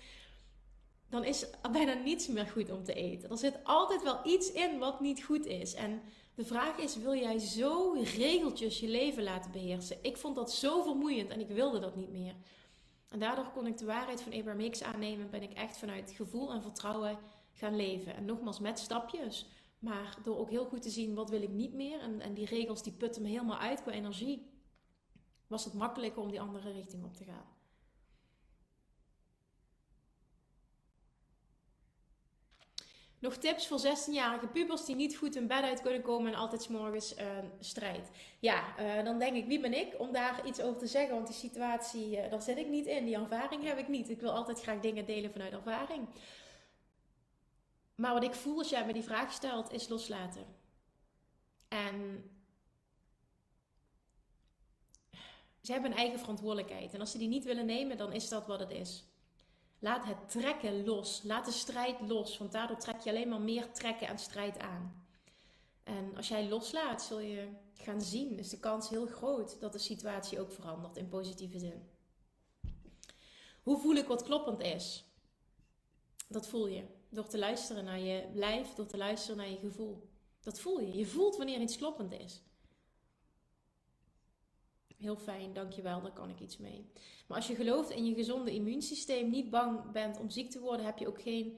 dan 1.10 1.24
is 1.24 1.46
bijna 1.72 1.94
niets 1.94 2.28
meer 2.28 2.46
goed 2.46 2.72
om 2.72 2.84
te 2.84 2.94
eten. 2.94 3.30
Er 3.30 3.38
zit 3.38 3.60
altijd 3.64 4.04
wel 4.04 4.20
iets 4.24 4.52
in 4.52 4.80
wat 4.80 5.00
niet 5.00 5.24
goed 5.24 5.46
is. 5.46 5.74
En 5.74 6.02
de 6.36 6.46
vraag 6.46 6.78
is: 6.78 6.96
wil 6.96 7.16
jij 7.16 7.38
zo 7.38 7.92
regeltjes 7.92 8.80
je 8.80 8.88
leven 8.88 9.24
laten 9.24 9.52
beheersen? 9.52 9.98
Ik 10.02 10.18
vond 10.18 10.36
dat 10.36 10.54
zo 10.54 10.82
vermoeiend 10.82 11.30
en 11.30 11.40
ik 11.40 11.48
wilde 11.48 11.80
dat 11.80 11.96
niet 11.96 12.12
meer. 12.12 12.36
En 13.10 13.20
daardoor 13.20 13.52
kon 13.52 13.68
ik 13.68 13.78
de 13.78 13.86
waarheid 13.86 14.22
van 14.22 14.34
Abraham 14.34 14.62
Hicks 14.62 14.84
aannemen. 14.84 15.30
Ben 15.30 15.42
ik 15.42 15.54
echt 15.54 15.78
vanuit 15.78 16.12
gevoel 16.12 16.52
en 16.52 16.62
vertrouwen 16.62 17.18
gaan 17.54 17.76
leven. 17.76 18.16
En 18.16 18.26
nogmaals 18.26 18.60
met 18.60 18.80
stapjes. 18.80 19.46
Maar 19.80 20.18
door 20.24 20.38
ook 20.38 20.50
heel 20.50 20.66
goed 20.66 20.82
te 20.82 20.90
zien 20.90 21.16
wat 21.16 21.30
wil 21.30 21.42
ik 21.42 21.50
niet 21.50 21.74
meer. 21.74 22.00
En, 22.00 22.22
en 22.22 22.34
die 22.34 22.46
regels 22.46 22.84
die 22.84 22.94
putten 22.94 23.22
me 23.22 23.28
helemaal 23.28 23.58
uit 23.58 23.82
qua 23.82 23.92
energie. 23.92 24.52
Was 25.48 25.66
het 25.66 25.74
makkelijker 25.74 26.22
om 26.22 26.32
die 26.32 26.42
andere 26.42 26.72
richting 26.72 27.04
op 27.04 27.16
te 27.16 27.24
gaan. 27.24 27.59
Nog 33.20 33.36
tips 33.36 33.68
voor 33.68 33.80
16-jarige 33.80 34.48
pubers 34.48 34.86
die 34.86 34.96
niet 34.96 35.18
goed 35.18 35.36
in 35.36 35.48
bed 35.48 35.64
uit 35.64 35.82
kunnen 35.82 36.02
komen 36.02 36.32
en 36.32 36.40
altijd 36.40 36.62
s 36.62 36.68
morgens 36.68 37.18
uh, 37.18 37.26
strijd. 37.60 38.12
Ja, 38.40 38.80
uh, 38.80 39.04
dan 39.04 39.20
denk 39.20 39.36
ik, 39.36 39.48
wie 39.48 39.60
ben 39.60 39.74
ik 39.74 39.96
om 39.98 40.12
daar 40.12 40.48
iets 40.48 40.62
over 40.62 40.80
te 40.80 40.88
zeggen? 40.88 41.16
Want 41.16 41.28
die 41.28 41.36
situatie, 41.36 42.18
uh, 42.18 42.30
daar 42.30 42.42
zit 42.42 42.58
ik 42.58 42.68
niet 42.68 42.86
in. 42.86 43.06
Die 43.06 43.16
ervaring 43.16 43.64
heb 43.64 43.78
ik 43.78 43.88
niet. 43.88 44.10
Ik 44.10 44.20
wil 44.20 44.32
altijd 44.32 44.62
graag 44.62 44.80
dingen 44.80 45.06
delen 45.06 45.32
vanuit 45.32 45.54
ervaring. 45.54 46.08
Maar 47.96 48.14
wat 48.14 48.24
ik 48.24 48.34
voel 48.34 48.58
als 48.58 48.70
jij 48.70 48.86
me 48.86 48.94
die 48.94 49.04
vraag 49.04 49.32
stelt, 49.32 49.72
is 49.72 49.88
loslaten. 49.88 50.46
En 51.68 52.24
ze 55.62 55.72
hebben 55.72 55.92
een 55.92 55.98
eigen 55.98 56.20
verantwoordelijkheid. 56.20 56.94
En 56.94 57.00
als 57.00 57.12
ze 57.12 57.18
die 57.18 57.28
niet 57.28 57.44
willen 57.44 57.66
nemen, 57.66 57.98
dan 57.98 58.14
is 58.14 58.30
dat 58.30 58.48
wat 58.48 58.60
het 58.60 58.72
is. 58.72 59.09
Laat 59.80 60.06
het 60.06 60.30
trekken 60.30 60.86
los. 60.86 61.22
Laat 61.24 61.46
de 61.46 61.52
strijd 61.52 62.00
los. 62.02 62.38
Want 62.38 62.52
daardoor 62.52 62.78
trek 62.78 63.00
je 63.00 63.10
alleen 63.10 63.30
maar 63.30 63.42
meer 63.42 63.72
trekken 63.72 64.08
en 64.08 64.20
strijd 64.20 64.60
aan. 64.60 65.08
En 65.84 66.16
als 66.16 66.28
jij 66.28 66.48
loslaat, 66.48 67.02
zul 67.02 67.20
je 67.20 67.48
gaan 67.74 68.02
zien, 68.02 68.38
is 68.38 68.50
de 68.50 68.60
kans 68.60 68.90
heel 68.90 69.06
groot 69.06 69.60
dat 69.60 69.72
de 69.72 69.80
situatie 69.80 70.40
ook 70.40 70.52
verandert 70.52 70.98
in 70.98 71.10
positieve 71.10 71.60
zin. 71.60 71.90
Hoe 73.64 73.80
voel 73.80 73.96
ik 73.96 74.08
wat 74.08 74.24
kloppend 74.24 74.62
is? 74.62 75.06
Dat 76.28 76.48
voel 76.48 76.68
je 76.68 76.84
door 77.10 77.28
te 77.28 77.38
luisteren 77.38 77.84
naar 77.84 78.00
je 78.00 78.30
lijf, 78.34 78.74
door 78.74 78.86
te 78.86 78.98
luisteren 78.98 79.38
naar 79.38 79.50
je 79.50 79.58
gevoel. 79.58 80.10
Dat 80.42 80.60
voel 80.60 80.80
je. 80.80 80.98
Je 80.98 81.06
voelt 81.06 81.38
wanneer 81.38 81.60
iets 81.60 81.78
kloppend 81.78 82.12
is. 82.12 82.42
Heel 85.00 85.18
fijn, 85.18 85.54
dankjewel, 85.54 86.02
daar 86.02 86.14
kan 86.14 86.30
ik 86.30 86.40
iets 86.40 86.58
mee. 86.58 86.92
Maar 87.28 87.38
als 87.38 87.48
je 87.48 87.56
gelooft 87.56 87.90
in 87.90 88.06
je 88.06 88.14
gezonde 88.14 88.54
immuunsysteem, 88.54 89.30
niet 89.30 89.50
bang 89.50 89.92
bent 89.92 90.20
om 90.20 90.30
ziek 90.30 90.52
te 90.52 90.60
worden, 90.60 90.86
heb 90.86 90.98
je 90.98 91.08
ook 91.08 91.22
geen 91.22 91.58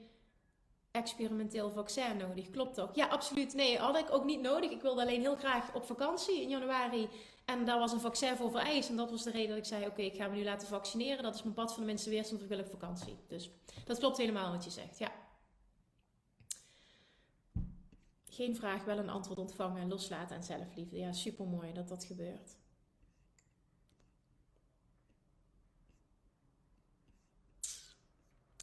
experimenteel 0.90 1.70
vaccin 1.70 2.16
nodig. 2.16 2.50
Klopt 2.50 2.74
toch? 2.74 2.94
Ja, 2.94 3.06
absoluut. 3.06 3.54
Nee, 3.54 3.78
had 3.78 3.96
ik 3.96 4.12
ook 4.12 4.24
niet 4.24 4.40
nodig. 4.40 4.70
Ik 4.70 4.82
wilde 4.82 5.00
alleen 5.00 5.20
heel 5.20 5.36
graag 5.36 5.74
op 5.74 5.84
vakantie 5.84 6.42
in 6.42 6.48
januari. 6.48 7.08
En 7.44 7.64
daar 7.64 7.78
was 7.78 7.92
een 7.92 8.00
vaccin 8.00 8.36
voor 8.36 8.50
vereist. 8.50 8.88
En 8.88 8.96
dat 8.96 9.10
was 9.10 9.22
de 9.22 9.30
reden 9.30 9.48
dat 9.48 9.58
ik 9.58 9.64
zei: 9.64 9.86
Oké, 9.86 10.02
ik 10.02 10.16
ga 10.16 10.28
me 10.28 10.36
nu 10.36 10.44
laten 10.44 10.68
vaccineren. 10.68 11.22
Dat 11.22 11.34
is 11.34 11.42
mijn 11.42 11.54
pad 11.54 11.72
van 11.72 11.80
de 11.82 11.88
minste 11.88 12.10
weerstand. 12.10 12.42
Ik 12.42 12.48
wil 12.48 12.58
op 12.58 12.70
vakantie. 12.70 13.16
Dus 13.28 13.50
dat 13.84 13.98
klopt 13.98 14.16
helemaal 14.16 14.52
wat 14.52 14.64
je 14.64 14.70
zegt. 14.70 14.98
Ja. 14.98 15.12
Geen 18.28 18.56
vraag, 18.56 18.84
wel 18.84 18.98
een 18.98 19.10
antwoord 19.10 19.38
ontvangen, 19.38 19.88
loslaten 19.88 20.36
en 20.36 20.42
zelfliefde. 20.42 20.96
Ja, 20.96 21.12
super 21.12 21.46
mooi 21.46 21.72
dat 21.72 21.88
dat 21.88 22.04
gebeurt. 22.04 22.56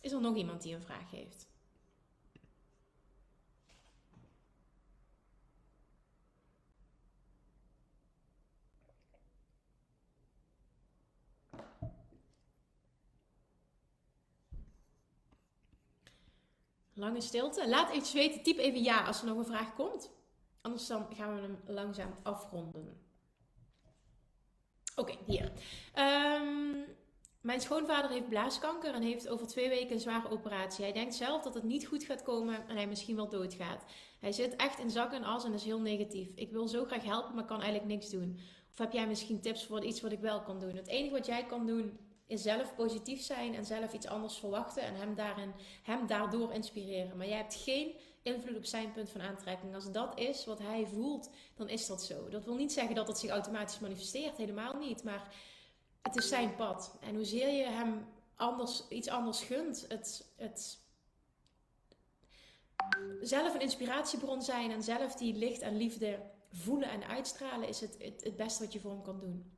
Is 0.02 0.12
er 0.12 0.22
nog 0.22 0.36
iemand 0.36 0.62
die 0.62 0.76
een 0.76 0.82
vraag 0.82 1.12
heeft? 1.12 1.48
Lange 16.94 17.22
stilte. 17.22 17.70
Laat 17.70 17.90
even 17.90 18.14
weten. 18.14 18.44
Typ 18.44 18.58
even 18.58 18.84
ja 18.84 19.06
als 19.06 19.22
er 19.22 19.28
nog 19.28 19.38
een 19.38 19.46
vraag 19.46 19.74
komt. 19.74 20.12
Anders 20.62 20.88
dan 20.88 21.08
gaan 21.16 21.36
we 21.36 21.42
hem 21.42 21.60
langzaam 21.66 22.16
afronden. 22.24 23.02
Oké, 24.96 25.18
hier. 25.26 25.52
Um, 25.96 26.86
mijn 27.42 27.62
schoonvader 27.62 28.12
heeft 28.12 28.30
blaaskanker 28.30 28.94
en 28.94 29.02
heeft 29.02 29.28
over 29.28 29.48
twee 29.48 29.70
weken 29.70 29.92
een 29.92 30.00
zware 30.00 30.30
operatie. 30.30 30.84
Hij 30.84 30.94
denkt 30.94 31.16
zelf 31.16 31.44
dat 31.44 31.54
het 31.54 31.64
niet 31.64 31.88
goed 31.88 32.04
gaat 32.04 32.24
komen 32.24 32.68
en 32.68 32.76
hij 32.76 32.88
misschien 32.88 33.16
wel 33.16 33.30
doodgaat. 33.30 33.84
Hij 34.20 34.32
zit 34.32 34.56
echt 34.56 34.80
in 34.80 34.90
zak 34.90 35.12
en 35.12 35.24
as 35.24 35.44
en 35.44 35.54
is 35.54 35.64
heel 35.64 35.80
negatief. 35.80 36.32
Ik 36.36 36.52
wil 36.52 36.68
zo 36.68 36.86
graag 36.86 37.04
helpen, 37.04 37.36
maar 37.36 37.46
kan 37.46 37.62
eigenlijk 37.62 37.92
niks 37.92 38.10
doen. 38.10 38.40
Of 38.72 38.78
heb 38.78 38.92
jij 38.92 39.08
misschien 39.08 39.42
tips 39.42 39.66
voor 39.66 39.84
iets 39.84 40.02
wat 40.02 40.12
ik 40.12 40.20
wel 40.20 40.42
kan 40.42 40.60
doen? 40.60 40.76
Het 40.76 40.88
enige 40.88 41.14
wat 41.14 41.26
jij 41.26 41.46
kan 41.46 41.66
doen 41.66 41.98
is 42.28 42.42
zelf 42.42 42.76
positief 42.76 43.22
zijn 43.22 43.56
en 43.56 43.66
zelf 43.66 43.94
iets 43.94 44.08
anders 44.08 44.38
verwachten 44.38 44.84
en 44.84 44.96
hem, 44.96 45.16
daarin, 45.16 45.54
hem 45.84 46.08
daardoor 46.08 46.54
inspireren. 46.54 47.18
Maar 47.18 47.28
jij 47.28 47.38
hebt 47.38 47.56
geen 47.56 47.96
invloed 48.22 48.58
op 48.58 48.66
zijn 48.66 48.92
punt 48.92 49.10
van 49.10 49.22
aantrekking. 49.22 49.76
Als 49.76 49.92
dat 49.92 50.20
is 50.20 50.46
wat 50.46 50.60
hij 50.60 50.86
voelt, 50.86 51.30
dan 51.56 51.70
is 51.70 51.88
dat 51.88 52.04
zo. 52.04 52.30
Dat 52.30 52.46
wil 52.46 52.56
niet 52.56 52.72
zeggen 52.72 52.96
dat 52.96 53.08
het 53.08 53.18
zich 53.18 53.30
automatisch 53.30 53.80
manifesteert, 53.80 54.38
helemaal 54.38 54.74
niet. 54.74 55.04
Maar 55.04 55.34
het 56.02 56.16
is 56.16 56.28
zijn 56.28 56.56
pad. 56.56 56.98
En 57.00 57.16
hoezeer 57.16 57.50
je 57.50 57.66
hem 57.66 58.08
anders, 58.36 58.88
iets 58.90 59.08
anders 59.08 59.42
gunt, 59.42 59.86
het, 59.88 60.26
het 60.36 60.80
zelf 63.22 63.54
een 63.54 63.62
inspiratiebron 63.62 64.42
zijn 64.42 64.72
en 64.72 64.84
zelf 64.84 65.16
die 65.16 65.36
licht 65.36 65.62
en 65.62 65.78
liefde 65.78 66.20
voelen 66.52 66.90
en 66.90 67.08
uitstralen, 67.08 67.68
is 67.68 67.82
het, 67.82 67.96
het, 68.00 68.24
het 68.24 68.36
beste 68.36 68.64
wat 68.64 68.74
je 68.74 68.80
voor 68.80 68.92
hem 68.92 69.02
kan 69.02 69.20
doen. 69.20 69.58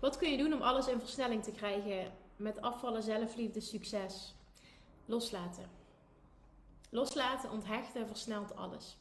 Wat 0.00 0.16
kun 0.16 0.30
je 0.30 0.36
doen 0.36 0.52
om 0.52 0.62
alles 0.62 0.88
in 0.88 1.00
versnelling 1.00 1.42
te 1.42 1.50
krijgen 1.50 2.12
met 2.36 2.60
afvallen, 2.60 3.02
zelfliefde, 3.02 3.60
succes? 3.60 4.34
Loslaten. 5.04 5.75
Loslaten, 6.96 7.50
onthechten, 7.50 8.06
versnelt 8.06 8.56
alles. 8.56 8.96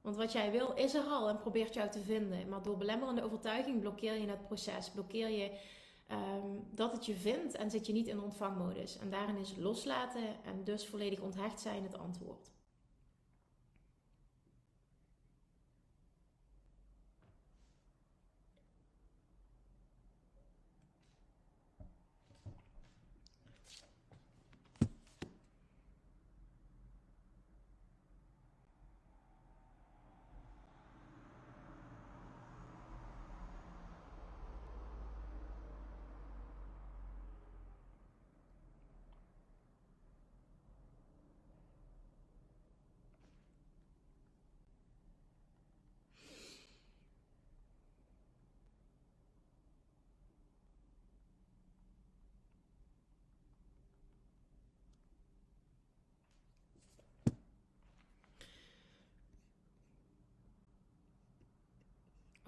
Want 0.00 0.16
wat 0.16 0.32
jij 0.32 0.50
wil 0.50 0.72
is 0.72 0.94
er 0.94 1.02
al 1.02 1.28
en 1.28 1.38
probeert 1.38 1.74
jou 1.74 1.90
te 1.90 2.00
vinden. 2.00 2.48
Maar 2.48 2.62
door 2.62 2.76
belemmerende 2.76 3.22
overtuiging 3.22 3.80
blokkeer 3.80 4.14
je 4.14 4.28
het 4.28 4.46
proces. 4.46 4.90
Blokkeer 4.90 5.28
je 5.28 5.58
ehm, 6.06 6.48
dat 6.70 6.92
het 6.92 7.06
je 7.06 7.14
vindt 7.14 7.54
en 7.54 7.70
zit 7.70 7.86
je 7.86 7.92
niet 7.92 8.06
in 8.06 8.20
ontvangmodus. 8.20 8.98
En 8.98 9.10
daarin 9.10 9.36
is 9.36 9.54
loslaten 9.56 10.44
en 10.44 10.64
dus 10.64 10.86
volledig 10.86 11.20
onthecht 11.20 11.60
zijn 11.60 11.82
het 11.82 11.98
antwoord. 11.98 12.51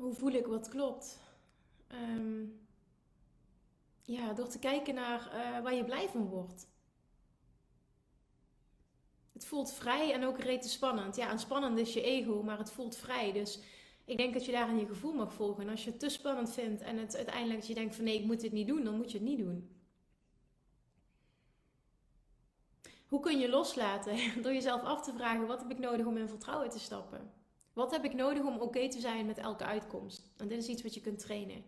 Hoe 0.05 0.15
voel 0.15 0.33
ik 0.33 0.47
wat 0.47 0.69
klopt? 0.69 1.19
Ehm, 1.87 2.45
ja, 4.03 4.33
door 4.33 4.49
te 4.49 4.59
kijken 4.59 4.95
naar 4.95 5.21
uh, 5.27 5.63
waar 5.63 5.75
je 5.75 5.85
blij 5.85 6.09
van 6.09 6.27
wordt. 6.27 6.69
Het 9.33 9.45
voelt 9.45 9.73
vrij 9.73 10.13
en 10.13 10.25
ook 10.25 10.39
rete 10.39 10.69
spannend. 10.69 11.17
Ja, 11.17 11.31
en 11.31 11.39
spannend 11.39 11.79
is 11.79 11.93
je 11.93 12.03
ego, 12.03 12.43
maar 12.43 12.59
het 12.59 12.71
voelt 12.71 12.97
vrij. 12.97 13.33
Dus 13.33 13.61
ik 14.05 14.17
denk 14.17 14.35
dat 14.35 14.45
je 14.45 14.53
daar 14.53 14.69
in 14.69 14.79
je 14.79 14.87
gevoel 14.87 15.13
mag 15.13 15.33
volgen. 15.33 15.63
En 15.63 15.71
als 15.71 15.85
je 15.85 15.91
het 15.91 16.01
te 16.01 16.09
spannend 16.09 16.53
vindt 16.53 16.83
en 16.83 16.97
het 16.97 17.17
uiteindelijk 17.17 17.59
dat 17.59 17.69
je 17.69 17.75
denkt 17.75 17.95
van 17.95 18.05
nee, 18.05 18.19
ik 18.19 18.25
moet 18.25 18.41
dit 18.41 18.53
niet 18.53 18.67
doen, 18.67 18.85
dan 18.85 18.97
moet 18.97 19.11
je 19.11 19.19
het 19.19 19.27
niet 19.27 19.39
doen. 19.39 19.77
Hoe 23.09 23.21
kun 23.21 23.39
je 23.39 23.49
loslaten? 23.49 24.17
Door 24.43 24.53
jezelf 24.53 24.83
af 24.83 25.03
te 25.03 25.13
vragen, 25.13 25.47
wat 25.47 25.61
heb 25.61 25.71
ik 25.71 25.79
nodig 25.79 26.07
om 26.07 26.17
in 26.17 26.29
vertrouwen 26.29 26.71
te 26.71 26.79
stappen? 26.79 27.44
Wat 27.75 27.91
heb 27.91 28.05
ik 28.05 28.15
nodig 28.15 28.43
om 28.43 28.59
oké 28.59 28.89
te 28.89 29.01
zijn 29.01 29.27
met 29.27 29.39
elke 29.39 29.65
uitkomst? 29.65 30.33
En 30.37 30.49
dit 30.49 30.59
is 30.59 30.69
iets 30.69 30.83
wat 30.83 30.95
je 30.95 31.01
kunt 31.01 31.19
trainen. 31.19 31.65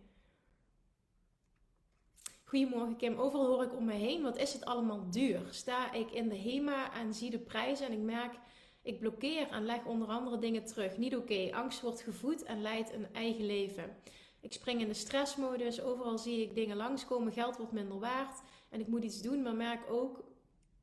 Goedemorgen 2.45 2.97
Kim, 2.97 3.19
overal 3.19 3.47
hoor 3.47 3.63
ik 3.63 3.77
om 3.77 3.85
me 3.85 3.93
heen. 3.93 4.23
Wat 4.23 4.39
is 4.39 4.53
het 4.53 4.65
allemaal 4.65 5.11
duur? 5.11 5.41
Sta 5.51 5.93
ik 5.93 6.11
in 6.11 6.29
de 6.29 6.39
HEMA 6.39 6.93
en 6.93 7.15
zie 7.15 7.31
de 7.31 7.39
prijzen 7.39 7.87
en 7.87 7.93
ik 7.93 7.99
merk, 7.99 8.39
ik 8.83 8.99
blokkeer 8.99 9.49
en 9.49 9.65
leg 9.65 9.85
onder 9.85 10.09
andere 10.09 10.39
dingen 10.39 10.65
terug. 10.65 10.97
Niet 10.97 11.17
oké, 11.17 11.51
angst 11.53 11.81
wordt 11.81 12.01
gevoed 12.01 12.43
en 12.43 12.63
leidt 12.63 12.93
een 12.93 13.07
eigen 13.13 13.47
leven. 13.47 13.97
Ik 14.41 14.53
spring 14.53 14.81
in 14.81 14.89
de 14.89 14.95
stressmodus, 14.95 15.81
overal 15.81 16.19
zie 16.19 16.43
ik 16.43 16.55
dingen 16.55 16.77
langskomen, 16.77 17.33
geld 17.33 17.57
wordt 17.57 17.73
minder 17.73 17.99
waard 17.99 18.43
en 18.71 18.81
ik 18.81 18.87
moet 18.87 19.05
iets 19.05 19.23
doen, 19.23 19.43
maar 19.43 19.57
merk 19.57 19.91
ook, 19.91 20.25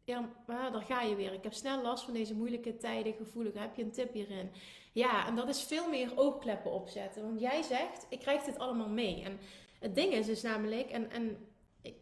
ja, 0.03 0.29
maar 0.47 0.71
daar 0.71 0.81
ga 0.81 1.01
je 1.01 1.15
weer. 1.15 1.33
Ik 1.33 1.43
heb 1.43 1.53
snel 1.53 1.81
last 1.81 2.03
van 2.03 2.13
deze 2.13 2.35
moeilijke 2.35 2.77
tijden, 2.77 3.13
gevoelig. 3.13 3.53
Heb 3.53 3.75
je 3.75 3.83
een 3.83 3.91
tip 3.91 4.13
hierin? 4.13 4.51
Ja, 4.93 5.27
en 5.27 5.35
dat 5.35 5.47
is 5.47 5.63
veel 5.63 5.89
meer 5.89 6.11
oogkleppen 6.15 6.71
opzetten. 6.71 7.23
Want 7.23 7.39
jij 7.39 7.61
zegt, 7.61 8.05
ik 8.09 8.19
krijg 8.19 8.43
dit 8.43 8.59
allemaal 8.59 8.89
mee. 8.89 9.23
En 9.23 9.39
het 9.79 9.95
ding 9.95 10.13
is 10.13 10.25
dus 10.25 10.41
namelijk, 10.41 10.89
en, 10.89 11.11
en 11.11 11.47
ik 11.81 11.95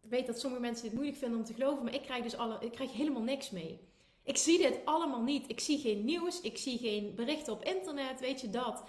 weet 0.00 0.26
dat 0.26 0.40
sommige 0.40 0.62
mensen 0.62 0.84
dit 0.84 0.94
moeilijk 0.94 1.18
vinden 1.18 1.38
om 1.38 1.44
te 1.44 1.54
geloven, 1.54 1.84
maar 1.84 1.94
ik 1.94 2.02
krijg 2.02 2.22
dus 2.22 2.36
alle, 2.36 2.56
ik 2.60 2.72
krijg 2.72 2.92
helemaal 2.92 3.22
niks 3.22 3.50
mee. 3.50 3.90
Ik 4.24 4.36
zie 4.36 4.58
dit 4.58 4.80
allemaal 4.84 5.22
niet. 5.22 5.50
Ik 5.50 5.60
zie 5.60 5.78
geen 5.78 6.04
nieuws, 6.04 6.40
ik 6.40 6.58
zie 6.58 6.78
geen 6.78 7.14
berichten 7.14 7.52
op 7.52 7.64
internet, 7.64 8.20
weet 8.20 8.40
je 8.40 8.50
dat. 8.50 8.84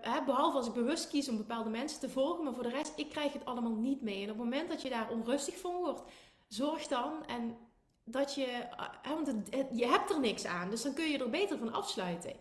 Hè, 0.00 0.24
behalve 0.24 0.56
als 0.56 0.66
ik 0.66 0.72
bewust 0.72 1.08
kies 1.08 1.28
om 1.28 1.36
bepaalde 1.36 1.70
mensen 1.70 2.00
te 2.00 2.08
volgen, 2.08 2.44
maar 2.44 2.54
voor 2.54 2.62
de 2.62 2.68
rest, 2.68 2.92
ik 2.96 3.08
krijg 3.08 3.32
het 3.32 3.44
allemaal 3.44 3.74
niet 3.74 4.00
mee. 4.00 4.16
En 4.16 4.30
op 4.30 4.36
het 4.38 4.44
moment 4.44 4.68
dat 4.68 4.82
je 4.82 4.88
daar 4.88 5.10
onrustig 5.10 5.58
van 5.58 5.74
wordt, 5.74 6.02
zorg 6.50 6.86
dan 6.86 7.26
en 7.26 7.58
dat 8.04 8.34
je, 8.34 8.44
eh, 8.44 9.10
want 9.10 9.48
je 9.72 9.86
hebt 9.86 10.10
er 10.10 10.20
niks 10.20 10.44
aan, 10.44 10.70
dus 10.70 10.82
dan 10.82 10.94
kun 10.94 11.10
je 11.10 11.18
er 11.18 11.30
beter 11.30 11.58
van 11.58 11.72
afsluiten. 11.72 12.36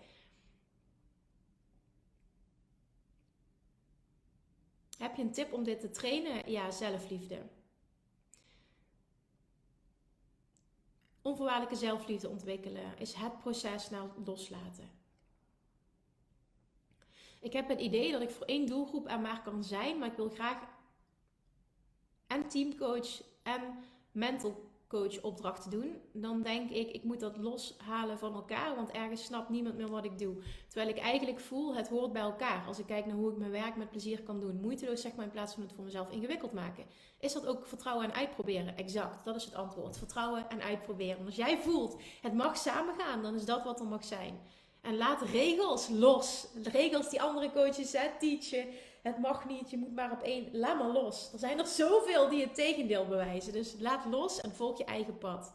Heb 4.97 5.15
je 5.15 5.21
een 5.21 5.31
tip 5.31 5.53
om 5.53 5.63
dit 5.63 5.79
te 5.79 5.89
trainen? 5.89 6.51
Ja, 6.51 6.71
zelfliefde. 6.71 7.41
Onvoorwaardelijke 11.21 11.75
zelfliefde 11.75 12.29
ontwikkelen 12.29 12.97
is 12.97 13.13
het 13.13 13.39
proces 13.39 13.89
naar 13.89 14.07
loslaten. 14.25 14.91
Ik 17.41 17.53
heb 17.53 17.67
het 17.67 17.79
idee 17.79 18.11
dat 18.11 18.21
ik 18.21 18.29
voor 18.29 18.45
één 18.45 18.65
doelgroep 18.65 19.07
aan 19.07 19.21
maar 19.21 19.41
kan 19.41 19.63
zijn, 19.63 19.97
maar 19.97 20.07
ik 20.07 20.15
wil 20.15 20.29
graag 20.29 20.57
en 22.27 22.47
teamcoach 22.47 23.23
en 23.43 23.83
mental 24.11 24.69
coach 24.89 25.21
opdrachten 25.21 25.71
doen, 25.71 26.01
dan 26.13 26.41
denk 26.41 26.69
ik, 26.69 26.91
ik 26.91 27.03
moet 27.03 27.19
dat 27.19 27.37
loshalen 27.37 28.19
van 28.19 28.33
elkaar, 28.33 28.75
want 28.75 28.91
ergens 28.91 29.23
snapt 29.23 29.49
niemand 29.49 29.77
meer 29.77 29.87
wat 29.87 30.05
ik 30.05 30.17
doe. 30.17 30.35
Terwijl 30.67 30.89
ik 30.89 30.97
eigenlijk 30.97 31.39
voel, 31.39 31.75
het 31.75 31.87
hoort 31.87 32.13
bij 32.13 32.21
elkaar. 32.21 32.65
Als 32.67 32.79
ik 32.79 32.85
kijk 32.85 33.05
naar 33.05 33.15
hoe 33.15 33.31
ik 33.31 33.37
mijn 33.37 33.51
werk 33.51 33.75
met 33.75 33.89
plezier 33.89 34.23
kan 34.23 34.39
doen, 34.39 34.61
moeiteloos 34.61 35.01
zeg 35.01 35.15
maar, 35.15 35.25
in 35.25 35.31
plaats 35.31 35.53
van 35.53 35.63
het 35.63 35.73
voor 35.73 35.83
mezelf 35.83 36.09
ingewikkeld 36.11 36.51
maken. 36.51 36.85
Is 37.19 37.33
dat 37.33 37.45
ook 37.45 37.67
vertrouwen 37.67 38.05
en 38.05 38.13
uitproberen? 38.13 38.77
Exact, 38.77 39.25
dat 39.25 39.35
is 39.35 39.45
het 39.45 39.55
antwoord. 39.55 39.97
Vertrouwen 39.97 40.49
en 40.49 40.61
uitproberen. 40.61 41.25
als 41.25 41.35
jij 41.35 41.57
voelt, 41.57 42.01
het 42.21 42.33
mag 42.33 42.57
samengaan, 42.57 43.21
dan 43.21 43.35
is 43.35 43.45
dat 43.45 43.63
wat 43.63 43.79
er 43.79 43.87
mag 43.87 44.05
zijn. 44.05 44.39
En 44.81 44.97
laat 44.97 45.21
regels 45.21 45.89
los. 45.89 46.47
regels 46.63 47.09
die 47.09 47.21
andere 47.21 47.51
coaches 47.51 47.91
hè, 47.91 48.09
teachen 48.19 48.67
het 49.01 49.17
mag 49.17 49.45
niet, 49.45 49.69
je 49.69 49.77
moet 49.77 49.95
maar 49.95 50.11
op 50.11 50.21
één. 50.21 50.49
Laat 50.51 50.77
maar 50.77 50.87
los. 50.87 51.33
Er 51.33 51.39
zijn 51.39 51.59
er 51.59 51.67
zoveel 51.67 52.29
die 52.29 52.41
het 52.41 52.55
tegendeel 52.55 53.07
bewijzen. 53.07 53.53
Dus 53.53 53.75
laat 53.79 54.05
los 54.05 54.41
en 54.41 54.55
volg 54.55 54.77
je 54.77 54.85
eigen 54.85 55.17
pad. 55.17 55.53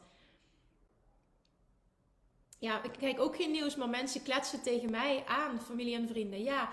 Ja, 2.58 2.82
ik 2.82 2.92
kijk 2.98 3.20
ook 3.20 3.36
geen 3.36 3.50
nieuws, 3.50 3.76
maar 3.76 3.88
mensen 3.88 4.22
kletsen 4.22 4.62
tegen 4.62 4.90
mij 4.90 5.24
aan, 5.26 5.60
familie 5.60 5.94
en 5.94 6.08
vrienden. 6.08 6.42
Ja, 6.42 6.68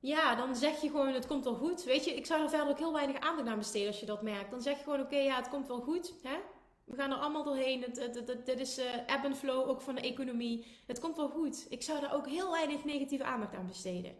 ja, 0.00 0.34
dan 0.34 0.56
zeg 0.56 0.80
je 0.80 0.88
gewoon, 0.88 1.14
het 1.14 1.26
komt 1.26 1.44
wel 1.44 1.54
goed. 1.54 1.84
Weet 1.84 2.04
je, 2.04 2.14
ik 2.14 2.26
zou 2.26 2.42
er 2.42 2.48
verder 2.48 2.68
ook 2.68 2.78
heel 2.78 2.92
weinig 2.92 3.20
aandacht 3.20 3.48
aan 3.48 3.58
besteden 3.58 3.88
als 3.88 4.00
je 4.00 4.06
dat 4.06 4.22
merkt. 4.22 4.50
Dan 4.50 4.62
zeg 4.62 4.76
je 4.76 4.82
gewoon, 4.82 5.00
oké, 5.00 5.16
ja, 5.16 5.36
het 5.36 5.48
komt 5.48 5.68
wel 5.68 5.80
goed. 5.80 6.14
Hè? 6.22 6.36
We 6.84 6.96
gaan 6.96 7.10
er 7.10 7.16
allemaal 7.16 7.44
doorheen. 7.44 7.80
Dit 8.44 8.60
is 8.60 8.78
uh, 8.78 8.84
ebb 8.94 9.24
en 9.24 9.36
flow 9.36 9.68
ook 9.68 9.80
van 9.80 9.94
de 9.94 10.00
economie. 10.00 10.66
Het 10.86 11.00
komt 11.00 11.16
wel 11.16 11.28
goed. 11.28 11.66
Ik 11.68 11.82
zou 11.82 12.00
daar 12.00 12.14
ook 12.14 12.26
heel 12.26 12.50
weinig 12.50 12.84
negatieve 12.84 13.24
aandacht 13.24 13.54
aan 13.54 13.66
besteden. 13.66 14.16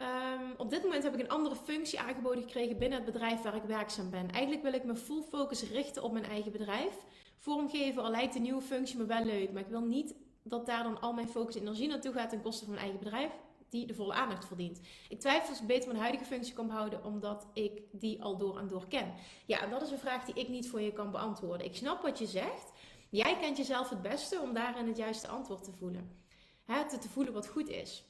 Ehm, 0.00 0.44
op 0.56 0.70
dit 0.70 0.82
moment 0.82 1.02
heb 1.02 1.14
ik 1.14 1.20
een 1.20 1.28
andere 1.28 1.56
functie 1.56 2.00
aangeboden 2.00 2.42
gekregen 2.42 2.78
binnen 2.78 2.98
het 2.98 3.12
bedrijf 3.12 3.42
waar 3.42 3.54
ik 3.54 3.62
werkzaam 3.62 4.10
ben. 4.10 4.30
Eigenlijk 4.30 4.62
wil 4.62 4.72
ik 4.72 4.84
me 4.84 4.96
full 4.96 5.22
focus 5.22 5.70
richten 5.70 6.02
op 6.02 6.12
mijn 6.12 6.24
eigen 6.24 6.52
bedrijf. 6.52 6.94
Vormgeven, 7.38 8.02
al 8.02 8.10
lijkt 8.10 8.32
de 8.32 8.38
nieuwe 8.38 8.60
functie 8.60 8.98
me 8.98 9.04
wel 9.04 9.24
leuk, 9.24 9.52
maar 9.52 9.62
ik 9.62 9.68
wil 9.68 9.84
niet 9.84 10.14
dat 10.42 10.66
daar 10.66 10.82
dan 10.82 11.00
al 11.00 11.12
mijn 11.12 11.28
focus 11.28 11.54
en 11.54 11.60
energie 11.60 11.88
naartoe 11.88 12.12
gaat 12.12 12.30
ten 12.30 12.42
koste 12.42 12.64
van 12.64 12.74
mijn 12.74 12.84
eigen 12.84 13.04
bedrijf, 13.04 13.30
die 13.68 13.86
de 13.86 13.94
volle 13.94 14.12
aandacht 14.12 14.46
verdient. 14.46 14.80
Ik 15.08 15.20
twijfel 15.20 15.52
of 15.52 15.60
ik 15.60 15.66
beter 15.66 15.88
mijn 15.88 16.00
huidige 16.00 16.24
functie 16.24 16.54
kan 16.54 16.66
behouden, 16.66 17.04
omdat 17.04 17.46
ik 17.52 17.82
die 17.92 18.22
al 18.22 18.36
door 18.36 18.58
en 18.58 18.68
door 18.68 18.88
ken. 18.88 19.14
Ja, 19.46 19.60
en 19.62 19.70
dat 19.70 19.82
is 19.82 19.90
een 19.90 19.98
vraag 19.98 20.24
die 20.24 20.34
ik 20.34 20.48
niet 20.48 20.68
voor 20.68 20.80
je 20.80 20.92
kan 20.92 21.10
beantwoorden. 21.10 21.66
Ik 21.66 21.76
snap 21.76 22.02
wat 22.02 22.18
je 22.18 22.26
zegt. 22.26 22.72
Jij 23.10 23.36
kent 23.36 23.56
jezelf 23.56 23.88
het 23.88 24.02
beste 24.02 24.40
om 24.40 24.54
daarin 24.54 24.86
het 24.86 24.96
juiste 24.96 25.28
antwoord 25.28 25.64
te 25.64 25.72
voelen. 25.72 26.18
Het 26.64 27.00
te 27.00 27.08
voelen 27.08 27.32
wat 27.32 27.48
goed 27.48 27.68
is. 27.68 28.09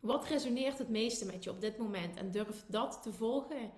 Wat 0.00 0.26
resoneert 0.26 0.78
het 0.78 0.88
meeste 0.88 1.24
met 1.24 1.44
je 1.44 1.50
op 1.50 1.60
dit 1.60 1.78
moment? 1.78 2.16
En 2.16 2.30
durf 2.30 2.64
dat 2.66 3.02
te 3.02 3.12
volgen. 3.12 3.70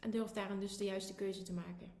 En 0.00 0.10
durf 0.10 0.30
daarin 0.30 0.60
dus 0.60 0.76
de 0.76 0.84
juiste 0.84 1.14
keuze 1.14 1.42
te 1.42 1.52
maken. 1.52 1.92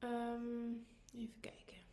Um, 0.00 0.86
even 1.14 1.40
kijken. 1.40 1.83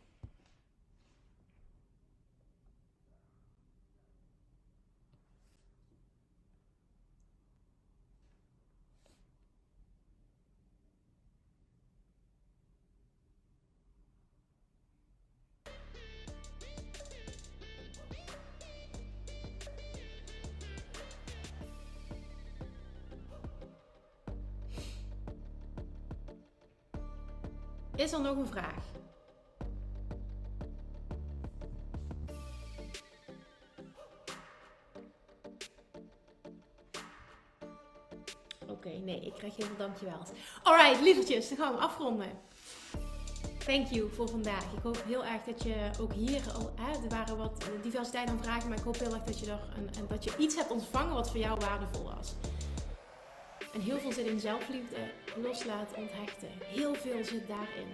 Is 28.02 28.12
er 28.12 28.20
nog 28.20 28.36
een 28.36 28.46
vraag? 28.46 28.84
Oké, 38.68 38.88
nee, 38.88 39.20
ik 39.20 39.32
krijg 39.34 39.56
heel 39.56 39.66
veel 39.66 39.76
dankjewel. 39.76 40.18
Alright, 40.62 41.00
lievertjes, 41.00 41.48
dan 41.48 41.58
gaan 41.58 41.74
we 41.74 41.80
afronden. 41.80 42.28
Thank 43.58 43.86
you 43.86 44.10
voor 44.10 44.28
vandaag. 44.28 44.72
Ik 44.76 44.82
hoop 44.82 45.02
heel 45.06 45.24
erg 45.24 45.42
dat 45.42 45.62
je 45.62 45.90
ook 46.00 46.12
hier 46.12 46.42
al, 46.52 46.72
hè, 46.80 46.92
er 46.92 47.08
waren 47.08 47.36
wat 47.36 47.64
diversiteit 47.82 48.28
aan 48.28 48.42
vragen, 48.42 48.68
maar 48.68 48.78
ik 48.78 48.84
hoop 48.84 48.98
heel 48.98 49.14
erg 49.14 49.22
dat 49.22 49.38
je 49.40 49.50
er 49.50 49.60
een, 49.76 49.94
en 49.94 50.06
dat 50.08 50.24
je 50.24 50.36
iets 50.38 50.56
hebt 50.56 50.70
ontvangen 50.70 51.14
wat 51.14 51.30
voor 51.30 51.40
jou 51.40 51.60
waardevol 51.60 52.04
was. 52.04 52.34
En 53.72 53.80
heel 53.80 53.98
veel 53.98 54.12
zit 54.12 54.26
in 54.26 54.40
zelfliefde, 54.40 54.96
loslaten, 55.36 55.96
onthechten. 55.96 56.48
Heel 56.64 56.94
veel 56.94 57.24
zit 57.24 57.48
daarin. 57.48 57.90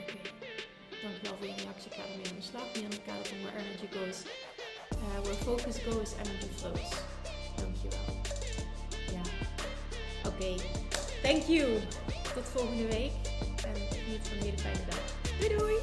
Oké, 0.00 0.18
dankjewel 1.02 1.36
voor 1.38 1.46
je 1.46 1.54
reactie. 1.62 1.90
Ik 1.90 1.96
ga 1.96 2.02
ermee 2.12 2.26
aan 2.30 2.36
de 2.36 2.46
slag. 2.50 2.66
Meer 2.74 2.82
in 2.82 2.90
het 2.90 3.02
kader 3.06 3.26
van 3.26 3.42
where 3.42 3.58
energy 3.58 3.88
goes. 3.96 4.18
Uh, 4.92 5.20
where 5.22 5.38
focus 5.48 5.76
goes, 5.88 6.10
energy 6.22 6.48
flows. 6.56 6.90
Dankjewel. 7.56 8.06
Ja, 9.16 9.24
oké. 10.28 10.62
Thank 11.22 11.42
you. 11.42 11.80
Tot 12.34 12.44
volgende 12.54 12.86
week. 12.86 13.12
En 13.64 13.74
geniet 13.74 14.28
van 14.28 14.36
een 14.36 14.42
hele 14.44 14.58
fijne 14.58 14.84
dag. 14.88 15.04
Doei 15.38 15.56
doei! 15.56 15.74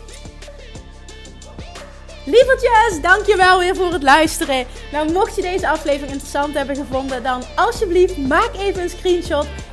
Lievertjes, 2.25 3.01
dankjewel 3.01 3.59
weer 3.59 3.75
voor 3.75 3.91
het 3.91 4.03
luisteren. 4.03 4.65
Nou, 4.91 5.11
mocht 5.11 5.35
je 5.35 5.41
deze 5.41 5.69
aflevering 5.69 6.11
interessant 6.11 6.53
hebben 6.53 6.75
gevonden, 6.75 7.23
dan 7.23 7.43
alsjeblieft 7.55 8.17
maak 8.17 8.53
even 8.53 8.81
een 8.81 8.89
screenshot 8.89 9.47